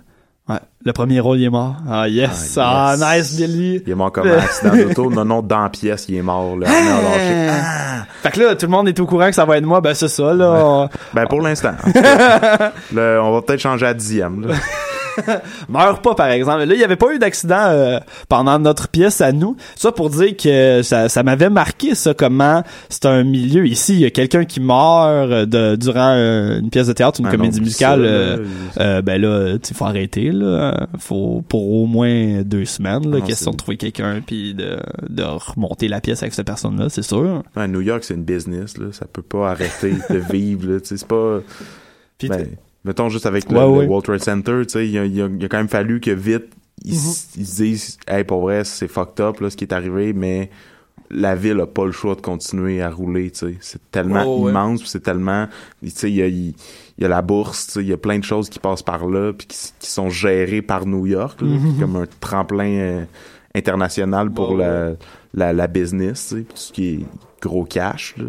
Ouais, 0.48 0.60
le 0.86 0.94
premier 0.94 1.20
rôle 1.20 1.40
il 1.40 1.46
est 1.46 1.50
mort. 1.50 1.76
Ah 1.90 2.08
yes, 2.08 2.56
Ah, 2.62 2.96
ah, 3.00 3.18
nice 3.18 3.36
Billy. 3.36 3.82
il 3.86 3.92
est 3.92 3.96
mort 3.96 4.12
comme 4.12 4.28
un 4.28 4.38
accident 4.38 4.76
d'auto 4.76 5.10
non 5.10 5.26
non 5.26 5.42
dans 5.42 5.64
la 5.64 5.70
pièce 5.70 6.06
il 6.08 6.16
est 6.18 6.22
mort 6.22 6.56
le 6.56 6.66
harnais 6.68 6.78
a 6.92 7.02
lâché. 7.02 7.48
Ah! 7.50 8.06
Fait 8.22 8.32
que 8.32 8.40
là, 8.42 8.56
tout 8.56 8.66
le 8.68 8.72
monde 8.72 8.88
est 8.88 9.00
au 9.00 9.06
courant 9.06 9.28
que 9.28 9.36
ça 9.36 9.46
va 9.46 9.58
être 9.58 9.66
moi, 9.66 9.82
ben 9.82 9.94
c'est 9.94 10.08
ça, 10.08 10.34
là. 10.34 10.88
ben 11.14 11.26
pour 11.28 11.42
l'instant 11.42 11.74
on 12.96 13.32
va 13.32 13.42
peut-être 13.42 13.60
changer 13.60 13.86
à 13.88 13.94
dixième 13.94 14.48
là. 14.48 14.56
meurt 15.70 16.04
pas 16.04 16.16
par 16.16 16.30
exemple. 16.30 16.66
Là, 16.66 16.74
il 16.74 16.80
y 16.80 16.84
avait 16.84 16.96
pas 16.96 17.14
eu 17.14 17.20
d'accident 17.20 17.68
euh, 17.68 18.00
pendant 18.30 18.60
notre 18.60 18.88
pièce 18.88 19.22
à 19.22 19.32
nous. 19.32 19.56
Ça 19.76 19.92
pour 19.92 20.10
dire 20.10 20.36
que 20.38 20.82
ça, 20.82 21.10
ça 21.10 21.24
m'avait 21.24 21.50
marqué 21.50 21.96
ça 21.96 22.14
comment 22.14 22.64
c'est 22.90 23.06
un 23.06 23.24
milieu 23.24 23.66
ici, 23.66 23.94
il 23.94 24.00
y 24.02 24.06
a 24.06 24.10
quelqu'un 24.10 24.46
qui 24.46 24.60
meurt 24.60 25.08
euh, 25.32 25.46
de 25.46 25.76
durant 25.76 26.14
euh, 26.16 26.60
une 26.60 26.70
pièce 26.70 26.88
de 26.88 26.94
théâtre, 26.94 27.20
une 27.20 27.28
Ah 27.28 27.32
comédie 27.32 27.60
non, 27.60 27.66
musicale 27.66 28.02
ça, 28.02 28.06
euh, 28.06 28.46
euh, 28.80 29.02
ben 29.02 29.22
là, 29.22 29.58
tu 29.58 29.74
faut 29.74 29.86
arrêter 29.86 30.32
là, 30.32 30.88
faut 31.00 31.44
pour 31.48 31.72
au 31.72 31.86
moins 31.86 32.42
deux 32.44 32.66
semaines 32.66 33.10
là, 33.10 33.20
Non, 33.20 33.26
question 33.26 33.52
de 33.52 33.58
trouver 33.58 33.78
quelqu'un 33.78 34.22
puis 34.26 34.54
de 34.54 34.78
de 35.10 35.24
remonter 35.24 35.88
la 35.88 36.02
pièce 36.02 36.22
avec 36.24 36.34
cette 36.34 36.46
personne 36.46 36.80
là, 36.80 36.90
c'est 36.90 37.02
sûr. 37.02 37.44
Ouais, 37.56 37.68
New 37.68 37.82
York, 37.82 38.04
c'est 38.04 38.14
une 38.14 38.24
business, 38.24 38.78
là. 38.78 38.88
Ça 38.92 39.06
peut 39.06 39.22
pas 39.22 39.52
arrêter 39.52 39.94
de 40.10 40.18
vivre, 40.18 40.72
là. 40.72 40.80
Tu 40.80 40.88
sais, 40.88 40.98
c'est 40.98 41.08
pas. 41.08 41.40
Puis 42.18 42.30
Ben, 42.30 42.48
mettons 42.86 43.10
juste 43.10 43.26
avec 43.26 43.52
le, 43.52 43.58
Ouais, 43.58 43.82
le. 43.84 43.90
World 43.90 44.06
Trade 44.06 44.24
Center, 44.24 44.62
tu 44.66 44.72
sais, 44.74 44.86
il 44.86 44.92
y 44.92 44.98
a, 45.00 45.06
il 45.06 45.14
y 45.16 45.22
a- 45.22 45.26
il 45.28 45.42
y 45.42 45.46
a 45.46 45.50
quand 45.50 45.58
même 45.58 45.68
fallu 45.68 46.00
que 46.00 46.12
vite, 46.12 46.46
ils, 46.84 46.94
Mhm. 46.94 47.14
ils 47.38 47.46
se 47.46 47.56
disent, 47.64 47.98
hey, 48.08 48.24
pour 48.24 48.42
vrai, 48.42 48.64
c'est 48.64 48.88
fucked 48.88 49.20
up, 49.26 49.40
là, 49.42 49.50
ce 49.50 49.58
qui 49.58 49.64
est 49.66 49.74
arrivé, 49.74 50.14
mais 50.14 50.50
la 51.12 51.36
ville 51.36 51.60
a 51.60 51.68
pas 51.68 51.86
le 51.86 51.92
choix 51.92 52.16
de 52.16 52.22
continuer 52.22 52.82
à 52.82 52.90
rouler, 52.90 53.30
tu 53.32 53.40
sais. 53.40 53.56
C'est 53.62 53.92
tellement 53.92 54.38
Ouais, 54.38 54.44
ouais. 54.46 54.52
immense, 54.52 54.82
puis 54.82 54.90
c'est 54.90 55.04
tellement, 55.04 55.48
tu 55.84 55.90
sais, 55.90 56.10
il 56.12 56.16
y 56.16 56.22
a, 56.24 56.28
y 56.28 56.54
a 57.04 57.08
la 57.08 57.22
bourse, 57.22 57.68
tu 57.68 57.72
sais, 57.74 57.80
il 57.82 57.88
y 57.88 57.94
a 57.94 57.98
plein 57.98 58.18
de 58.20 58.24
choses 58.24 58.50
qui 58.50 58.60
passent 58.60 58.82
par 58.84 59.08
là, 59.08 59.32
puis 59.34 59.48
qui 59.48 59.90
sont 59.92 60.10
gérées 60.10 60.62
par 60.62 60.86
New 60.86 61.06
York, 61.06 61.42
là, 61.42 61.48
Mhm. 61.48 61.80
comme 61.80 61.96
un 61.98 62.06
tremplin 62.20 62.66
euh, 62.70 63.06
international 63.56 64.30
pour 64.32 64.52
Ouais, 64.52 64.66
la, 64.66 64.92
la, 65.34 65.54
la 65.54 65.68
business, 65.68 66.28
tu 66.30 66.36
sais, 66.42 66.46
ce 66.54 66.72
qui 66.74 66.88
est 66.96 67.00
gros 67.42 67.64
cash, 67.64 68.16
là. 68.18 68.26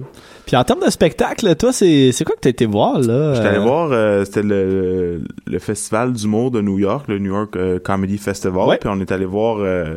Puis 0.46 0.56
en 0.56 0.64
termes 0.64 0.84
de 0.84 0.90
spectacle, 0.90 1.54
toi 1.56 1.72
c'est 1.72 2.12
c'est 2.12 2.24
quoi 2.24 2.34
que 2.36 2.40
t'as 2.40 2.50
été 2.50 2.66
voir 2.66 2.98
là? 3.00 3.34
J'étais 3.34 3.48
allé 3.48 3.58
euh, 3.58 3.62
voir, 3.62 3.88
euh, 3.92 4.24
c'était 4.24 4.42
le, 4.42 5.22
le 5.46 5.58
festival 5.58 6.12
d'humour 6.12 6.50
de 6.50 6.60
New 6.60 6.78
York, 6.78 7.06
le 7.08 7.18
New 7.18 7.32
York 7.34 7.56
euh, 7.56 7.78
Comedy 7.78 8.18
Festival. 8.18 8.68
Ouais. 8.68 8.78
Puis 8.78 8.88
on 8.92 9.00
est 9.00 9.10
allé 9.10 9.24
voir, 9.24 9.56
euh, 9.60 9.94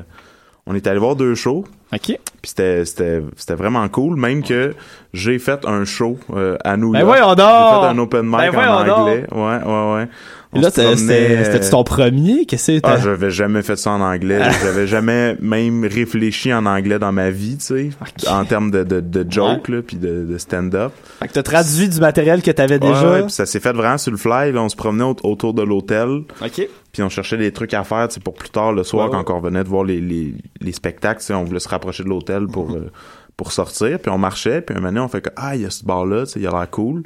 on 0.65 0.73
est 0.75 0.87
allé 0.87 0.99
voir 0.99 1.15
deux 1.15 1.35
shows. 1.35 1.65
OK. 1.91 1.99
Puis 2.01 2.19
c'était, 2.43 2.85
c'était, 2.85 3.21
c'était 3.35 3.55
vraiment 3.55 3.87
cool, 3.89 4.15
même 4.15 4.41
que 4.43 4.73
j'ai 5.13 5.37
fait 5.39 5.65
un 5.65 5.83
show 5.83 6.17
euh, 6.33 6.55
à 6.63 6.77
New 6.77 6.91
Ben 6.93 6.99
York. 7.01 7.09
voyons 7.09 7.29
J'ai 7.31 7.35
donc! 7.35 7.81
fait 7.83 7.87
un 7.89 7.97
open 7.97 8.25
mic 8.25 8.37
Ben 8.37 8.49
en 8.49 8.53
voyons 8.53 8.85
donc! 8.85 8.97
anglais. 8.99 9.25
Ouais, 9.31 9.63
ouais, 9.65 9.93
ouais. 9.95 10.07
On 10.51 10.61
Là 10.61 10.71
c'était 10.71 11.67
euh, 11.67 11.69
ton 11.69 11.83
premier? 11.83 12.45
Qu'est-ce 12.47 12.67
que 12.67 12.73
c'était? 12.77 12.87
ah, 12.89 12.97
j'avais 12.97 13.29
jamais 13.29 13.61
fait 13.61 13.75
ça 13.75 13.91
en 13.91 14.01
anglais. 14.01 14.41
J'avais 14.63 14.87
jamais 14.87 15.35
même 15.39 15.85
réfléchi 15.85 16.51
en 16.51 16.65
anglais 16.65 16.97
dans 16.97 17.11
ma 17.11 17.29
vie, 17.29 17.57
tu 17.57 17.65
sais, 17.65 17.89
en 18.27 18.45
termes 18.45 18.71
de, 18.71 18.83
de, 18.83 18.99
de 18.99 19.31
joke, 19.31 19.67
là, 19.67 19.81
puis 19.83 19.97
de, 19.97 20.25
de 20.25 20.37
stand-up. 20.39 20.91
Fait 21.19 21.27
que 21.27 21.33
t'as 21.33 21.43
traduit 21.43 21.87
du 21.87 21.99
matériel 21.99 22.41
que 22.41 22.49
t'avais 22.49 22.79
déjà? 22.79 23.11
ouais, 23.11 23.21
puis 23.21 23.31
ça 23.31 23.45
s'est 23.45 23.59
fait 23.59 23.73
vraiment 23.73 23.99
sur 23.99 24.11
le 24.11 24.17
fly. 24.17 24.51
Là, 24.51 24.63
on 24.63 24.69
se 24.69 24.75
promenait 24.75 25.03
au- 25.03 25.15
autour 25.23 25.53
de 25.53 25.61
l'hôtel. 25.61 26.23
OK. 26.43 26.67
Puis 26.91 27.03
on 27.03 27.09
cherchait 27.09 27.37
des 27.37 27.51
trucs 27.51 27.75
à 27.75 27.83
faire, 27.83 28.07
tu 28.07 28.15
sais, 28.15 28.19
pour 28.19 28.33
plus 28.33 28.49
tard 28.49 28.73
le 28.73 28.83
soir 28.83 29.11
quand 29.11 29.29
on 29.29 29.39
revenait 29.39 29.63
de 29.63 29.69
voir 29.69 29.83
les, 29.83 30.01
les, 30.01 30.33
les 30.61 30.71
spectacles, 30.71 31.19
tu 31.19 31.27
sais, 31.27 31.33
on 31.35 31.43
voulait 31.43 31.59
se 31.59 31.69
rapprocher 31.69 32.03
de 32.03 32.09
l'hôtel 32.09 32.47
pour 32.47 32.71
euh, 32.71 32.89
pour 33.37 33.51
sortir, 33.51 33.99
puis 33.99 34.11
on 34.11 34.17
marchait, 34.17 34.61
puis 34.61 34.75
un 34.75 34.79
moment 34.79 34.89
donné, 34.91 34.99
on 35.01 35.07
fait 35.07 35.21
que 35.21 35.29
ah, 35.35 35.55
il 35.55 35.61
y 35.61 35.65
a 35.65 35.69
ce 35.69 35.85
bar 35.85 36.05
là, 36.07 36.25
tu 36.25 36.31
sais, 36.33 36.39
il 36.39 36.47
a 36.47 36.49
l'air 36.49 36.67
cool. 36.71 37.03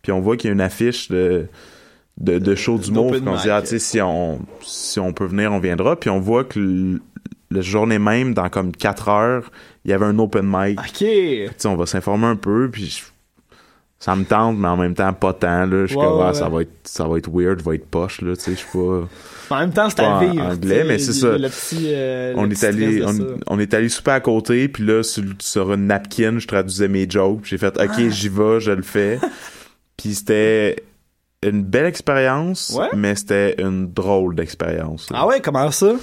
Puis 0.00 0.12
on 0.12 0.20
voit 0.20 0.36
qu'il 0.36 0.48
y 0.48 0.50
a 0.50 0.54
une 0.54 0.60
affiche 0.60 1.08
de 1.08 1.46
de, 2.18 2.38
de 2.38 2.54
show 2.54 2.78
d'humour, 2.78 3.06
D'open 3.12 3.20
puis 3.22 3.28
on 3.30 3.38
se 3.38 3.42
dit 3.42 3.50
ah, 3.50 3.62
si 3.64 4.00
on 4.00 4.40
si 4.62 5.00
on 5.00 5.12
peut 5.12 5.26
venir, 5.26 5.52
on 5.52 5.58
viendra, 5.58 5.96
puis 5.96 6.10
on 6.10 6.20
voit 6.20 6.44
que 6.44 6.58
le 6.58 7.60
journée 7.60 7.98
même 7.98 8.34
dans 8.34 8.48
comme 8.48 8.72
4 8.72 9.08
heures, 9.08 9.50
il 9.84 9.90
y 9.90 9.94
avait 9.94 10.06
un 10.06 10.18
open 10.18 10.44
mic. 10.46 10.78
OK. 10.80 11.04
On 11.66 11.76
va 11.76 11.86
s'informer 11.86 12.26
un 12.26 12.36
peu, 12.36 12.68
puis 12.70 13.02
ça 14.00 14.14
me 14.16 14.24
tente, 14.24 14.58
mais 14.58 14.68
en 14.68 14.76
même 14.76 14.94
temps 14.94 15.12
pas 15.12 15.32
tant 15.32 15.64
là, 15.66 15.82
je 15.82 15.86
suis 15.86 15.96
Ouais, 15.96 16.04
comme 16.04 16.20
ah, 16.20 16.28
ouais. 16.28 16.34
ça 16.34 16.48
va 16.48 16.62
être 16.62 16.72
ça 16.84 17.06
va 17.08 17.18
être 17.18 17.30
weird, 17.32 17.62
va 17.62 17.74
être 17.74 17.86
poche 17.86 18.20
là, 18.22 18.34
tu 18.36 18.42
sais, 18.42 18.50
je 18.52 18.56
suis 18.58 18.68
pas 18.72 19.08
En 19.50 19.58
même 19.60 19.72
temps, 19.72 19.88
c'est 19.88 20.00
à 20.00 20.16
en 20.16 20.20
vivre. 20.20 20.44
anglais, 20.44 20.84
mais 20.86 20.98
c'est 20.98 21.12
ça. 21.14 21.38
Le 21.38 21.48
petit, 21.48 21.86
euh, 21.86 22.32
le 22.32 22.38
on 22.38 22.48
petit 22.48 22.64
est 22.64 22.68
allé 22.68 23.04
on, 23.04 23.12
ça. 23.12 23.22
on 23.46 23.58
est 23.58 23.72
allé 23.74 23.88
super 23.88 24.14
à 24.14 24.20
côté 24.20 24.68
puis 24.68 24.84
là 24.84 25.02
sur, 25.02 25.22
sur 25.40 25.72
une 25.72 25.86
napkin 25.86 26.38
je 26.38 26.46
traduisais 26.46 26.88
mes 26.88 27.08
jokes 27.08 27.40
j'ai 27.44 27.58
fait 27.58 27.74
Ah. 27.78 27.84
ok 27.86 28.08
j'y 28.10 28.28
vais 28.28 28.60
je 28.60 28.72
le 28.72 28.82
fais 28.82 29.18
puis 29.96 30.14
c'était 30.14 30.76
une 31.50 31.62
belle 31.62 31.86
expérience 31.86 32.74
Ouais. 32.78 32.88
mais 32.94 33.14
c'était 33.14 33.60
une 33.60 33.92
drôle 33.92 34.34
d'expérience 34.34 35.08
Ah 35.12 35.26
ouais, 35.26 35.40
comment 35.40 35.70
ça? 35.70 35.94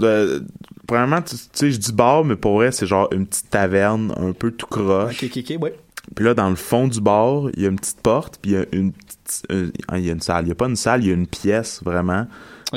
Euh, 0.00 0.40
premièrement 0.86 1.20
tu 1.22 1.34
sais 1.52 1.70
je 1.72 1.76
dis 1.78 1.92
bar 1.92 2.24
mais 2.24 2.36
pour 2.36 2.54
vrai 2.54 2.70
c'est 2.70 2.86
genre 2.86 3.08
une 3.12 3.26
petite 3.26 3.50
taverne 3.50 4.14
un 4.16 4.32
peu 4.32 4.52
tout 4.52 4.66
croche 4.68 5.24
OK, 5.24 5.30
OK, 5.36 5.42
OK, 5.56 5.62
ouais. 5.62 5.74
puis 6.14 6.24
là 6.24 6.34
dans 6.34 6.48
le 6.48 6.54
fond 6.54 6.86
du 6.86 7.00
bar 7.00 7.46
il 7.56 7.62
y 7.64 7.66
a 7.66 7.68
une 7.68 7.80
petite 7.80 8.00
porte 8.00 8.38
puis 8.40 8.52
il 8.52 8.54
y 8.54 8.60
a 8.60 8.64
une 8.70 8.92
petite 8.92 9.42
euh, 9.50 9.70
il 9.96 10.06
y 10.06 10.08
a 10.08 10.12
une 10.12 10.20
salle 10.20 10.44
il 10.44 10.48
y 10.50 10.52
a 10.52 10.54
pas 10.54 10.66
une 10.68 10.76
salle 10.76 11.02
il 11.02 11.08
y 11.08 11.10
a 11.10 11.14
une 11.14 11.26
pièce 11.26 11.82
vraiment 11.82 12.26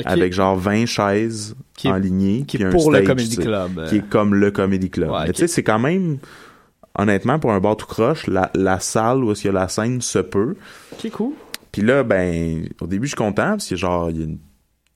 avec 0.04 0.32
genre 0.32 0.56
20 0.56 0.86
chaises 0.86 1.54
Qui 1.76 1.86
est- 1.86 1.92
enlignées 1.92 2.44
Qui 2.44 2.56
est 2.56 2.70
pour 2.70 2.90
le 2.90 3.02
Comedy 3.02 3.36
Club. 3.36 3.86
qui 3.88 3.96
est 3.98 4.08
comme 4.08 4.34
le 4.34 4.50
Comedy 4.50 4.90
Club. 4.90 5.10
Ouais, 5.10 5.26
Mais 5.26 5.32
tu 5.32 5.40
sais, 5.42 5.46
c'est 5.48 5.62
quand 5.62 5.78
même, 5.78 6.16
honnêtement, 6.98 7.38
pour 7.38 7.52
un 7.52 7.60
bar 7.60 7.76
tout 7.76 7.84
croche, 7.86 8.26
la, 8.26 8.50
la 8.54 8.80
salle 8.80 9.22
où 9.22 9.30
est-ce 9.32 9.42
qu'il 9.42 9.52
y 9.52 9.54
a 9.56 9.60
la 9.60 9.68
scène 9.68 10.00
se 10.00 10.18
peut. 10.18 10.56
OK, 10.92 11.10
cool. 11.10 11.32
Puis 11.72 11.82
là, 11.82 12.02
ben, 12.04 12.68
au 12.80 12.86
début, 12.86 13.06
je 13.06 13.10
suis 13.10 13.16
content, 13.16 13.50
parce 13.52 13.66
qu'il 13.66 13.76
y 13.76 13.80
a 13.80 13.82
genre, 13.82 14.10
il 14.10 14.18
y 14.18 14.20
a 14.20 14.24
une 14.24 14.38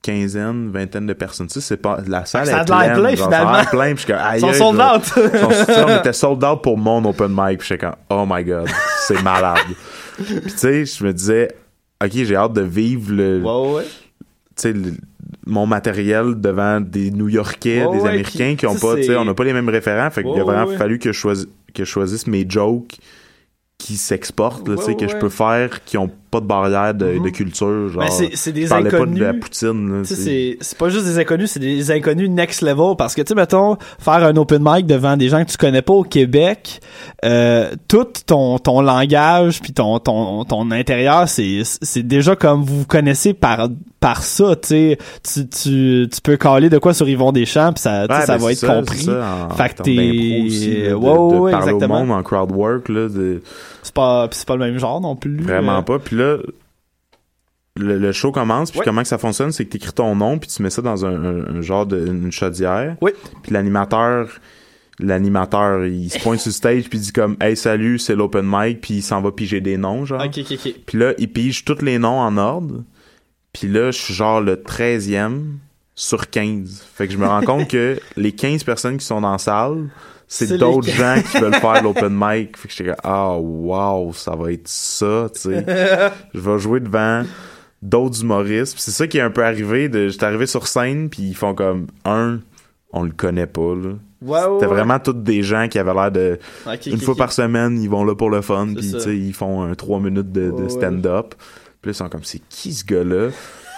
quinzaine, 0.02 0.70
vingtaine 0.70 1.06
de 1.06 1.12
personnes. 1.14 1.46
Tu 1.48 1.54
sais, 1.54 1.60
c'est 1.60 1.76
pas, 1.78 1.98
la 2.06 2.24
salle 2.26 2.46
Ça 2.46 2.60
est 2.60 2.64
pleine. 2.64 2.92
plein, 3.00 3.14
genre, 3.16 3.30
ça 3.30 3.38
finalement. 3.40 3.64
plein, 3.70 3.94
puis 3.94 4.04
Ils 4.34 4.40
sont 4.40 4.52
sold 4.52 4.80
out. 4.80 5.04
Sont- 5.04 5.84
on 5.88 5.98
était 5.98 6.12
sold 6.12 6.44
out 6.44 6.62
pour 6.62 6.78
mon 6.78 7.04
open 7.04 7.28
mic, 7.34 7.58
puis 7.58 7.68
j'étais 7.68 7.86
comme, 7.86 7.96
oh 8.10 8.24
my 8.28 8.44
god, 8.44 8.68
c'est 9.06 9.20
malade. 9.22 9.58
puis 10.16 10.40
tu 10.42 10.50
sais, 10.50 10.84
je 10.84 11.04
me 11.04 11.12
disais, 11.12 11.48
ok, 12.04 12.10
j'ai 12.12 12.36
hâte 12.36 12.52
de 12.52 12.62
vivre 12.62 13.12
le, 13.12 13.42
Ouais, 13.42 13.74
ouais. 13.76 13.84
tu 14.56 14.72
sais, 14.72 14.74
mon 15.44 15.66
matériel 15.66 16.40
devant 16.40 16.80
des 16.80 17.10
New-Yorkais, 17.10 17.84
Ouais, 17.86 17.98
des 17.98 18.06
Américains 18.06 18.54
qui 18.56 18.66
ont 18.66 18.76
pas, 18.76 18.96
tu 18.96 19.04
sais, 19.04 19.16
on 19.16 19.24
n'a 19.24 19.34
pas 19.34 19.44
les 19.44 19.52
mêmes 19.52 19.68
référents, 19.68 20.10
fait 20.10 20.22
qu'il 20.22 20.38
a 20.40 20.44
vraiment 20.44 20.76
fallu 20.76 20.98
que 20.98 21.10
je 21.12 21.18
choisisse 21.18 21.48
que 21.74 21.84
je 21.84 21.90
choisisse 21.90 22.26
mes 22.26 22.46
jokes 22.48 22.96
qui 23.78 23.96
s'exportent, 23.98 24.66
sais, 24.78 24.86
Ouais, 24.88 24.94
que 24.96 25.06
je 25.06 25.12
ouais. 25.12 25.18
peux 25.18 25.28
faire, 25.28 25.84
qui 25.84 25.98
ont 25.98 26.10
pas 26.30 26.40
de 26.40 26.46
barrière 26.46 26.92
de, 26.94 27.06
Mhm. 27.18 27.22
de 27.24 27.28
culture, 27.28 27.88
genre. 27.90 28.02
Ben, 28.02 28.10
c'est- 28.10 28.50
des 28.52 28.66
parlais 28.66 28.90
pas 28.90 28.96
inconnus. 28.96 29.18
de 29.20 29.24
la 29.24 29.34
poutine, 29.34 30.02
c'est- 30.04 30.58
pas 30.78 30.88
juste 30.88 31.04
des 31.04 31.18
inconnus, 31.18 31.50
c'est 31.52 31.60
des 31.60 31.90
inconnus 31.92 32.28
next 32.28 32.62
level 32.62 32.96
parce 32.98 33.14
que 33.14 33.22
tu 33.22 33.28
sais 33.28 33.34
mettons 33.34 33.76
faire 33.98 34.24
un 34.24 34.34
open 34.36 34.60
mic 34.64 34.86
devant 34.86 35.16
des 35.16 35.28
gens 35.28 35.44
que 35.44 35.50
tu 35.50 35.56
connais 35.56 35.82
pas 35.82 35.92
au 35.92 36.02
Québec, 36.02 36.80
euh, 37.24 37.70
tout 37.86 38.06
ton 38.26 38.58
ton 38.58 38.80
langage 38.80 39.60
puis 39.60 39.72
ton 39.72 39.98
ton 40.00 40.44
ton 40.44 40.70
intérieur 40.72 41.28
c'est 41.28 41.60
c'est 41.64 42.02
déjà 42.02 42.34
comme 42.34 42.62
vous 42.64 42.80
vous 42.80 42.86
connaissez 42.86 43.34
par 43.34 43.68
par 44.00 44.22
ça, 44.24 44.56
tu 44.56 44.68
sais 44.68 44.98
tu 45.22 45.48
tu 45.48 46.08
tu 46.12 46.20
peux 46.22 46.36
caler 46.36 46.70
de 46.70 46.78
quoi 46.78 46.92
sur 46.92 47.08
Yvon 47.08 47.30
Deschamps 47.30 47.72
puis 47.72 47.82
ça 47.82 48.06
Ouais, 48.08 48.20
ça 48.26 48.36
ben, 48.36 48.42
va 48.44 48.52
être 48.52 48.58
ça, 48.58 48.74
compris. 48.74 49.04
ça, 49.04 49.48
en 49.50 49.54
Fait 49.54 49.68
que 49.74 49.82
t'es- 49.82 49.94
de, 49.94 50.94
Ouais, 50.94 51.30
de 51.30 51.36
ouais, 51.38 51.50
parler 51.52 51.68
exactement. 51.68 52.00
au 52.02 52.04
monde 52.04 52.18
en 52.18 52.22
crowd 52.22 52.50
work, 52.52 52.88
là, 52.88 53.08
de, 53.08 53.42
C'est 53.87 53.94
pas 53.94 54.29
c'est 54.33 54.46
pas 54.46 54.57
le 54.57 54.64
même 54.66 54.79
genre 54.79 55.01
non 55.01 55.14
plus. 55.16 55.37
Vraiment 55.40 55.79
Euh, 55.79 55.83
pas. 55.83 55.99
Puis 55.99 56.16
là, 56.16 56.38
le, 57.77 57.99
le 57.99 58.12
show 58.12 58.33
commence. 58.33 58.70
Puis 58.70 58.81
comment 58.85 59.03
que 59.03 59.09
ça 59.09 59.18
fonctionne, 59.18 59.53
c'est 59.53 59.64
que 59.64 59.70
t'écris 59.70 59.92
ton 59.92 60.16
nom, 60.16 60.38
puis 60.38 60.49
tu 60.49 60.62
mets 60.62 60.70
ça 60.70 60.83
dans 60.83 61.05
un, 61.05 61.25
un- 61.25 61.57
un 61.57 61.61
genre 61.61 61.87
de 61.87 62.07
une 62.07 62.33
chaudière. 62.33 62.96
Oui. 63.01 63.12
Puis 63.42 63.53
l'animateur, 63.53 64.29
l'animateur, 64.99 65.85
il 65.85 66.11
se 66.11 66.18
pointe 66.18 66.40
sur 66.40 66.49
le 66.49 66.55
stage, 66.55 66.88
puis 66.88 66.99
il 66.99 67.03
dit 67.03 67.12
comme, 67.12 67.37
hey 67.40 67.57
salut, 67.57 67.99
c'est 67.99 68.14
l'open 68.14 68.46
mic, 68.49 68.81
puis 68.81 68.94
il 68.94 69.03
s'en 69.03 69.20
va 69.20 69.31
piger 69.31 69.61
des 69.61 69.77
noms, 69.77 70.05
genre. 70.05 70.25
OK 70.25 70.38
OK 70.38 70.53
OK. 70.53 70.75
Puis 70.87 70.99
là, 70.99 71.12
il 71.18 71.31
pige 71.31 71.64
tous 71.64 71.83
les 71.83 71.99
noms 71.99 72.18
en 72.20 72.37
ordre. 72.38 72.83
Puis 73.53 73.68
là, 73.68 73.90
je 73.90 73.99
suis 73.99 74.14
genre 74.14 74.40
le 74.40 74.57
13e 74.57 75.42
sur 75.94 76.29
15. 76.29 76.83
Fait 76.94 77.07
que 77.07 77.12
je 77.12 77.18
me 77.18 77.27
rends 77.27 77.42
compte 77.42 77.68
que 77.68 77.99
les 78.16 78.33
15 78.33 78.64
personnes 78.64 78.99
qui 78.99 79.07
sont 79.07 79.20
dans 79.22 79.33
la 79.33 79.38
salle, 79.38 79.88
C'est 80.28 80.58
d'autres 80.58 80.88
15. 80.88 80.96
gens 80.96 81.22
qui 81.22 81.38
veulent 81.38 81.54
faire 81.54 81.82
l'open 81.84 82.12
mic. 82.12 82.56
Fait 82.56 82.68
que 82.68 82.74
j'étais 82.74 82.90
comme, 82.90 83.00
ah, 83.04 83.36
wow, 83.38 84.12
ça 84.12 84.34
va 84.34 84.52
être 84.52 84.68
ça, 84.68 85.28
tu 85.32 85.40
sais. 85.40 85.64
je 86.34 86.40
vais 86.40 86.58
jouer 86.58 86.80
devant 86.80 87.24
d'autres 87.82 88.22
humoristes. 88.22 88.76
C'est 88.78 88.90
ça 88.90 89.06
qui 89.06 89.18
est 89.18 89.22
un 89.22 89.30
peu 89.30 89.44
arrivé. 89.44 89.88
De, 89.88 90.08
j'étais 90.08 90.26
arrivé 90.26 90.46
sur 90.46 90.66
scène, 90.66 91.08
puis 91.08 91.22
ils 91.22 91.36
font 91.36 91.54
comme, 91.54 91.86
un, 92.04 92.40
on 92.92 93.04
le 93.04 93.12
connaît 93.12 93.46
pas, 93.46 93.74
là. 93.74 93.90
Ouais, 94.22 94.30
ouais, 94.30 94.40
C'était 94.54 94.66
ouais. 94.66 94.74
vraiment 94.74 94.98
tous 94.98 95.12
des 95.12 95.42
gens 95.42 95.68
qui 95.68 95.78
avaient 95.78 95.92
l'air 95.92 96.10
de 96.10 96.38
une 96.86 96.98
fois 96.98 97.14
par 97.14 97.32
semaine, 97.32 97.80
ils 97.80 97.90
vont 97.90 98.02
là 98.02 98.14
pour 98.14 98.30
le 98.30 98.40
fun, 98.40 98.68
puis 98.74 98.90
ça. 98.90 98.98
tu 98.98 99.04
sais, 99.04 99.16
ils 99.16 99.34
font 99.34 99.62
un 99.62 99.74
3 99.74 100.00
minutes 100.00 100.32
de, 100.32 100.68
stand-up. 100.68 101.34
Puis 101.82 101.90
là, 101.90 101.92
ils 101.92 101.94
sont 101.94 102.08
comme, 102.08 102.24
c'est 102.24 102.40
qui 102.48 102.72
ce 102.72 102.84
gars-là? 102.84 103.28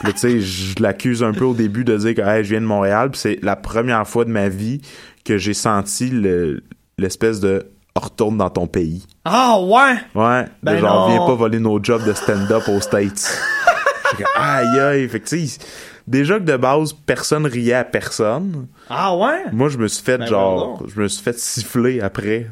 Puis 0.04 0.12
tu 0.14 0.18
sais, 0.20 0.40
je 0.40 0.80
l'accuse 0.82 1.22
un 1.22 1.32
peu 1.32 1.44
au 1.44 1.54
début 1.54 1.84
de 1.84 1.96
dire 1.96 2.14
que 2.14 2.20
hey, 2.20 2.44
je 2.44 2.50
viens 2.50 2.60
de 2.60 2.66
Montréal, 2.66 3.10
puis 3.10 3.20
c'est 3.20 3.38
la 3.42 3.56
première 3.56 4.06
fois 4.06 4.24
de 4.24 4.30
ma 4.30 4.48
vie 4.48 4.80
que 5.24 5.38
j'ai 5.38 5.54
senti 5.54 6.08
le- 6.10 6.62
l'espèce 6.98 7.40
de 7.40 7.66
retourne 7.96 8.36
dans 8.38 8.50
ton 8.50 8.66
pays. 8.68 9.04
Ah 9.24 9.58
ouais? 9.60 9.94
Ouais, 10.14 10.44
de 10.44 10.48
Ben 10.62 10.78
genre, 10.78 11.08
viens 11.10 11.26
pas 11.26 11.34
voler 11.34 11.58
nos 11.58 11.82
jobs 11.82 12.04
de 12.04 12.12
stand-up 12.12 12.62
aux 12.68 12.80
States. 12.80 13.36
Aïe 14.36 14.78
aïe, 14.80 15.08
fait 15.08 15.20
que 15.20 15.28
tu 15.28 15.46
sais, 15.46 15.58
déjà 16.06 16.38
que 16.38 16.44
de 16.44 16.56
base, 16.56 16.92
personne 16.92 17.44
riait 17.46 17.74
à 17.74 17.84
personne. 17.84 18.66
Ah 18.88 19.14
ouais? 19.16 19.44
Moi, 19.52 19.68
je 19.68 19.78
me 19.78 19.86
suis 19.88 20.02
fait 20.02 20.16
Ben 20.18 20.26
genre, 20.26 20.82
je 20.88 21.00
me 21.00 21.08
suis 21.08 21.22
fait 21.22 21.38
siffler 21.38 22.00
après 22.00 22.46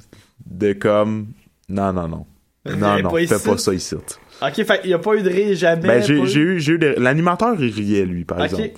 de 0.45 0.73
comme, 0.75 1.29
non, 1.69 1.93
non, 1.93 2.09
non. 2.09 2.27
Non, 2.67 2.95
Viens 2.95 3.03
non, 3.03 3.11
fais 3.11 3.27
pas 3.39 3.57
ça 3.59 3.73
ici. 3.73 3.95
Ok, 4.43 4.55
fait 4.65 4.81
il 4.85 4.91
y 4.91 4.95
a 4.95 4.99
pas 4.99 5.15
eu 5.15 5.23
de 5.23 5.31
rire 5.31 5.57
jamais. 5.57 5.87
Ben, 5.89 6.03
j'ai 6.03 6.15
eu- 6.15 6.27
j'ai 6.27 6.41
eu, 6.41 6.61
j'ai 6.61 6.73
eu 6.75 6.79
des- 6.79 6.95
L'animateur, 6.97 7.55
il 7.59 7.71
riait, 7.73 8.05
lui, 8.05 8.25
par 8.25 8.43
exemple. 8.45 8.71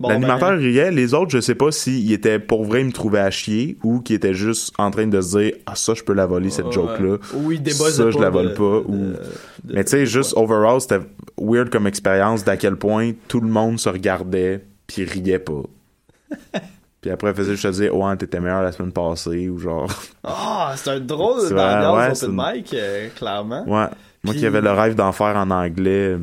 Bon, 0.00 0.10
L'animateur 0.10 0.50
ben, 0.50 0.58
riait, 0.58 0.90
les 0.92 1.12
autres, 1.12 1.30
je 1.30 1.40
sais 1.40 1.56
pas 1.56 1.72
s'il 1.72 2.12
était 2.12 2.38
pour 2.38 2.64
vrai, 2.64 2.82
il 2.82 2.86
me 2.86 2.92
trouvait 2.92 3.18
à 3.18 3.30
chier 3.32 3.78
ou 3.82 3.98
qu'il 4.00 4.14
était 4.14 4.34
juste 4.34 4.72
en 4.78 4.90
train 4.92 5.06
de 5.08 5.20
se 5.20 5.38
dire 5.38 5.52
Ah, 5.66 5.74
ça, 5.74 5.94
je 5.94 6.04
peux 6.04 6.12
la 6.12 6.24
voler, 6.26 6.50
cette 6.50 6.70
joke-là. 6.70 7.16
Ou 7.34 7.50
il 7.52 7.60
débossait 7.62 7.90
Ça, 8.04 8.10
je 8.10 8.18
la 8.18 8.30
vole 8.30 8.50
de- 8.50 8.54
pas. 8.54 8.62
ou... 8.86 8.92
de- 8.92 9.12
de- 9.64 9.74
Mais 9.74 9.82
tu 9.82 9.90
sais, 9.90 10.06
juste 10.06 10.34
overall, 10.36 10.80
c'était 10.80 11.00
weird 11.40 11.70
comme 11.70 11.86
expérience 11.88 12.44
d'à 12.44 12.56
quel 12.56 12.76
point 12.76 13.12
tout 13.26 13.40
le 13.40 13.48
monde 13.48 13.80
se 13.80 13.88
regardait 13.88 14.62
puis 14.86 15.04
riait 15.04 15.40
pas. 15.40 15.62
puis 17.00 17.10
après, 17.10 17.30
il 17.30 17.34
faisait 17.34 17.56
juste 17.56 17.80
dire 17.80 17.96
Ouais, 17.96 18.16
t'étais 18.16 18.38
meilleur 18.40 18.62
la 18.62 18.70
semaine 18.72 18.92
passée 18.92 19.48
ou 19.48 19.58
genre. 19.58 19.90
Ah, 20.22 20.74
c'est 20.76 20.90
un 20.90 21.00
drôle 21.00 21.40
d'ambiance 21.48 22.22
ouais, 22.22 22.28
open 22.28 22.38
une- 22.38 22.54
mic, 22.56 22.74
euh, 22.74 23.08
clairement. 23.16 23.64
Ouais. 23.66 23.86
Moi 24.24 24.32
Puis- 24.32 24.40
qui 24.40 24.46
avais 24.46 24.60
le 24.60 24.72
rêve 24.72 24.94
d'en 24.94 25.12
faire 25.12 25.36
en 25.36 25.50
anglais, 25.50 26.16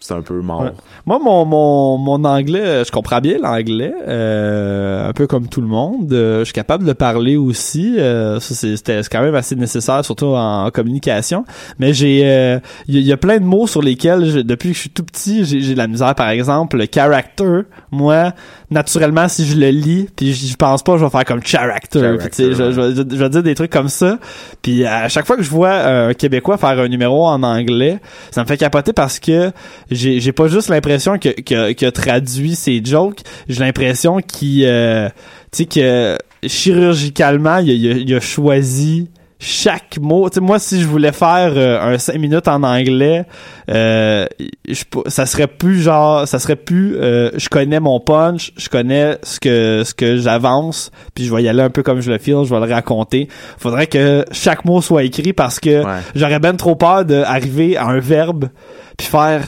c'est 0.00 0.14
un 0.14 0.22
peu 0.22 0.40
mort. 0.40 0.62
Ouais. 0.62 0.70
Moi, 1.06 1.18
mon, 1.22 1.44
mon, 1.44 1.98
mon 1.98 2.24
anglais, 2.24 2.84
je 2.84 2.90
comprends 2.92 3.20
bien 3.20 3.38
l'anglais, 3.42 3.92
euh, 4.06 5.08
un 5.08 5.12
peu 5.12 5.26
comme 5.26 5.48
tout 5.48 5.60
le 5.60 5.66
monde. 5.66 6.12
Euh, 6.12 6.40
je 6.40 6.44
suis 6.44 6.52
capable 6.52 6.84
de 6.84 6.88
le 6.88 6.94
parler 6.94 7.36
aussi. 7.36 7.96
Euh, 7.98 8.38
ça, 8.40 8.54
c'est- 8.54 8.76
c'était 8.76 9.00
quand 9.10 9.22
même 9.22 9.34
assez 9.34 9.56
nécessaire, 9.56 10.04
surtout 10.04 10.26
en, 10.26 10.66
en 10.66 10.70
communication. 10.70 11.44
Mais 11.78 11.92
j'ai, 11.94 12.22
euh, 12.24 12.60
il 12.86 12.94
y, 12.94 12.98
a- 12.98 13.00
il 13.00 13.06
y 13.06 13.12
a 13.12 13.16
plein 13.16 13.38
de 13.38 13.44
mots 13.44 13.66
sur 13.66 13.82
lesquels, 13.82 14.24
je- 14.26 14.38
depuis 14.40 14.68
que 14.70 14.74
je 14.76 14.80
suis 14.80 14.90
tout 14.90 15.04
petit, 15.04 15.44
j'ai 15.44 15.60
j'ai 15.60 15.72
de 15.72 15.78
la 15.78 15.88
misère. 15.88 16.14
Par 16.14 16.28
exemple, 16.28 16.76
le 16.78 16.86
character. 16.92 17.62
Moi, 17.90 18.32
naturellement, 18.70 19.28
si 19.28 19.46
je 19.46 19.56
le 19.56 19.70
lis, 19.70 20.08
puis 20.14 20.34
je, 20.34 20.54
pense 20.56 20.82
pas, 20.82 20.98
je 20.98 21.04
vais 21.04 21.10
faire 21.10 21.24
comme 21.24 21.42
character. 21.42 22.00
Puis, 22.18 22.28
tu 22.30 22.36
sais, 22.36 22.54
je, 22.54 22.72
je, 22.72 22.80
vais- 22.80 23.16
je 23.16 23.22
vais 23.22 23.28
dire 23.30 23.42
des 23.42 23.54
trucs 23.54 23.70
comme 23.70 23.88
ça. 23.88 24.18
Puis 24.62 24.84
à 24.84 25.08
chaque 25.08 25.26
fois 25.26 25.36
que 25.36 25.42
je 25.42 25.50
vois 25.50 25.72
un 25.72 26.14
Québécois 26.14 26.58
faire 26.58 26.78
un 26.78 26.88
numéro 26.88 27.26
en 27.26 27.42
anglais, 27.42 27.98
ça 28.30 28.42
me 28.42 28.46
fait 28.46 28.56
capoter 28.58 28.92
parce 28.92 29.18
que 29.18 29.52
j'ai 29.90 30.20
j'ai 30.20 30.32
pas 30.32 30.48
juste 30.48 30.68
l'impression 30.68 31.18
que 31.18 31.28
que 31.40 31.72
qu'il 31.72 31.88
a 31.88 31.92
traduit 31.92 32.54
ses 32.54 32.82
jokes, 32.84 33.20
j'ai 33.48 33.60
l'impression 33.64 34.18
qu'il 34.20 34.64
euh, 34.66 35.08
tu 35.52 35.58
sais 35.58 35.64
que 35.66 36.18
chirurgicalement 36.46 37.58
il 37.58 37.70
a, 37.70 37.74
il 37.74 37.90
a- 37.90 37.96
il 37.96 38.14
a 38.14 38.20
choisi 38.20 39.08
chaque 39.40 39.98
mot, 40.00 40.28
tu 40.28 40.34
sais 40.34 40.40
moi 40.40 40.58
si 40.58 40.80
je 40.80 40.86
voulais 40.86 41.12
faire 41.12 41.52
euh, 41.56 41.80
un 41.80 41.96
5 41.98 42.16
minutes 42.18 42.48
en 42.48 42.62
anglais, 42.64 43.24
euh, 43.70 44.26
je, 44.68 44.82
ça 45.06 45.26
serait 45.26 45.46
plus 45.46 45.80
genre 45.80 46.26
ça 46.26 46.38
serait 46.38 46.56
plus 46.56 46.96
euh, 46.96 47.30
je 47.36 47.48
connais 47.48 47.78
mon 47.78 48.00
punch, 48.00 48.52
je 48.56 48.68
connais 48.68 49.16
ce 49.22 49.38
que 49.38 49.82
ce 49.84 49.94
que 49.94 50.16
j'avance, 50.16 50.90
puis 51.14 51.24
je 51.24 51.34
vais 51.34 51.42
y 51.44 51.48
aller 51.48 51.62
un 51.62 51.70
peu 51.70 51.82
comme 51.84 52.00
je 52.00 52.10
le 52.10 52.18
feel, 52.18 52.44
je 52.44 52.52
vais 52.54 52.66
le 52.66 52.72
raconter. 52.72 53.28
Faudrait 53.58 53.86
que 53.86 54.24
chaque 54.32 54.64
mot 54.64 54.80
soit 54.82 55.04
écrit 55.04 55.32
parce 55.32 55.60
que 55.60 55.84
Ouais. 55.84 56.00
j'aurais 56.16 56.40
ben 56.40 56.56
trop 56.56 56.74
peur 56.74 57.04
d'arriver 57.04 57.76
à 57.76 57.86
un 57.86 58.00
verbe 58.00 58.48
puis 58.96 59.06
faire 59.06 59.42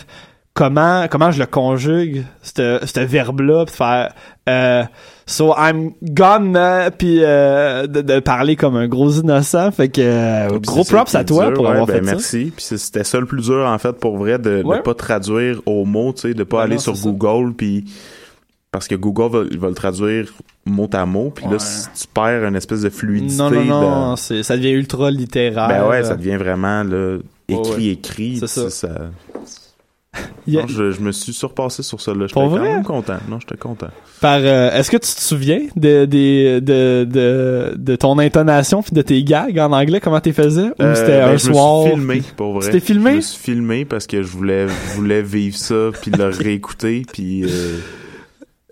comment 0.54 1.06
comment 1.08 1.30
je 1.30 1.38
le 1.40 1.46
conjugue 1.46 2.24
ce 2.42 2.78
ce 2.84 3.00
verbe 3.00 3.40
là 3.40 3.64
puis 3.64 3.74
faire 3.74 4.12
euh, 4.48 4.84
so 5.30 5.54
I'm 5.56 5.92
gone 6.02 6.58
puis 6.98 7.20
euh, 7.22 7.86
de, 7.86 8.00
de 8.02 8.20
parler 8.20 8.56
comme 8.56 8.76
un 8.76 8.88
gros 8.88 9.10
innocent 9.10 9.70
fait 9.70 9.88
que 9.88 10.00
euh, 10.00 10.48
Puis 10.50 10.60
gros 10.66 10.84
props 10.84 11.14
à 11.14 11.24
toi 11.24 11.46
dur, 11.46 11.54
pour 11.54 11.64
ouais, 11.64 11.70
avoir 11.70 11.86
ben 11.86 12.00
fait 12.00 12.04
ça 12.04 12.10
merci. 12.12 12.52
Puis 12.54 12.64
c'était 12.78 13.04
ça 13.04 13.20
le 13.20 13.26
plus 13.26 13.42
dur 13.42 13.64
en 13.66 13.78
fait 13.78 13.92
pour 13.92 14.18
vrai 14.18 14.38
de 14.38 14.62
Ouais. 14.64 14.78
ne 14.78 14.82
pas 14.82 14.94
traduire 14.94 15.60
au 15.66 15.84
mot, 15.84 16.12
tu 16.12 16.22
sais, 16.22 16.34
de 16.34 16.42
pas 16.44 16.58
Ben 16.58 16.62
aller 16.64 16.74
non, 16.74 16.80
sur. 16.80 16.94
Google 17.12 17.54
puis 17.54 17.84
parce 18.72 18.86
que 18.88 18.94
Google 18.94 19.30
va, 19.30 19.42
va 19.58 19.68
le 19.68 19.74
traduire 19.74 20.32
mot 20.66 20.88
à 20.92 21.06
mot 21.06 21.30
puis 21.34 21.44
là 21.50 21.56
tu 21.58 22.06
perds 22.12 22.44
une 22.44 22.56
espèce 22.56 22.82
de 22.82 22.90
fluidité. 22.90 23.36
non 23.42 23.50
non 23.50 23.64
non 23.64 24.16
c'est 24.16 24.42
ça 24.42 24.56
devient 24.56 24.70
ultra 24.72 25.10
littéraire 25.10 25.68
Ben 25.68 25.88
ouais, 25.88 26.04
ça 26.04 26.14
devient 26.16 26.36
vraiment 26.36 26.82
là 26.84 27.18
écrit 27.48 27.90
écrit. 27.90 28.36
C'est 28.46 28.70
ça. 28.70 28.88
Non, 30.46 30.66
je, 30.66 30.90
je 30.90 31.00
me 31.00 31.12
suis 31.12 31.32
surpassé 31.32 31.82
sur 31.82 32.00
ça 32.00 32.12
là. 32.12 32.26
J'étais 32.26 32.34
quand 32.40 32.58
même 32.58 32.82
content. 32.82 33.18
Non, 33.28 33.38
j'étais 33.38 33.56
content. 33.56 33.88
par 34.20 34.40
euh, 34.42 34.72
est-ce 34.72 34.90
que 34.90 34.96
tu 34.96 35.14
te 35.14 35.20
souviens 35.20 35.60
de 35.76 36.06
de 36.06 36.58
de 36.58 37.04
de, 37.04 37.74
de 37.76 37.96
ton 37.96 38.18
intonation 38.18 38.82
puis 38.82 38.92
de 38.92 39.02
tes 39.02 39.22
gags 39.22 39.56
en 39.58 39.70
anglais 39.70 40.00
comment 40.00 40.18
t'es 40.20 40.32
faisais? 40.32 40.70
Ou 40.70 40.74
Euh, 40.82 40.94
c'était 40.94 41.20
ben, 41.20 41.28
un 41.28 41.36
je 41.36 41.52
soir 41.52 41.84
me 41.84 41.88
suis 41.88 41.94
filmé 41.94 42.22
pour 42.36 42.54
vrai. 42.54 42.66
Tu 42.66 42.72
t'es 42.72 42.80
filmé? 42.80 43.10
Je 43.12 43.16
me 43.16 43.20
suis 43.20 43.38
filmé 43.38 43.84
parce 43.84 44.06
que 44.06 44.22
je 44.22 44.28
voulais 44.28 44.66
voulais 44.96 45.22
vivre 45.22 45.56
ça 45.56 45.90
puis 46.00 46.10
le 46.10 46.24
réécouter 46.30 47.04
puis 47.12 47.44
euh, 47.44 47.78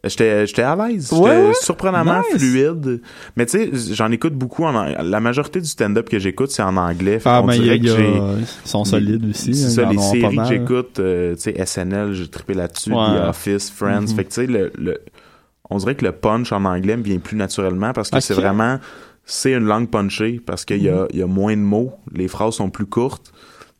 j'étais 0.04 0.46
j'étais 0.46 0.62
à 0.62 0.76
l'aise. 0.76 1.08
J'étais 1.10 1.22
Ouais, 1.22 1.46
ouais. 1.48 1.52
surprenamment 1.60 2.22
Nice. 2.32 2.40
fluide. 2.42 3.00
Mais 3.36 3.46
tu 3.46 3.58
sais, 3.74 3.94
j'en 3.94 4.10
écoute 4.10 4.34
beaucoup 4.34 4.64
en 4.64 4.72
la 4.84 5.20
majorité 5.20 5.60
du 5.60 5.66
stand-up 5.66 6.08
que 6.08 6.18
j'écoute 6.18 6.50
c'est 6.50 6.62
en 6.62 6.76
anglais. 6.76 7.18
Ah 7.24 7.42
mais 7.46 7.54
j'ai 7.56 7.76
ils 7.76 8.46
sont 8.64 8.84
solides 8.84 9.26
aussi 9.30 9.54
c'est 9.54 9.82
hein, 9.82 9.84
ça, 9.86 9.90
les 9.92 9.98
séries 9.98 10.36
que 10.36 10.44
j'écoute, 10.44 10.98
euh, 11.00 11.34
tu 11.34 11.42
sais, 11.42 11.66
SNL, 11.66 12.12
j'ai 12.12 12.28
trippé 12.28 12.54
là-dessus, 12.54 12.92
Ouais. 12.92 12.96
The 12.96 13.28
Office, 13.28 13.70
Friends. 13.70 14.00
Mhm. 14.02 14.08
Fait 14.08 14.24
que 14.24 14.28
tu 14.28 14.34
sais, 14.34 14.46
le, 14.46 14.70
le- 14.78 14.98
on 15.70 15.76
dirait 15.78 15.94
que 15.94 16.04
le 16.04 16.12
punch 16.12 16.52
en 16.52 16.64
anglais 16.64 16.96
me 16.96 17.02
vient 17.02 17.18
plus 17.18 17.36
naturellement 17.36 17.92
parce 17.92 18.10
que 18.10 18.20
c'est 18.20 18.34
vraiment, 18.34 18.78
c'est 19.24 19.52
une 19.52 19.64
langue 19.66 19.90
punchée 19.90 20.40
parce 20.44 20.64
qu'il 20.64 20.82
y, 20.82 20.88
a, 20.88 21.06
il 21.12 21.18
y 21.18 21.22
a 21.22 21.26
moins 21.26 21.54
de 21.56 21.60
mots, 21.60 21.92
les 22.14 22.26
phrases 22.28 22.54
sont 22.54 22.70
plus 22.70 22.86
courtes. 22.86 23.32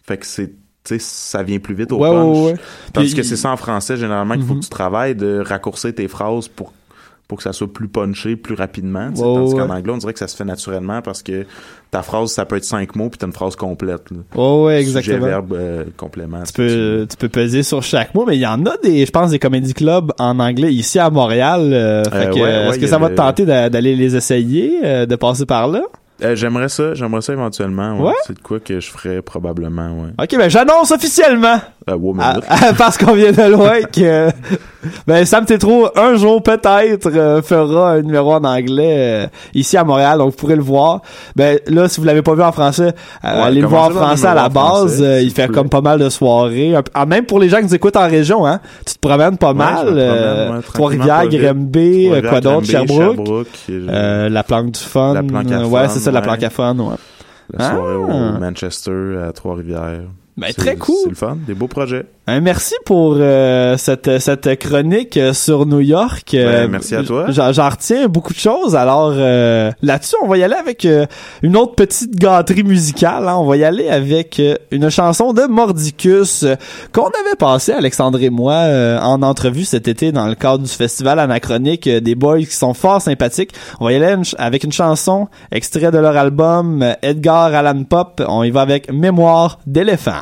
Fait 0.07 0.19
que 0.19 0.27
c'est, 0.27 0.53
sais, 0.89 0.99
ça 0.99 1.43
vient 1.43 1.59
plus 1.59 1.75
vite 1.75 1.93
au 1.93 1.99
Ouais, 1.99 2.11
punch. 2.11 2.37
ouais, 2.47 2.55
Puis- 2.95 3.15
que 3.15 3.23
c'est 3.23 3.37
ça 3.37 3.51
en 3.51 3.57
français, 3.57 3.97
généralement, 3.97 4.35
qu'il 4.35 4.45
faut 4.45 4.55
Mhm. 4.55 4.61
que 4.61 4.65
tu 4.65 4.71
travailles 4.71 5.15
de 5.15 5.43
raccourcir 5.47 5.95
tes 5.95 6.09
phrases 6.09 6.49
pour 6.49 6.73
pour 7.27 7.37
que 7.37 7.45
ça 7.45 7.53
soit 7.53 7.71
plus 7.71 7.89
punché, 7.89 8.37
plus 8.37 8.55
rapidement. 8.55 9.11
tu 9.11 9.17
sais. 9.17 9.23
Ouais, 9.23 9.35
Tandis 9.35 9.55
qu'en 9.55 9.69
anglais, 9.69 9.93
on 9.93 9.99
dirait 9.99 10.15
que 10.15 10.19
ça 10.19 10.29
se 10.29 10.35
fait 10.35 10.47
naturellement 10.47 11.03
parce 11.03 11.23
que 11.23 11.45
ta 11.91 12.01
phrase, 12.03 12.31
ça 12.31 12.47
peut 12.47 12.57
être 12.57 12.65
cinq 12.65 12.97
mots 12.97 13.11
puis 13.11 13.19
t'as 13.19 13.27
une 13.27 13.35
phrase 13.35 13.55
complète. 13.55 14.11
Là. 14.11 14.17
Ouais, 14.35 14.65
ouais, 14.65 14.77
Sujet, 14.83 14.99
exactement. 14.99 15.27
verbe, 15.27 15.53
euh, 15.53 15.85
complément. 15.99 16.43
tu 16.45 16.55
peux 16.55 17.07
tu 17.07 17.19
peux 17.19 17.29
peser 17.29 17.63
sur 17.63 17.83
chaque 17.83 18.15
mot 18.15 18.25
mais 18.27 18.37
il 18.37 18.41
y 18.41 18.47
en 18.47 18.65
a 18.65 18.79
des 18.83 19.05
je 19.05 19.11
pense 19.11 19.31
des 19.31 19.39
comédie 19.39 19.75
clubs 19.75 20.11
en 20.19 20.39
anglais 20.41 20.73
ici 20.73 20.99
à 20.99 21.11
Montréal 21.11 21.69
euh, 21.71 22.03
Euh, 22.11 22.27
que, 22.31 22.35
ouais, 22.35 22.41
ouais, 22.41 22.69
est-ce 22.71 22.79
que 22.79 22.87
ça 22.87 22.97
va 22.97 23.11
te 23.11 23.15
tenter 23.17 23.45
d'a- 23.45 23.69
d'aller 23.69 23.95
les 23.95 24.17
essayer 24.17 25.05
de 25.07 25.17
passer 25.17 25.45
par 25.45 25.69
là? 25.69 25.83
Euh, 26.23 26.35
j'aimerais 26.35 26.69
ça, 26.69 26.95
j'aimerais 26.95 27.21
ça 27.23 27.33
éventuellement. 27.33 27.97
Ouais. 27.99 28.09
Ouais? 28.09 28.15
C'est 28.27 28.35
de 28.35 28.41
quoi 28.43 28.59
que 28.61 28.81
je 28.81 28.91
ferais 28.91 29.23
probablement, 29.23 30.03
ouais. 30.03 30.11
ok 30.21 30.37
ben 30.37 30.51
j'annonce 30.51 30.91
officiellement 30.91 31.61
Euh, 31.89 31.95
wow, 31.95 32.17
Ah, 32.21 32.41
ah, 32.49 32.73
parce 32.79 32.99
qu'on 32.99 33.15
vient 33.15 33.31
de 33.33 33.51
loin 33.53 33.83
que 33.83 34.29
ben 35.07 35.25
Sam 35.25 35.45
Tétro 35.45 35.89
un 35.97 36.15
jour 36.17 36.43
peut-être 36.43 37.09
euh, 37.15 37.43
fera 37.43 37.93
un 37.93 38.03
numéro 38.03 38.33
en 38.35 38.45
anglais 38.45 38.95
euh, 39.25 39.27
ici 39.55 39.77
à 39.77 39.85
Montréal. 39.85 40.19
Donc 40.19 40.31
vous 40.31 40.37
pourrez 40.37 40.57
le 40.57 40.63
voir. 40.63 41.03
Ben 41.35 41.59
là 41.67 41.89
si 41.89 42.01
vous 42.01 42.07
l'avez 42.07 42.23
pas 42.23 42.35
vu 42.35 42.43
en 42.43 42.53
français 42.53 42.95
euh, 43.25 43.43
allez 43.45 43.61
le 43.61 43.67
voir 43.67 43.87
en 43.87 43.91
français 43.91 44.27
à 44.29 44.35
la 44.35 44.49
base. 44.49 44.97
français, 44.99 45.25
il 45.25 45.31
fait 45.33 45.49
comme 45.49 45.69
pas 45.69 45.81
mal 45.81 45.99
de 45.99 46.09
soirées. 46.09 46.75
Ah, 46.95 47.07
même 47.07 47.25
pour 47.27 47.39
les 47.41 47.49
gens 47.49 47.59
qui 47.59 47.65
nous 47.65 47.75
écoutent 47.75 47.97
en 47.97 48.09
région 48.09 48.47
hein. 48.47 48.61
Tu 48.87 48.95
te 48.95 48.99
promènes 49.01 49.37
pas 49.37 49.49
Ouais, 49.49 49.55
mal 49.55 49.89
ouais, 49.95 50.61
Trois-Rivières 50.73 51.25
euh, 51.31 52.23
quoi 52.29 52.41
d'autre 52.41 52.67
Sherbrooke. 52.67 53.49
Sherbrooke, 53.67 54.29
la 54.31 54.43
planque 54.43 54.73
du 54.73 54.81
fun. 54.81 55.15
La 55.15 55.67
ouais 55.67 55.89
c'est 55.89 55.99
ça 56.01 56.11
la 56.11 56.23
planque 56.23 56.43
à 56.43 56.51
fun 56.51 56.77
ouais. 56.79 56.95
La 57.53 57.71
soirée 57.71 57.95
Ah. 58.09 58.37
au 58.37 58.39
Manchester 58.41 59.23
à 59.29 59.33
Trois-Rivières. 59.33 60.03
Ben, 60.37 60.53
très 60.57 60.77
cool. 60.77 60.95
C'est 61.03 61.09
le 61.11 61.15
fun, 61.17 61.37
des 61.47 61.55
beaux 61.55 61.67
projets. 61.67 62.05
Un 62.31 62.41
merci 62.43 62.75
pour 62.85 63.15
euh, 63.17 63.79
cette, 63.79 64.19
cette 64.19 64.59
chronique 64.59 65.17
euh, 65.17 65.33
sur 65.33 65.65
New 65.65 65.81
York. 65.81 66.35
Euh, 66.35 66.69
merci 66.69 66.95
à 66.95 67.03
toi. 67.03 67.25
J'en 67.31 67.71
retiens 67.71 68.07
beaucoup 68.07 68.35
de 68.35 68.39
choses. 68.39 68.77
Alors 68.77 69.15
euh, 69.17 69.73
là-dessus, 69.81 70.17
on 70.23 70.29
va 70.29 70.37
y 70.37 70.43
aller 70.43 70.55
avec 70.55 70.85
euh, 70.85 71.07
une 71.43 71.57
autre 71.57 71.75
petite 71.75 72.15
gâterie 72.17 72.65
musicale. 72.65 73.27
hein. 73.27 73.37
On 73.39 73.47
va 73.47 73.57
y 73.57 73.65
aller 73.65 73.89
avec 73.89 74.41
euh, 74.41 74.57
une 74.71 74.91
chanson 74.91 75.33
de 75.33 75.45
Mordicus 75.45 76.45
qu'on 76.93 77.07
avait 77.07 77.37
passé, 77.39 77.73
Alexandre 77.73 78.23
et 78.23 78.29
moi, 78.29 78.53
euh, 78.53 78.99
en 79.01 79.23
entrevue 79.23 79.65
cet 79.65 79.89
été 79.89 80.13
dans 80.13 80.27
le 80.27 80.35
cadre 80.35 80.63
du 80.65 80.71
festival 80.71 81.21
anachronique 81.21 81.87
euh, 81.87 82.01
des 82.01 82.15
boys 82.15 82.41
qui 82.41 82.55
sont 82.55 82.75
fort 82.75 83.01
sympathiques. 83.01 83.55
On 83.81 83.87
va 83.87 83.93
y 83.93 83.97
aller 83.97 84.15
avec 84.37 84.65
une 84.65 84.73
chanson 84.73 85.29
extrait 85.51 85.91
de 85.91 85.97
leur 85.99 86.15
album 86.15 86.85
Edgar 87.01 87.55
Allan 87.55 87.85
Pop. 87.85 88.23
On 88.29 88.43
y 88.43 88.51
va 88.51 88.61
avec 88.61 88.93
Mémoire 88.93 89.61
d'éléphant. 89.67 90.21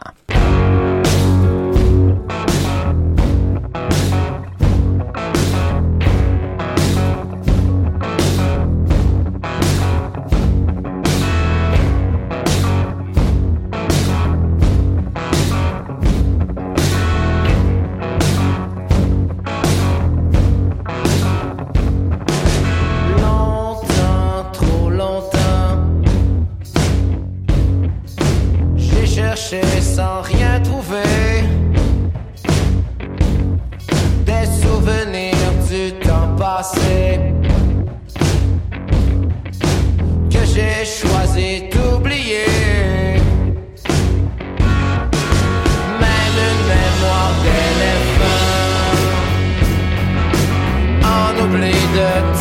De 51.97 52.36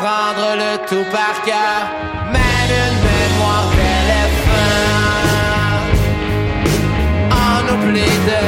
Réapprendre 0.00 0.56
le 0.56 0.70
tout 0.88 1.04
par 1.10 1.42
cœur. 1.44 1.80
Même 2.32 2.72
une 2.84 2.98
mémoire 3.04 3.68
d'éléphant. 3.76 4.80
On 7.30 7.60
oublie 7.74 8.16
de 8.28 8.39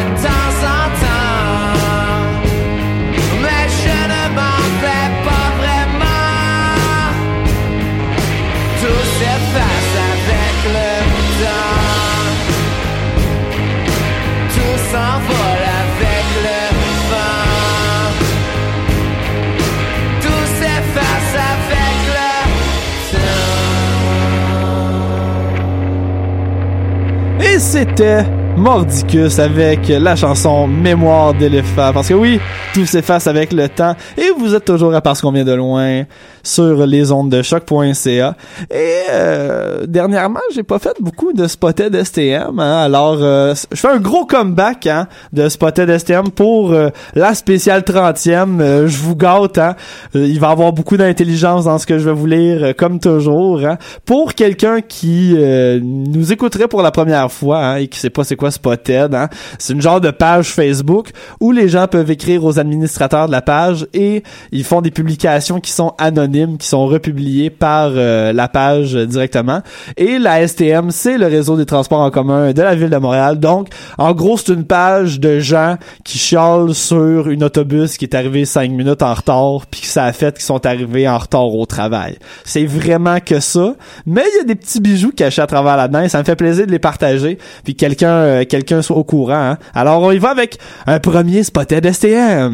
c'était 27.73 28.23
Mordicus 28.55 29.39
avec 29.39 29.89
la 29.89 30.14
chanson 30.14 30.66
Mémoire 30.66 31.33
d'éléphant. 31.33 31.91
Parce 31.95 32.09
que 32.09 32.12
oui, 32.12 32.39
tout 32.73 32.87
s'efface 32.87 33.27
avec 33.27 33.53
le 33.53 33.68
temps. 33.68 33.95
Et 34.16 34.31
vous 34.37 34.55
êtes 34.55 34.64
toujours 34.64 34.95
à 34.95 35.01
Parce 35.01 35.20
qu'on 35.20 35.33
vient 35.33 35.45
de 35.45 35.53
loin 35.53 36.05
sur 36.43 36.87
les 36.87 37.12
ondes 37.12 37.31
de 37.31 37.43
choc.ca. 37.43 38.37
Et 38.70 38.95
euh, 39.11 39.87
dernièrement, 39.87 40.41
j'ai 40.55 40.62
pas 40.62 40.79
fait 40.79 40.95
beaucoup 41.01 41.33
de 41.33 41.47
spotted 41.47 42.03
STM. 42.03 42.59
hein. 42.59 42.83
Alors, 42.83 43.18
euh, 43.20 43.55
je 43.70 43.77
fais 43.77 43.89
un 43.89 43.99
gros 43.99 44.25
comeback 44.27 44.87
hein, 44.87 45.07
de 45.33 45.49
spotted 45.49 45.99
STM 45.99 46.31
pour 46.31 46.73
euh, 46.73 46.89
la 47.14 47.35
spéciale 47.35 47.83
30e. 47.83 48.61
Euh, 48.61 48.87
je 48.89 48.97
vous 48.99 49.16
gâte. 49.16 49.59
Hein. 49.59 49.77
Euh, 50.16 50.27
il 50.27 50.41
va 50.41 50.49
y 50.49 50.53
avoir 50.53 50.73
beaucoup 50.73 50.97
d'intelligence 50.97 51.64
dans 51.64 51.79
ce 51.79 51.87
que 51.87 51.99
je 51.99 52.05
vais 52.09 52.14
vous 52.14 52.27
lire, 52.27 52.75
comme 52.77 52.99
toujours. 53.01 53.64
Hein. 53.64 53.79
Pour 54.05 54.35
quelqu'un 54.35 54.81
qui 54.81 55.35
nous 55.83 56.33
écouterait 56.33 56.68
pour 56.68 56.83
la 56.83 56.91
première 56.91 57.31
fois 57.31 57.59
hein, 57.59 57.77
et 57.77 57.89
qui 57.89 57.99
sait 57.99 58.11
pas 58.11 58.25
c'est 58.25 58.37
quoi 58.37 58.51
Spotted, 58.51 59.14
hein, 59.14 59.29
c'est 59.59 59.73
une 59.73 59.83
genre 59.83 60.01
de 60.01 60.11
page 60.11 60.49
Facebook 60.53 61.11
où 61.41 61.53
les 61.53 61.68
gens 61.68 61.87
peuvent 61.87 62.11
écrire 62.11 62.45
aux 62.45 62.59
administrateurs 62.62 63.26
de 63.26 63.32
la 63.32 63.42
page 63.42 63.86
et 63.92 64.22
ils 64.50 64.64
font 64.64 64.80
des 64.80 64.90
publications 64.90 65.60
qui 65.60 65.70
sont 65.70 65.92
anonymes, 65.98 66.58
qui 66.58 66.66
sont 66.66 66.86
republiées 66.86 67.50
par 67.50 67.90
euh, 67.94 68.32
la 68.32 68.48
page 68.48 68.94
directement. 68.94 69.60
Et 69.96 70.18
la 70.18 70.46
STM, 70.46 70.90
c'est 70.90 71.18
le 71.18 71.26
réseau 71.26 71.56
des 71.56 71.66
transports 71.66 72.00
en 72.00 72.10
commun 72.10 72.52
de 72.52 72.62
la 72.62 72.74
ville 72.74 72.90
de 72.90 72.96
Montréal. 72.96 73.38
Donc, 73.38 73.68
en 73.98 74.12
gros, 74.12 74.36
c'est 74.36 74.52
une 74.52 74.64
page 74.64 75.20
de 75.20 75.40
gens 75.40 75.76
qui 76.04 76.18
chialent 76.18 76.74
sur 76.74 77.28
une 77.28 77.44
autobus 77.44 77.96
qui 77.96 78.04
est 78.04 78.14
arrivé 78.14 78.44
cinq 78.44 78.70
minutes 78.70 79.02
en 79.02 79.14
retard, 79.14 79.66
puis 79.70 79.82
que 79.82 79.86
ça 79.86 80.04
a 80.04 80.12
fait 80.12 80.34
qu'ils 80.34 80.44
sont 80.44 80.64
arrivés 80.66 81.08
en 81.08 81.18
retard 81.18 81.54
au 81.54 81.66
travail. 81.66 82.18
C'est 82.44 82.64
vraiment 82.66 83.18
que 83.20 83.40
ça. 83.40 83.74
Mais 84.06 84.22
il 84.34 84.38
y 84.38 84.40
a 84.40 84.44
des 84.44 84.54
petits 84.54 84.80
bijoux 84.80 85.12
cachés 85.12 85.42
à 85.42 85.46
travers 85.46 85.76
là-dedans 85.76 86.02
et 86.02 86.08
ça 86.08 86.18
me 86.18 86.24
fait 86.24 86.36
plaisir 86.36 86.66
de 86.66 86.72
les 86.72 86.78
partager, 86.78 87.38
puis 87.64 87.74
que 87.74 87.80
quelqu'un 87.80 88.12
euh, 88.12 88.44
quelqu'un 88.44 88.82
soit 88.82 88.96
au 88.96 89.04
courant. 89.04 89.34
hein. 89.34 89.58
Alors, 89.74 90.02
on 90.02 90.12
y 90.12 90.18
va 90.18 90.30
avec 90.30 90.58
un 90.86 90.98
premier 90.98 91.42
spotted 91.42 91.90
STM. 91.92 92.51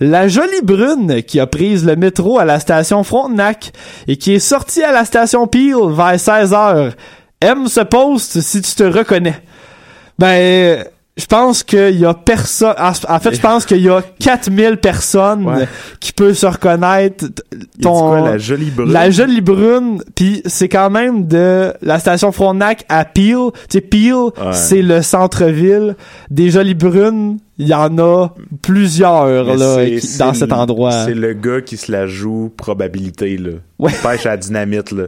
La 0.00 0.28
jolie 0.28 0.60
brune 0.62 1.22
qui 1.22 1.40
a 1.40 1.46
prise 1.46 1.84
le 1.86 1.96
métro 1.96 2.38
à 2.38 2.44
la 2.44 2.60
station 2.60 3.02
Frontenac 3.02 3.72
et 4.08 4.16
qui 4.16 4.34
est 4.34 4.38
sortie 4.38 4.82
à 4.82 4.92
la 4.92 5.04
station 5.04 5.46
Peel 5.46 5.74
vers 5.90 6.20
16 6.20 6.52
heures 6.52 6.92
aime 7.40 7.66
ce 7.68 7.80
post 7.80 8.40
si 8.40 8.60
tu 8.62 8.74
te 8.74 8.82
reconnais. 8.84 9.40
Ben, 10.18 10.84
je 11.18 11.24
pense 11.24 11.62
qu'il 11.62 11.98
y 11.98 12.04
a 12.04 12.12
personne. 12.12 12.74
En 12.78 13.20
fait, 13.20 13.34
je 13.34 13.40
pense 13.40 13.64
qu'il 13.64 13.80
y 13.80 13.88
a 13.88 14.02
4000 14.20 14.76
personnes 14.76 15.46
Ouais. 15.46 15.66
qui 15.98 16.12
peuvent 16.12 16.34
se 16.34 16.44
reconnaître. 16.46 17.24
Ton, 17.80 17.98
quoi, 18.10 18.20
la 18.20 18.38
jolie 18.38 18.70
brune? 18.70 18.92
la 18.92 19.10
jolie 19.10 19.40
brune, 19.40 20.02
puis 20.14 20.42
c'est 20.44 20.68
quand 20.68 20.90
même 20.90 21.26
de 21.26 21.72
la 21.80 21.98
station 22.00 22.32
Frontenac 22.32 22.84
à 22.90 23.06
Peel. 23.06 23.50
Tu 23.70 23.78
sais, 23.78 23.80
Peel, 23.80 24.30
c'est 24.52 24.82
le 24.82 25.00
centre-ville. 25.00 25.96
Des 26.30 26.50
jolies 26.50 26.74
brunes, 26.74 27.38
il 27.58 27.68
y 27.68 27.74
en 27.74 27.96
a 27.98 28.28
plusieurs 28.62 29.44
là, 29.56 29.84
qui- 29.86 30.18
dans 30.18 30.34
cet 30.34 30.52
endroit. 30.52 31.04
C'est 31.06 31.14
le 31.14 31.32
gars 31.32 31.60
qui 31.60 31.76
se 31.76 31.90
la 31.90 32.06
joue 32.06 32.52
probabilité, 32.56 33.36
là. 33.38 33.52
Ouais. 33.78 33.92
Il 33.94 34.08
Pêche 34.08 34.24
à 34.24 34.30
la 34.30 34.36
dynamite, 34.38 34.90
là. 34.90 35.04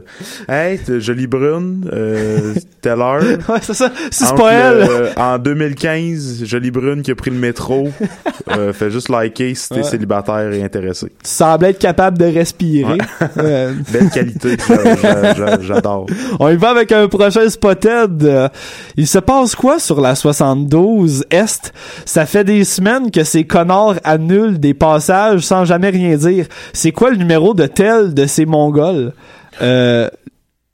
Hey, 0.47 0.79
jolie 0.99 1.25
brune, 1.25 1.89
euh, 1.91 2.53
telle 2.81 3.01
heure. 3.01 3.21
Ouais, 3.49 3.57
c'est 3.61 3.73
ça. 3.73 3.91
C'est 4.11 4.35
pas 4.35 4.51
elle. 4.53 4.77
le- 4.79 5.09
en 5.19 5.39
2015, 5.39 6.43
jolie 6.45 6.69
brune 6.69 7.01
qui 7.01 7.09
a 7.09 7.15
pris 7.15 7.31
le 7.31 7.37
métro. 7.37 7.89
euh, 8.55 8.71
fait 8.73 8.91
juste 8.91 9.09
liker 9.09 9.55
si 9.55 9.69
t'es 9.69 9.75
Ouais. 9.77 9.83
célibataire 9.83 10.51
et 10.51 10.61
intéressé. 10.63 11.07
Tu 11.07 11.29
semblais 11.29 11.71
être 11.71 11.79
capable 11.79 12.19
de 12.19 12.25
respirer. 12.25 12.99
Belle 13.35 14.09
qualité, 14.13 14.55
j'a- 14.67 14.95
j'a- 14.95 15.33
j'a- 15.33 15.61
j'adore. 15.61 16.05
On 16.39 16.49
y 16.49 16.55
va 16.55 16.69
avec 16.69 16.91
un 16.91 17.07
prochain 17.07 17.49
spotted. 17.49 18.49
Il 18.97 19.07
se 19.07 19.19
passe 19.19 19.55
quoi 19.55 19.79
sur 19.79 19.99
la 19.99 20.13
72 20.13 21.25
Est? 21.31 21.73
Ça 22.05 22.25
fait 22.27 22.38
des 22.43 22.63
semaines 22.63 23.11
que 23.11 23.23
ces 23.23 23.43
connards 23.45 23.95
annulent 24.03 24.59
des 24.59 24.73
passages 24.73 25.41
sans 25.41 25.65
jamais 25.65 25.89
rien 25.89 26.15
dire. 26.17 26.45
C'est 26.73 26.91
quoi 26.91 27.09
le 27.11 27.17
numéro 27.17 27.53
de 27.53 27.65
tel 27.65 28.13
de 28.13 28.25
ces 28.25 28.45
mongols? 28.45 29.13
Euh, 29.61 30.09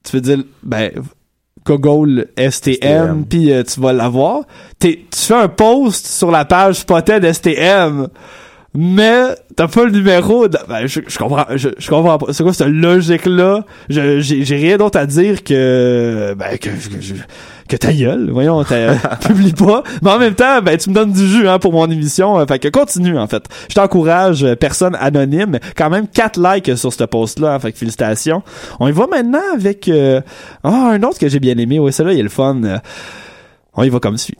tu 0.04 0.16
veux 0.16 0.22
dire, 0.22 0.44
ben, 0.64 0.92
Google 1.66 2.28
STM, 2.38 3.26
puis 3.28 3.52
euh, 3.52 3.64
tu 3.64 3.80
vas 3.80 3.92
l'avoir. 3.94 4.42
Tu 4.80 5.00
fais 5.14 5.34
un 5.34 5.48
post 5.48 6.06
sur 6.06 6.30
la 6.30 6.46
page 6.46 6.76
Spotted 6.76 7.26
STM, 7.34 8.08
mais 8.76 9.24
t'as 9.56 9.68
pas 9.68 9.86
le 9.86 9.92
numéro. 9.92 10.48
de- 10.48 10.60
ben, 10.70 10.86
je, 10.86 11.00
je 11.08 11.18
comprends, 11.18 11.46
je, 11.56 11.70
je 11.78 11.90
comprends 11.90 12.18
pas. 12.20 12.34
C'est 12.34 12.44
quoi 12.44 12.54
cette 12.54 12.68
logique-là? 12.68 13.64
J'ai 13.90 14.22
j'ai 14.22 14.56
rien 14.58 14.78
d'autre 14.78 15.00
à 15.00 15.06
dire 15.08 15.44
que, 15.44 16.36
ben, 16.38 16.58
que, 16.60 16.70
que, 16.70 17.02
je- 17.02 17.16
que 17.68 17.76
ta 17.78 17.92
gueule. 17.94 18.30
Voyons, 18.32 18.64
t'as- 18.64 18.96
publie 19.28 19.54
pas. 19.54 19.84
Mais 20.02 20.12
en 20.12 20.20
même 20.20 20.36
temps, 20.36 20.62
ben, 20.62 20.78
tu 20.78 20.90
me 20.90 20.96
donnes 20.96 21.12
du 21.12 21.28
jus, 21.28 21.48
hein, 21.48 21.58
pour 21.60 21.72
mon 21.74 21.90
émission. 21.90 22.40
Euh, 22.40 22.46
Fait 22.46 22.60
que 22.60 22.68
continue, 22.68 23.18
en 23.18 23.28
fait. 23.28 23.44
Je 23.70 23.76
t'encourage, 23.76 24.44
euh, 24.44 24.56
personne 24.56 24.96
anonyme. 25.00 25.60
Quand 25.76 25.90
même 25.90 26.08
4 26.08 26.40
likes 26.40 26.78
sur 26.78 26.94
ce 26.94 27.04
post-là. 27.04 27.54
hein, 27.56 27.60
fait 27.60 27.72
que 27.72 27.78
félicitations. 27.78 28.44
On 28.80 28.88
y 28.88 28.92
va 28.92 29.08
maintenant 29.08 29.40
avec, 29.54 29.88
euh, 29.88 30.22
ah, 30.64 30.92
un 30.94 31.02
autre 31.04 31.18
que 31.20 31.28
j'ai 31.28 31.40
bien 31.40 31.58
aimé. 31.58 31.80
Ouais, 31.80 31.92
celui-là, 31.92 32.14
il 32.14 32.20
est 32.20 32.24
le 32.24 32.30
fun. 32.30 32.62
Euh, 32.64 32.78
On 33.76 33.84
y 33.84 33.90
va 33.90 34.00
comme 34.00 34.18
suit. 34.18 34.38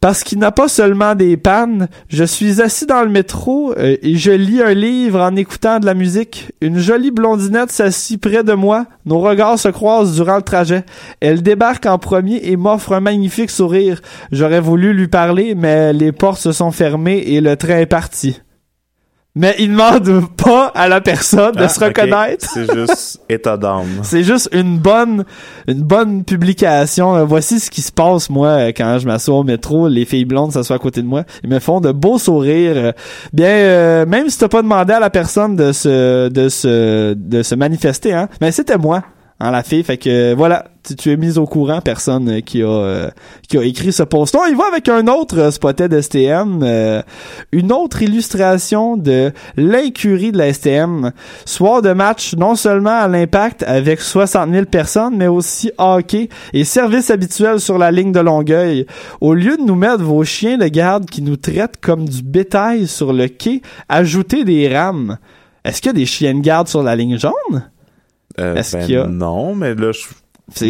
Parce 0.00 0.22
qu'il 0.22 0.38
n'a 0.38 0.52
pas 0.52 0.68
seulement 0.68 1.14
des 1.14 1.36
pannes, 1.36 1.88
je 2.08 2.22
suis 2.24 2.60
assis 2.60 2.86
dans 2.86 3.02
le 3.02 3.08
métro 3.08 3.72
euh, 3.72 3.96
et 4.02 4.16
je 4.16 4.30
lis 4.30 4.62
un 4.62 4.74
livre 4.74 5.20
en 5.20 5.34
écoutant 5.36 5.80
de 5.80 5.86
la 5.86 5.94
musique. 5.94 6.52
Une 6.60 6.78
jolie 6.78 7.10
blondinette 7.10 7.72
s'assit 7.72 8.20
près 8.20 8.44
de 8.44 8.52
moi. 8.52 8.86
Nos 9.06 9.20
regards 9.20 9.58
se 9.58 9.68
croisent 9.68 10.14
durant 10.14 10.36
le 10.36 10.42
trajet. 10.42 10.84
Elle 11.20 11.42
débarque 11.42 11.86
en 11.86 11.98
premier 11.98 12.40
et 12.44 12.56
m'offre 12.56 12.92
un 12.92 13.00
magnifique 13.00 13.50
sourire. 13.50 14.00
J'aurais 14.32 14.60
voulu 14.60 14.92
lui 14.92 15.08
parler, 15.08 15.54
mais 15.54 15.92
les 15.92 16.12
portes 16.12 16.40
se 16.40 16.52
sont 16.52 16.72
fermées 16.72 17.18
et 17.18 17.40
le 17.40 17.56
train 17.56 17.78
est 17.78 17.86
parti. 17.86 18.40
Mais 19.38 19.54
il 19.58 19.70
demande 19.70 20.28
pas 20.36 20.72
à 20.74 20.88
la 20.88 21.02
personne 21.02 21.52
de 21.52 21.62
Ah, 21.64 21.68
se 21.68 21.78
reconnaître. 21.84 22.48
C'est 22.52 22.72
juste 22.74 23.20
état 23.28 23.58
d'âme. 23.58 23.84
C'est 24.02 24.22
juste 24.24 24.48
une 24.52 24.78
bonne, 24.78 25.24
une 25.68 25.82
bonne 25.82 26.24
publication. 26.24 27.14
Euh, 27.16 27.24
Voici 27.24 27.60
ce 27.60 27.70
qui 27.70 27.82
se 27.82 27.92
passe, 27.92 28.30
moi, 28.30 28.48
euh, 28.48 28.72
quand 28.74 28.98
je 28.98 29.06
m'assois 29.06 29.34
au 29.36 29.44
métro. 29.44 29.88
Les 29.88 30.06
filles 30.06 30.24
blondes 30.24 30.52
s'assoient 30.52 30.76
à 30.76 30.78
côté 30.78 31.02
de 31.02 31.06
moi. 31.06 31.24
Ils 31.44 31.50
me 31.50 31.58
font 31.58 31.80
de 31.82 31.92
beaux 31.92 32.18
sourires. 32.18 32.72
Euh, 32.76 32.92
Bien, 33.34 33.48
euh, 33.48 34.06
même 34.06 34.30
si 34.30 34.38
t'as 34.38 34.48
pas 34.48 34.62
demandé 34.62 34.94
à 34.94 35.00
la 35.00 35.10
personne 35.10 35.54
de 35.54 35.72
se, 35.72 36.28
de 36.28 36.48
se, 36.48 37.12
de 37.12 37.42
se 37.42 37.54
manifester, 37.54 38.14
hein. 38.14 38.28
Mais 38.40 38.52
c'était 38.52 38.78
moi, 38.78 39.02
hein, 39.40 39.50
la 39.50 39.62
fille. 39.62 39.82
Fait 39.82 39.96
que, 39.98 40.32
euh, 40.32 40.34
voilà. 40.36 40.66
Tu, 40.86 40.94
tu 40.94 41.10
es 41.10 41.16
mise 41.16 41.36
au 41.36 41.46
courant, 41.46 41.80
personne 41.80 42.28
euh, 42.28 42.40
qui 42.40 42.62
a, 42.62 42.68
euh, 42.68 43.10
qui 43.48 43.58
a 43.58 43.64
écrit 43.64 43.92
ce 43.92 44.04
post. 44.04 44.36
On 44.36 44.46
y 44.46 44.54
va 44.54 44.64
avec 44.70 44.88
un 44.88 45.08
autre 45.08 45.36
euh, 45.38 45.50
spotted 45.50 46.00
STM. 46.00 46.60
euh, 46.62 47.02
une 47.50 47.72
autre 47.72 48.02
illustration 48.02 48.96
de 48.96 49.32
l'incurie 49.56 50.30
de 50.30 50.38
la 50.38 50.52
STM. 50.52 51.10
Soir 51.44 51.82
de 51.82 51.92
match, 51.92 52.34
non 52.36 52.54
seulement 52.54 53.00
à 53.00 53.08
l'impact 53.08 53.64
avec 53.64 54.00
60 54.00 54.52
000 54.52 54.66
personnes, 54.66 55.16
mais 55.16 55.26
aussi 55.26 55.72
hockey 55.78 56.28
et 56.52 56.62
service 56.62 57.10
habituel 57.10 57.58
sur 57.58 57.78
la 57.78 57.90
ligne 57.90 58.12
de 58.12 58.20
Longueuil. 58.20 58.86
Au 59.20 59.34
lieu 59.34 59.56
de 59.56 59.62
nous 59.62 59.74
mettre 59.74 60.04
vos 60.04 60.22
chiens 60.22 60.56
de 60.56 60.68
garde 60.68 61.06
qui 61.06 61.20
nous 61.22 61.36
traitent 61.36 61.80
comme 61.80 62.08
du 62.08 62.22
bétail 62.22 62.86
sur 62.86 63.12
le 63.12 63.26
quai, 63.26 63.60
ajoutez 63.88 64.44
des 64.44 64.72
rames. 64.72 65.18
Est-ce 65.64 65.82
qu'il 65.82 65.88
y 65.88 65.90
a 65.90 65.98
des 65.98 66.06
chiens 66.06 66.34
de 66.34 66.40
garde 66.40 66.68
sur 66.68 66.84
la 66.84 66.94
ligne 66.94 67.18
jaune? 67.18 67.64
Euh, 68.38 68.54
Est-ce 68.56 68.76
ben 68.76 68.84
qu'il 68.84 68.94
y 68.94 68.98
a- 68.98 69.06
Non, 69.06 69.54
mais 69.54 69.74
là, 69.74 69.92
je, 69.92 70.06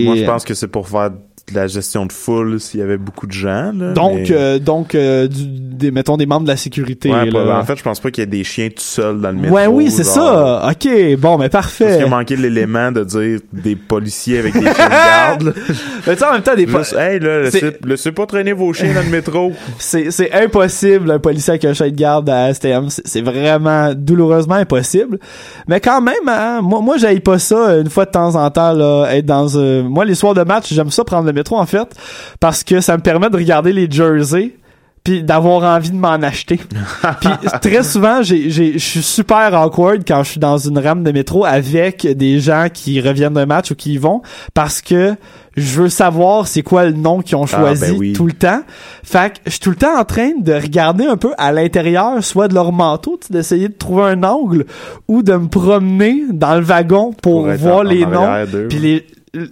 moi, 0.04 0.14
je 0.16 0.24
pense 0.24 0.44
que 0.44 0.54
c'est 0.54 0.68
pour 0.68 0.88
faire 0.88 1.10
de 1.52 1.54
la 1.54 1.68
gestion 1.68 2.06
de 2.06 2.12
foule 2.12 2.58
s'il 2.58 2.80
y 2.80 2.82
avait 2.82 2.96
beaucoup 2.96 3.26
de 3.28 3.32
gens. 3.32 3.70
Là, 3.72 3.92
Donc, 3.92 4.14
mais- 4.16 4.26
euh, 4.32 4.58
donc 4.58 4.94
euh, 4.96 5.28
du- 5.28 5.46
des, 5.46 5.90
mettons 5.92 6.16
des 6.16 6.26
membres 6.26 6.42
de 6.44 6.48
la 6.48 6.56
sécurité. 6.56 7.10
Ouais, 7.10 7.30
là. 7.30 7.58
en 7.60 7.64
fait, 7.64 7.76
je 7.76 7.82
pense 7.84 8.00
pas 8.00 8.10
qu'il 8.10 8.22
y 8.22 8.24
ait 8.24 8.26
des 8.26 8.42
chiens 8.42 8.68
tout 8.68 8.74
seuls 8.82 9.20
dans 9.20 9.30
le 9.30 9.36
métro. 9.36 9.54
ouais, 9.54 9.66
oui, 9.68 9.90
c'est 9.90 10.02
ça. 10.04 10.68
Ok, 10.68 10.88
bon, 11.18 11.38
mais 11.38 11.48
Parce 11.48 11.66
parfait. 11.66 11.96
qu'il 11.98 12.04
a 12.06 12.08
manqué 12.08 12.34
l'élément 12.36 12.90
de 12.90 13.04
dire 13.04 13.40
des 13.52 13.76
policiers 13.76 14.38
avec 14.40 14.54
des 14.54 14.62
chiens 14.62 14.70
de 14.72 14.90
garde. 14.90 15.42
là. 15.42 15.52
Mais 16.06 16.14
tu 16.14 16.20
sais, 16.20 16.26
en 16.28 16.32
même 16.32 16.42
temps, 16.42 16.54
des 16.54 16.66
Juste, 16.66 16.94
hey, 16.94 17.18
là, 17.20 17.42
laissez, 17.42 17.76
laissez 17.84 18.12
pas 18.12 18.26
traîner 18.26 18.52
vos 18.52 18.72
chiens 18.72 18.92
dans 18.94 19.02
le 19.02 19.10
métro. 19.10 19.52
c'est 19.78 20.10
c'est 20.10 20.32
impossible 20.32 21.10
un 21.10 21.18
policier 21.18 21.52
avec 21.52 21.64
un 21.64 21.74
chien 21.74 21.88
de 21.90 21.94
garde 21.96 22.28
à 22.30 22.52
STM 22.54 22.88
c'est 22.90 23.06
c'est 23.06 23.20
vraiment 23.22 23.92
douloureusement 23.94 24.54
impossible 24.56 25.18
mais 25.68 25.80
quand 25.80 26.00
même 26.00 26.14
hein, 26.28 26.60
moi 26.62 26.80
moi 26.80 26.96
j'aille 26.96 27.20
pas 27.20 27.38
ça 27.38 27.76
une 27.78 27.90
fois 27.90 28.04
de 28.04 28.10
temps 28.10 28.34
en 28.34 28.50
temps 28.50 28.72
là 28.72 29.06
être 29.12 29.26
dans 29.26 29.46
euh, 29.56 29.82
moi 29.82 30.04
les 30.04 30.14
soirs 30.14 30.34
de 30.34 30.42
match 30.42 30.72
j'aime 30.72 30.90
ça 30.90 31.04
prendre 31.04 31.26
le 31.26 31.32
métro 31.36 31.56
en 31.56 31.66
fait 31.66 31.88
parce 32.40 32.64
que 32.64 32.80
ça 32.80 32.96
me 32.96 33.02
permet 33.02 33.30
de 33.30 33.36
regarder 33.36 33.72
les 33.72 33.90
jerseys 33.90 34.54
puis 35.06 35.22
d'avoir 35.22 35.62
envie 35.62 35.90
de 35.90 35.96
m'en 35.96 36.14
acheter. 36.14 36.58
puis 37.20 37.30
très 37.62 37.84
souvent, 37.84 38.22
j'ai, 38.22 38.50
j'ai, 38.50 38.72
je 38.72 38.78
suis 38.84 39.02
super 39.02 39.54
awkward 39.54 40.02
quand 40.04 40.24
je 40.24 40.30
suis 40.32 40.40
dans 40.40 40.58
une 40.58 40.80
rame 40.80 41.04
de 41.04 41.12
métro 41.12 41.44
avec 41.44 42.04
des 42.04 42.40
gens 42.40 42.66
qui 42.74 43.00
reviennent 43.00 43.34
d'un 43.34 43.46
match 43.46 43.70
ou 43.70 43.76
qui 43.76 43.92
y 43.94 43.98
vont 43.98 44.20
parce 44.52 44.82
que 44.82 45.14
je 45.56 45.80
veux 45.80 45.88
savoir 45.88 46.48
c'est 46.48 46.62
quoi 46.62 46.86
le 46.86 46.92
nom 46.92 47.22
qu'ils 47.22 47.36
ont 47.36 47.46
choisi 47.46 47.92
ben 47.92 47.96
oui. 47.96 48.12
tout 48.14 48.26
le 48.26 48.32
temps. 48.32 48.62
Fait 49.04 49.32
que 49.32 49.38
je 49.46 49.52
suis 49.52 49.60
tout 49.60 49.70
le 49.70 49.76
temps 49.76 49.96
en 49.96 50.04
train 50.04 50.32
de 50.40 50.52
regarder 50.52 51.06
un 51.06 51.16
peu 51.16 51.32
à 51.38 51.52
l'intérieur, 51.52 52.22
soit 52.24 52.48
de 52.48 52.54
leur 52.54 52.72
manteau, 52.72 53.20
d'essayer 53.30 53.68
de 53.68 53.74
trouver 53.74 54.02
un 54.10 54.24
angle 54.24 54.66
ou 55.06 55.22
de 55.22 55.34
me 55.34 55.46
promener 55.46 56.24
dans 56.32 56.56
le 56.56 56.62
wagon 56.62 57.12
pour, 57.22 57.48
voir 57.48 57.84
les 57.84 58.04
noms. 58.04 58.44
Puis 58.68 58.78
les 58.80 59.06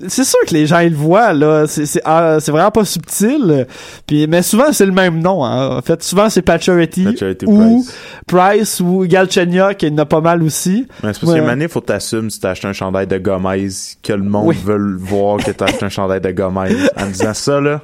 c'est 0.08 0.24
sûr 0.24 0.38
que 0.46 0.54
les 0.54 0.66
gens 0.66 0.78
ils 0.78 0.90
le 0.90 0.96
voient 0.96 1.32
là, 1.34 1.66
c'est 1.66 1.84
c'est 1.84 2.00
ah, 2.04 2.38
c'est 2.40 2.50
vraiment 2.52 2.70
pas 2.70 2.84
subtil. 2.84 3.66
Puis 4.06 4.26
mais 4.26 4.42
souvent 4.42 4.72
c'est 4.72 4.86
le 4.86 4.92
même 4.92 5.20
nom 5.20 5.44
hein. 5.44 5.76
En 5.78 5.82
fait, 5.82 6.02
souvent 6.02 6.30
c'est 6.30 6.42
Pacioretty 6.42 7.06
ou 7.46 7.58
Price. 7.58 7.94
Price 8.26 8.80
ou 8.80 9.04
Galchenyuk 9.06 9.76
qui 9.76 9.88
en 9.90 9.98
a 9.98 10.06
pas 10.06 10.20
mal 10.22 10.42
aussi. 10.42 10.86
Mais 11.02 11.12
c'est 11.12 11.20
parce 11.20 11.32
Ouais. 11.32 11.40
moment 11.40 11.52
donné, 11.52 11.68
faut 11.68 11.80
t'assumer 11.80 12.30
si 12.30 12.40
t'as 12.40 12.50
acheté 12.50 12.66
un 12.68 12.72
chandail 12.72 13.06
de 13.06 13.18
Gomez, 13.18 13.68
que 14.02 14.12
le 14.14 14.22
monde 14.22 14.46
Oui. 14.48 14.56
veut 14.64 14.96
voir 14.96 15.38
que 15.38 15.50
t'as 15.50 15.66
acheté 15.66 15.84
un 15.84 15.88
chandail 15.90 16.20
de 16.20 16.30
Gomez. 16.30 16.74
En 16.96 17.06
disant 17.06 17.34
ça, 17.34 17.60
là, 17.60 17.82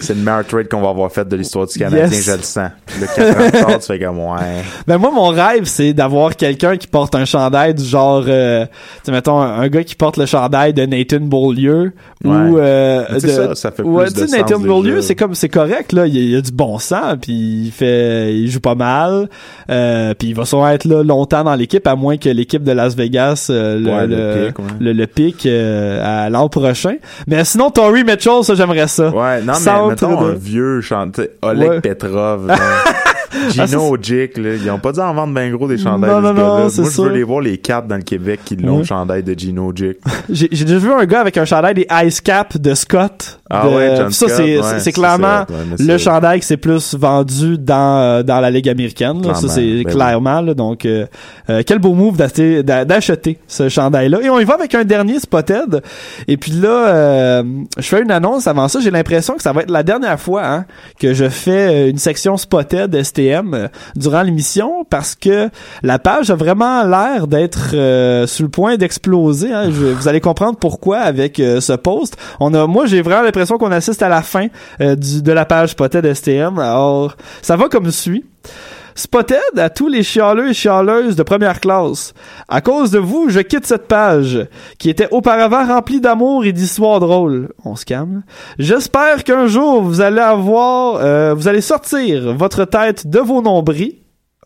c'est 0.00 0.14
le 0.14 0.20
meilleur 0.20 0.44
trade 0.44 0.68
qu'on 0.68 0.80
va 0.80 0.88
avoir 0.90 1.10
fait 1.12 1.26
de 1.26 1.36
l'histoire 1.36 1.66
du 1.66 1.78
Canadien, 1.78 2.06
Yes. 2.08 2.24
je 2.26 2.32
le 2.32 2.42
sens. 2.42 2.70
Le 3.00 3.06
4 3.06 3.20
ans 3.30 3.42
plus 3.50 3.52
tard, 3.52 3.78
tu 3.78 3.86
fais 3.86 3.98
comme, 4.00 4.18
ouais. 4.18 4.62
Ben 4.88 4.98
moi 4.98 5.10
mon 5.12 5.28
rêve 5.28 5.64
c'est 5.64 5.92
d'avoir 5.92 6.34
quelqu'un 6.36 6.76
qui 6.76 6.88
porte 6.88 7.14
un 7.14 7.24
chandail 7.24 7.74
du 7.74 7.84
genre 7.84 8.24
euh, 8.26 8.66
tu 8.66 8.70
sais 9.04 9.12
mettons 9.12 9.40
un, 9.40 9.60
un 9.60 9.68
gars 9.68 9.84
qui 9.84 9.94
porte 9.94 10.16
le 10.16 10.26
chandail 10.26 10.74
de 10.74 10.84
Nathan 10.84 11.20
Beaulieu 11.20 11.92
ou 12.24 12.30
euh, 12.58 13.04
de 13.08 13.18
ça, 13.20 13.54
ça 13.54 13.70
fait 13.70 13.82
ouais, 13.82 14.06
plus 14.06 14.14
de 14.14 14.36
Nathan 14.36 14.56
sens 14.56 14.64
Beaulieu 14.64 15.00
c'est 15.00 15.14
comme 15.14 15.34
c'est 15.34 15.48
correct 15.48 15.92
là 15.92 16.06
il 16.06 16.14
y, 16.14 16.18
a, 16.18 16.22
il 16.22 16.36
a 16.36 16.40
du 16.40 16.52
bon 16.52 16.78
sens 16.78 17.16
puis 17.22 17.66
il 17.66 17.70
fait 17.72 18.34
il 18.34 18.50
joue 18.50 18.60
pas 18.60 18.74
mal 18.74 19.28
euh, 19.70 20.12
puis 20.18 20.28
il 20.28 20.34
va 20.34 20.44
sûrement 20.44 20.68
être 20.70 20.84
là 20.86 21.02
longtemps 21.04 21.44
dans 21.44 21.54
l'équipe 21.54 21.86
à 21.86 21.94
moins 21.94 22.16
que 22.16 22.28
l'équipe 22.28 22.64
de 22.64 22.72
Las 22.72 22.94
Vegas 22.96 23.46
euh, 23.50 23.78
le, 23.78 23.90
Ouais, 23.94 24.06
le 24.80 24.92
le, 24.92 25.06
pique, 25.06 25.44
le, 25.44 25.50
euh, 25.52 26.24
à 26.24 26.30
l'an 26.30 26.48
prochain 26.48 26.94
mais 27.26 27.44
sinon 27.44 27.70
Tory 27.70 28.02
Mitchell 28.04 28.42
ça 28.42 28.54
j'aimerais 28.54 28.88
ça 28.88 29.08
Ouais, 29.10 29.40
non, 29.42 29.52
mais 29.52 29.58
mettons 29.90 30.20
un 30.26 30.32
vieux 30.34 30.80
chanteur, 30.80 31.26
Oleg 31.42 31.68
Ouais. 31.68 31.80
Petrov, 31.80 32.50
là. 33.34 33.40
Ah, 33.58 33.66
Gino 33.66 33.90
Ojic, 33.90 34.38
là, 34.38 34.54
ils 34.54 34.70
ont 34.70 34.78
pas 34.78 34.92
dû 34.92 35.00
en 35.00 35.12
vendre 35.14 35.34
bien 35.34 35.50
gros 35.50 35.68
des 35.68 35.78
chandails 35.78 36.10
Non, 36.10 36.18
de 36.20 36.26
non, 36.26 36.34
non, 36.34 36.56
Moi, 36.58 36.68
je 36.76 36.82
ça. 36.82 37.02
veux 37.02 37.10
les 37.10 37.22
voir 37.22 37.40
les 37.40 37.58
quatre 37.58 37.86
dans 37.86 37.96
le 37.96 38.02
Québec 38.02 38.40
qui 38.44 38.56
l'ont 38.56 38.78
le 38.78 38.84
chandail 38.84 39.22
de 39.22 39.38
Gino 39.38 39.68
Ojic. 39.68 39.98
J'ai 40.30 40.48
déjà 40.48 40.78
vu 40.78 40.92
un 40.92 41.04
gars 41.04 41.20
avec 41.20 41.36
un 41.36 41.44
chandail 41.44 41.74
des 41.74 41.86
Ice 42.06 42.20
Cap 42.20 42.56
de 42.56 42.74
Scott. 42.74 43.40
Ah 43.50 43.66
de- 43.68 43.74
ouais, 43.74 43.94
John 43.96 44.10
ça, 44.10 44.26
c'est 44.28 44.58
ouais, 44.60 44.92
clairement 44.92 45.40
ouais, 45.48 45.76
le 45.84 45.98
chandail 45.98 46.40
qui 46.40 46.46
s'est 46.46 46.56
plus 46.56 46.94
vendu 46.94 47.58
dans, 47.58 47.98
euh, 48.00 48.22
dans 48.22 48.40
la 48.40 48.50
Ligue 48.50 48.68
américaine. 48.68 49.24
là. 49.26 49.34
Ça, 49.34 49.48
c'est 49.48 49.82
ben 49.84 49.92
clairement. 49.92 50.40
là. 50.40 50.54
donc, 50.54 50.86
euh, 50.86 51.06
euh, 51.50 51.62
quel 51.66 51.78
beau 51.78 51.92
move 51.94 52.16
d'acheter 52.16 52.62
d'a- 52.62 52.84
d'acheter 52.84 53.38
ce 53.46 53.68
chandail-là. 53.68 54.20
Et 54.22 54.30
on 54.30 54.40
y 54.40 54.44
va 54.44 54.54
avec 54.54 54.74
un 54.74 54.84
dernier 54.84 55.18
spotted. 55.20 55.82
Et 56.26 56.36
puis 56.36 56.52
là, 56.52 56.88
euh, 56.88 57.42
je 57.76 57.82
fais 57.82 58.02
une 58.02 58.10
annonce 58.10 58.46
avant 58.46 58.68
ça. 58.68 58.80
J'ai 58.80 58.90
l'impression 58.90 59.34
que 59.34 59.42
ça 59.42 59.52
va 59.52 59.62
être 59.62 59.70
la 59.70 59.82
dernière 59.82 60.18
fois 60.18 60.44
hein, 60.46 60.64
que 60.98 61.12
je 61.14 61.28
fais 61.28 61.86
euh, 61.86 61.90
une 61.90 61.98
section 61.98 62.36
spotted 62.36 62.94
STM 63.02 63.23
euh, 63.32 63.68
durant 63.96 64.22
l'émission 64.22 64.84
parce 64.88 65.14
que 65.14 65.50
la 65.82 65.98
page 65.98 66.30
a 66.30 66.34
vraiment 66.34 66.84
l'air 66.84 67.26
d'être 67.26 67.74
euh, 67.74 68.26
sur 68.26 68.44
le 68.44 68.50
point 68.50 68.76
d'exploser. 68.76 69.52
Hein. 69.52 69.70
Vous 69.70 70.08
allez 70.08 70.20
comprendre 70.20 70.58
pourquoi 70.58 70.98
avec 70.98 71.40
euh, 71.40 71.60
ce 71.60 71.72
post. 71.72 72.16
On 72.40 72.52
a, 72.54 72.66
moi, 72.66 72.86
j'ai 72.86 73.02
vraiment 73.02 73.22
l'impression 73.22 73.58
qu'on 73.58 73.72
assiste 73.72 74.02
à 74.02 74.08
la 74.08 74.22
fin 74.22 74.48
euh, 74.80 74.96
du, 74.96 75.22
de 75.22 75.32
la 75.32 75.44
page 75.44 75.70
Spotted 75.70 76.12
STM. 76.12 76.58
Alors, 76.58 77.16
ça 77.42 77.56
va 77.56 77.68
comme 77.68 77.90
suit. 77.90 78.24
Spotted 78.94 79.58
à 79.58 79.70
tous 79.70 79.88
les 79.88 80.02
chialeux 80.02 80.50
et 80.50 80.54
chialeuses 80.54 81.16
de 81.16 81.22
première 81.22 81.60
classe. 81.60 82.14
À 82.48 82.60
cause 82.60 82.90
de 82.90 82.98
vous, 82.98 83.28
je 83.28 83.40
quitte 83.40 83.66
cette 83.66 83.88
page, 83.88 84.46
qui 84.78 84.88
était 84.88 85.08
auparavant 85.10 85.66
remplie 85.66 86.00
d'amour 86.00 86.44
et 86.44 86.52
d'histoires 86.52 87.00
drôles. 87.00 87.52
On 87.64 87.74
se 87.74 87.84
calme. 87.84 88.22
J'espère 88.58 89.24
qu'un 89.24 89.46
jour, 89.46 89.82
vous 89.82 90.00
allez 90.00 90.20
avoir, 90.20 90.96
euh, 90.96 91.34
vous 91.34 91.48
allez 91.48 91.60
sortir 91.60 92.34
votre 92.34 92.64
tête 92.64 93.08
de 93.08 93.18
vos 93.18 93.42
nombris. 93.42 94.02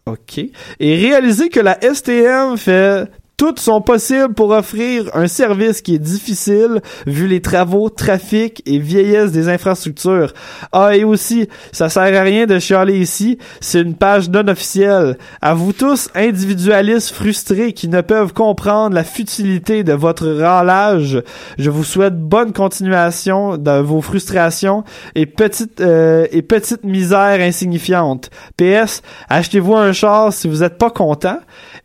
OK. 0.06 0.38
Et 0.80 0.96
réaliser 0.96 1.50
que 1.50 1.60
la 1.60 1.78
STM 1.80 2.56
fait 2.56 3.10
Toutes 3.38 3.60
sont 3.60 3.80
possibles 3.80 4.34
pour 4.34 4.50
offrir 4.50 5.10
un 5.14 5.28
service 5.28 5.80
qui 5.80 5.94
est 5.94 6.00
difficile 6.00 6.80
vu 7.06 7.28
les 7.28 7.40
travaux, 7.40 7.88
trafic 7.88 8.64
et 8.66 8.80
vieillesse 8.80 9.30
des 9.30 9.48
infrastructures. 9.48 10.32
Ah, 10.72 10.96
et 10.96 11.04
aussi, 11.04 11.48
ça 11.70 11.88
sert 11.88 12.02
à 12.02 12.22
rien 12.22 12.46
de 12.46 12.58
chialer 12.58 12.98
ici, 12.98 13.38
c'est 13.60 13.80
une 13.80 13.94
page 13.94 14.28
non 14.28 14.48
officielle. 14.48 15.18
À 15.40 15.54
vous 15.54 15.72
tous, 15.72 16.08
individualistes 16.16 17.10
frustrés 17.10 17.74
qui 17.74 17.86
ne 17.86 18.00
peuvent 18.00 18.32
comprendre 18.32 18.96
la 18.96 19.04
futilité 19.04 19.84
de 19.84 19.92
votre 19.92 20.26
râlage, 20.26 21.22
je 21.58 21.70
vous 21.70 21.84
souhaite 21.84 22.18
bonne 22.18 22.52
continuation 22.52 23.56
de 23.56 23.78
vos 23.78 24.00
frustrations 24.00 24.82
et 25.14 25.26
petites 25.26 25.80
euh, 25.80 26.26
et 26.32 26.42
petites 26.42 26.82
misères 26.82 27.40
insignifiantes. 27.40 28.30
PS, 28.56 29.00
achetez-vous 29.28 29.76
un 29.76 29.92
char 29.92 30.32
si 30.32 30.48
vous 30.48 30.64
êtes 30.64 30.76
pas 30.76 30.90
content 30.90 31.38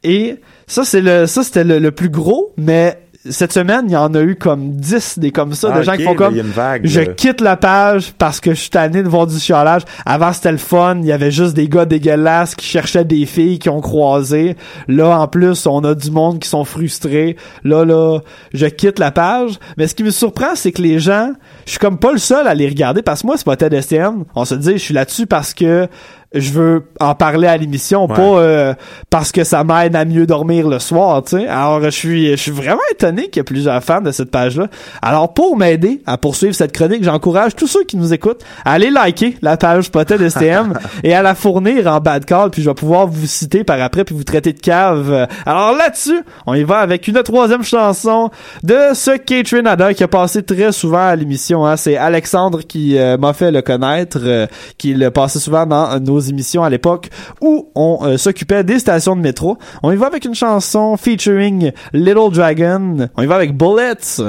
et 0.04 0.40
ça 0.68 0.84
c'est 0.84 1.02
le 1.02 1.26
ça 1.28 1.44
c'était 1.44 1.64
le, 1.64 1.80
le 1.80 1.92
plus 1.92 2.10
gros 2.10 2.54
mais 2.58 2.98
cette 3.30 3.54
semaine, 3.54 3.86
il 3.88 3.94
y 3.94 3.96
en 3.96 4.14
a 4.16 4.22
eu 4.22 4.36
comme 4.36 4.72
10 4.76 5.20
des 5.20 5.32
comme 5.32 5.54
ça, 5.54 5.70
Ah, 5.74 5.78
de 5.78 5.84
gens 5.84 5.94
ok, 5.94 5.98
qui 5.98 6.04
font 6.04 6.12
là, 6.12 6.18
comme 6.18 6.36
je 6.84 7.02
quitte 7.02 7.40
la 7.40 7.56
page 7.56 8.14
parce 8.18 8.42
que 8.42 8.52
je 8.54 8.60
suis 8.60 8.70
tanné 8.70 9.02
de 9.02 9.08
voir 9.08 9.28
du 9.28 9.40
chialage. 9.40 9.84
Avant, 10.06 10.34
c'était 10.34 10.52
le 10.52 10.58
fun. 10.58 10.98
Il 11.00 11.06
y 11.06 11.12
avait 11.12 11.32
juste 11.32 11.54
des 11.54 11.70
gars 11.70 11.86
dégueulasses 11.86 12.56
qui 12.56 12.66
cherchaient 12.66 13.06
des 13.06 13.26
filles 13.26 13.60
qui 13.60 13.70
ont 13.70 13.80
croisé. 13.80 14.58
Là, 14.90 15.18
en 15.20 15.28
plus, 15.28 15.66
on 15.68 15.80
a 15.86 15.96
du 15.96 16.12
monde 16.12 16.40
qui 16.40 16.50
sont 16.50 16.66
frustrés. 16.66 17.38
Là, 17.64 17.86
là, 17.86 18.20
je 18.54 18.66
quitte 18.66 19.00
la 19.00 19.12
page. 19.12 19.58
Mais 19.78 19.88
ce 19.88 19.96
qui 19.96 20.04
me 20.04 20.12
surprend, 20.12 20.56
c'est 20.56 20.74
que 20.74 20.82
les 20.82 21.00
gens, 21.00 21.32
je 21.66 21.72
suis 21.72 21.80
comme 21.80 22.00
pas 22.00 22.12
le 22.12 22.18
seul 22.18 22.46
à 22.46 22.54
les 22.54 22.68
regarder 22.68 23.02
parce 23.04 23.22
que 23.22 23.28
moi, 23.28 23.38
c'est 23.38 23.46
pas 23.46 23.56
Ted 23.56 23.82
STM. 23.82 24.26
On 24.36 24.44
se 24.44 24.56
dit, 24.56 24.74
je 24.74 24.78
suis 24.78 24.94
là-dessus 24.94 25.28
parce 25.28 25.54
que 25.54 25.88
je 26.34 26.52
veux 26.52 26.84
en 27.00 27.16
parler 27.16 27.48
à 27.48 27.58
l'émission, 27.58 28.08
Ouais. 28.08 28.16
pas 28.16 28.22
euh, 28.22 28.74
parce 29.10 29.32
que 29.32 29.44
ça 29.44 29.64
m'aide 29.64 29.96
à 29.96 30.06
mieux 30.06 30.26
dormir 30.26 30.68
le 30.68 30.80
soir, 30.80 31.24
tu 31.24 31.38
sais. 31.38 31.48
Alors, 31.48 31.82
je 31.84 31.90
suis, 31.90 32.32
je 32.32 32.36
suis 32.36 32.52
vraiment 32.52 32.82
étonné 32.92 33.30
qu'il 33.30 33.38
y 33.38 33.42
ait 33.42 33.44
plusieurs 33.44 33.84
fans 33.84 34.02
de 34.02 34.12
cette 34.12 34.32
page-là. 34.32 34.68
Alors, 35.02 35.34
pour 35.34 35.58
m'aider 35.58 36.02
à 36.06 36.18
poursuivre 36.18 36.56
cette 36.56 36.72
chronique, 36.72 37.04
j'encourage 37.04 37.56
tous 37.56 37.68
ceux 37.68 37.84
qui 37.84 37.98
nous 37.98 38.14
écoutent 38.14 38.44
à 38.66 38.74
aller 38.74 38.90
liker 38.90 39.38
la 39.42 39.58
page 39.58 39.86
Spotted 39.86 40.28
STM 40.30 40.74
et 41.04 41.14
à 41.14 41.22
la 41.22 41.36
fournir 41.36 41.88
en 41.88 42.00
bad 42.00 42.26
call, 42.26 42.50
puis 42.50 42.62
je 42.62 42.70
vais 42.70 42.74
pouvoir 42.76 43.08
vous 43.08 43.28
citer 43.28 43.64
par 43.64 43.82
après 43.82 44.04
puis 44.04 44.16
vous 44.16 44.24
traiter 44.24 44.54
de 44.54 44.60
cave. 44.60 45.28
Alors 45.46 45.74
là-dessus, 45.76 46.22
on 46.46 46.54
y 46.54 46.64
va 46.64 46.80
avec 46.80 47.08
une 47.08 47.22
troisième 47.24 47.64
chanson 47.64 48.30
de 48.64 48.78
ce 48.94 49.18
Catherine 49.18 49.68
Ada 49.68 49.94
qui 49.94 50.04
a 50.04 50.08
passé 50.08 50.44
très 50.44 50.72
souvent 50.72 51.06
à 51.08 51.16
l'émission. 51.16 51.66
Hein. 51.66 51.78
C'est 51.78 51.98
Alexandre 51.98 52.62
qui 52.62 52.98
euh, 52.98 53.18
m'a 53.18 53.34
fait 53.34 53.52
le 53.52 53.62
connaître, 53.62 54.20
euh, 54.22 54.48
qui 54.78 54.94
le 54.94 55.12
passait 55.12 55.40
souvent 55.40 55.66
dans 55.66 56.00
nos 56.00 56.20
émissions 56.30 56.64
à 56.64 56.70
l'époque 56.70 57.10
où 57.42 57.70
on 57.76 58.00
euh, 58.04 58.18
s'occupait 58.18 58.64
des 58.64 58.80
stations 58.80 59.16
de 59.16 59.22
métro. 59.22 59.58
On 59.82 59.92
y 59.92 59.96
va 59.96 60.08
avec 60.08 60.26
une 60.26 60.36
chanson 60.36 60.98
featuring 60.98 61.72
Little 61.94 62.32
Dragon. 62.32 63.10
On 63.16 63.22
y 63.22 63.28
va 63.28 63.36
avec 63.36 63.56
Bullets. 63.56 64.22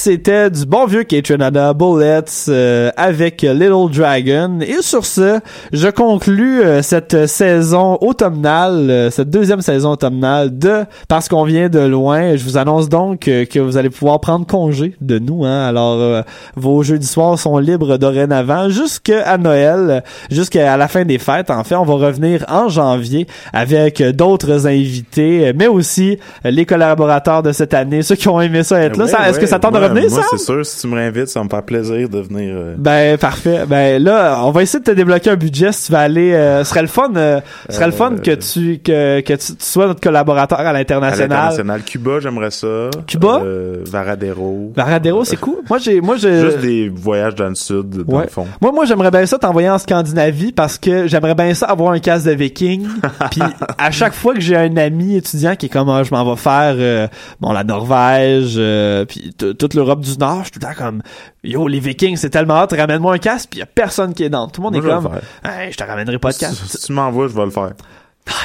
C'était 0.00 0.48
du 0.50 0.64
bon 0.64 0.86
vieux 0.86 1.02
Kate 1.02 1.30
Bullets 1.76 2.24
euh, 2.48 2.90
avec 2.96 3.42
Little 3.42 3.90
Dragon. 3.92 4.60
Et 4.62 4.80
sur 4.80 5.04
ce, 5.04 5.40
je 5.74 5.88
conclus 5.88 6.62
euh, 6.62 6.80
cette 6.80 7.26
saison 7.26 7.98
automnale, 8.00 8.88
euh, 8.90 9.10
cette 9.10 9.28
deuxième 9.28 9.60
saison 9.60 9.90
automnale 9.90 10.58
de 10.58 10.84
Parce 11.08 11.28
qu'on 11.28 11.44
vient 11.44 11.68
de 11.68 11.80
loin. 11.80 12.34
Je 12.36 12.44
vous 12.44 12.56
annonce 12.56 12.88
donc 12.88 13.28
euh, 13.28 13.44
que 13.44 13.58
vous 13.58 13.76
allez 13.76 13.90
pouvoir 13.90 14.20
prendre 14.20 14.46
congé 14.46 14.94
de 15.02 15.18
nous. 15.18 15.44
Hein. 15.44 15.66
Alors, 15.68 15.98
euh, 16.00 16.22
vos 16.56 16.82
jeudis 16.82 17.06
soirs 17.06 17.38
sont 17.38 17.58
libres 17.58 17.98
dorénavant 17.98 18.70
jusqu'à 18.70 19.36
Noël, 19.36 20.02
jusqu'à 20.30 20.78
la 20.78 20.88
fin 20.88 21.04
des 21.04 21.18
fêtes. 21.18 21.50
En 21.50 21.62
fait, 21.62 21.74
on 21.76 21.84
va 21.84 21.94
revenir 22.06 22.44
en 22.48 22.70
janvier 22.70 23.26
avec 23.52 24.02
d'autres 24.02 24.66
invités, 24.66 25.52
mais 25.54 25.66
aussi 25.66 26.18
les 26.44 26.64
collaborateurs 26.64 27.42
de 27.42 27.52
cette 27.52 27.74
année, 27.74 28.00
ceux 28.02 28.14
qui 28.14 28.28
ont 28.28 28.40
aimé 28.40 28.62
ça 28.62 28.80
être 28.80 28.96
là. 28.96 29.04
Ouais, 29.04 29.10
Ça- 29.10 29.28
Est-ce 29.28 29.38
que 29.38 29.46
ça 29.46 29.58
tente 29.58 29.74
de 29.74 29.89
Revenir, 29.94 30.10
Moi, 30.10 30.22
c'est 30.30 30.38
sûr, 30.38 30.64
si 30.66 30.80
tu 30.80 30.86
me 30.86 30.94
réinvites, 30.96 31.28
ça 31.28 31.42
me 31.44 31.48
faire 31.48 31.62
plaisir 31.62 32.08
de 32.08 32.18
venir. 32.20 32.54
euh, 32.56 32.74
Ben 32.78 33.18
parfait. 33.18 33.64
Ben 33.68 34.02
là, 34.02 34.40
on 34.44 34.50
va 34.50 34.62
essayer 34.62 34.80
de 34.80 34.84
te 34.84 34.90
débloquer 34.90 35.30
un 35.30 35.36
budget 35.36 35.72
si 35.72 35.86
tu 35.86 35.92
vas 35.92 36.00
aller. 36.00 36.32
euh, 36.32 36.64
ce 36.64 36.70
serait 36.70 36.82
le 36.82 36.88
fun. 36.88 37.10
euh, 37.16 37.40
ce 37.68 37.76
serait 37.76 37.86
le 37.86 37.92
fun 37.92 38.16
que 38.22 38.34
tu 38.34 38.78
que, 38.82 39.20
que 39.20 39.32
tu, 39.34 39.56
tu 39.56 39.64
sois 39.64 39.86
notre 39.86 40.00
collaborateur 40.00 40.60
à 40.60 40.62
à 40.70 40.72
l'international. 40.72 41.28
l'international. 41.30 41.82
Cuba, 41.82 42.20
j'aimerais 42.20 42.50
ça. 42.50 42.90
Cuba? 43.06 43.40
Euh, 43.44 43.82
Varadero. 43.86 44.72
Varadero, 44.74 45.24
c'est 45.24 45.36
cool. 45.36 45.58
Moi 45.68 45.78
j'ai 45.78 46.00
moi 46.00 46.16
j'ai 46.16 46.40
Juste 46.40 46.58
des 46.60 46.88
voyages 46.88 47.34
dans 47.34 47.48
le 47.48 47.54
sud, 47.54 48.04
dans 48.04 48.16
Ouais. 48.18 48.24
le 48.24 48.30
fond. 48.30 48.46
Moi, 48.60 48.72
moi, 48.72 48.84
j'aimerais 48.84 49.10
bien 49.10 49.26
ça 49.26 49.38
t'envoyer 49.38 49.68
en 49.70 49.78
Scandinavie 49.78 50.52
parce 50.52 50.78
que 50.78 51.06
j'aimerais 51.06 51.34
bien 51.34 51.54
ça 51.54 51.66
avoir 51.66 51.92
un 51.92 51.98
casque 51.98 52.26
de 52.26 52.32
viking. 52.32 52.86
Puis 53.30 53.40
à 53.78 53.90
chaque 53.90 54.14
fois 54.14 54.34
que 54.34 54.40
j'ai 54.40 54.56
un 54.56 54.76
ami 54.76 55.16
étudiant 55.16 55.56
qui 55.56 55.66
est 55.66 55.68
comme, 55.68 55.88
Ah, 55.88 56.02
je 56.02 56.10
m'en 56.14 56.28
vais 56.28 56.36
faire, 56.40 56.74
euh, 56.78 57.08
bon, 57.40 57.52
la 57.52 57.64
Norvège, 57.64 58.54
euh, 58.58 59.04
puis 59.04 59.32
t- 59.36 59.54
toute 59.54 59.74
l'Europe 59.80 60.00
du 60.00 60.16
Nord, 60.18 60.38
je 60.40 60.42
suis 60.44 60.50
tout 60.52 60.60
le 60.60 60.66
temps 60.66 60.78
comme, 60.78 61.02
yo, 61.42 61.66
les 61.68 61.80
vikings, 61.80 62.16
c'est 62.16 62.30
tellement 62.30 62.62
hot, 62.62 62.68
ramène-moi 62.70 63.14
un 63.14 63.18
casque, 63.18 63.48
puis 63.50 63.60
y 63.60 63.62
a 63.62 63.66
personne 63.66 64.14
qui 64.14 64.24
est 64.24 64.30
dans. 64.30 64.48
Tout 64.48 64.60
le 64.60 64.64
monde 64.70 64.82
Moi, 64.82 64.84
est 64.84 65.02
comme, 65.02 65.10
hey, 65.44 65.72
je 65.72 65.76
te 65.76 65.84
ramènerai 65.84 66.18
pas 66.18 66.28
de 66.28 66.34
Si, 66.34 66.40
casque. 66.40 66.62
si 66.66 66.86
tu 66.86 66.92
m'envoies, 66.92 67.28
je 67.28 67.34
vais 67.34 67.44
le 67.44 67.50
faire. 67.50 67.72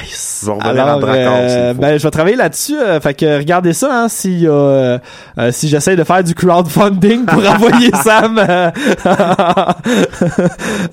Nice. 0.01 0.39
Je 0.41 0.47
vais 0.47 0.51
revenir 0.57 0.83
Alors, 0.83 0.99
euh, 1.07 1.73
ben, 1.75 1.97
je 1.97 2.03
vais 2.03 2.11
travailler 2.11 2.35
là-dessus. 2.35 2.75
euh, 2.77 2.99
fait 2.99 3.13
que 3.13 3.37
regardez 3.37 3.73
ça, 3.73 3.89
hein, 4.03 4.07
a, 4.07 4.27
euh, 4.49 4.97
euh, 5.37 5.51
si 5.51 5.67
j'essaie 5.69 5.95
de 5.95 6.03
faire 6.03 6.23
du 6.23 6.33
crowdfunding 6.33 7.25
pour 7.25 7.47
envoyer 7.49 7.91
Sam 8.03 8.37
euh, 8.39 8.71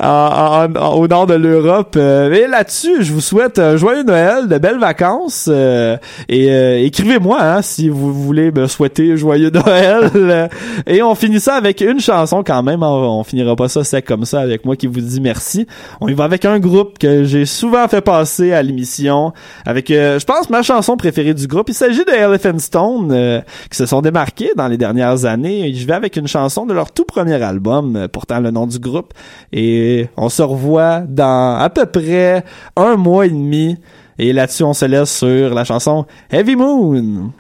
en- 0.01 0.67
en- 0.75 0.77
en- 0.77 0.95
au 0.95 1.09
nord 1.09 1.27
de 1.27 1.35
l'Europe. 1.35 1.95
Euh, 1.97 2.33
et 2.33 2.47
là-dessus, 2.47 3.03
je 3.03 3.13
vous 3.13 3.21
souhaite 3.21 3.59
un 3.59 3.77
joyeux 3.77 4.03
Noël, 4.03 4.49
de 4.49 4.59
belles 4.59 4.79
vacances. 4.79 5.47
euh, 5.51 5.97
et 6.29 6.51
euh, 6.51 6.79
écrivez-moi 6.85 7.39
hein, 7.41 7.63
si 7.63 7.89
vous 7.89 8.13
voulez 8.13 8.51
me 8.53 8.67
souhaiter 8.67 9.17
joyeux 9.17 9.51
Noël. 9.55 10.49
et 10.87 11.03
on 11.03 11.15
finit 11.15 11.41
ça 11.41 11.55
avec 11.55 11.81
une 11.81 12.01
chanson 12.01 12.43
quand 12.45 12.63
même. 12.63 12.83
On, 12.83 13.21
on 13.21 13.25
finira 13.25 13.57
pas 13.57 13.69
ça 13.69 13.85
sec 13.85 14.05
comme 14.05 14.25
ça 14.25 14.41
avec 14.41 14.65
moi 14.65 14.77
qui 14.77 14.87
vous 14.87 15.01
dit 15.01 15.21
merci. 15.21 15.67
On 16.01 16.09
y 16.09 16.15
va 16.15 16.25
avec 16.25 16.45
un 16.45 16.59
groupe 16.59 16.99
que 16.99 17.25
j'ai 17.25 17.47
souvent 17.47 17.87
fait 17.89 18.01
passer 18.03 18.53
à 18.53 18.63
l'émission 18.63 18.82
avec, 19.65 19.91
euh, 19.91 20.19
je 20.19 20.25
pense, 20.25 20.51
ma 20.51 20.63
chanson 20.63 20.97
préférée 20.97 21.35
du 21.35 21.47
groupe. 21.47 21.69
Il 21.69 21.75
s'agit 21.75 22.05
de 22.05 22.11
Elephant 22.11 22.59
Stone 22.59 23.11
euh, 23.13 23.41
qui 23.71 23.77
se 23.77 23.87
sont 23.87 24.01
démarqués 24.01 24.51
dans 24.57 24.69
les 24.69 24.77
dernières 24.77 25.25
années. 25.25 25.73
Je 25.75 25.87
vais 25.87 25.93
avec 25.93 26.17
une 26.17 26.27
chanson 26.27 26.67
de 26.67 26.75
leur 26.75 26.93
tout 26.93 27.05
premier 27.05 27.43
album, 27.43 27.97
euh, 27.97 28.09
pourtant 28.09 28.41
le 28.41 28.51
nom 28.51 28.67
du 28.67 28.79
groupe. 28.79 29.13
Et 29.53 30.09
on 30.17 30.29
se 30.29 30.43
revoit 30.43 31.01
dans 31.01 31.57
à 31.59 31.71
peu 31.71 31.87
près 31.87 32.45
un 32.77 32.97
mois 32.97 33.27
et 33.27 33.31
demi. 33.31 33.77
Et 34.19 34.33
là-dessus, 34.33 34.65
on 34.65 34.75
se 34.75 34.85
laisse 34.85 35.17
sur 35.17 35.55
la 35.55 35.65
chanson 35.65 36.07
Heavy 36.31 36.57
Moon. 36.57 37.33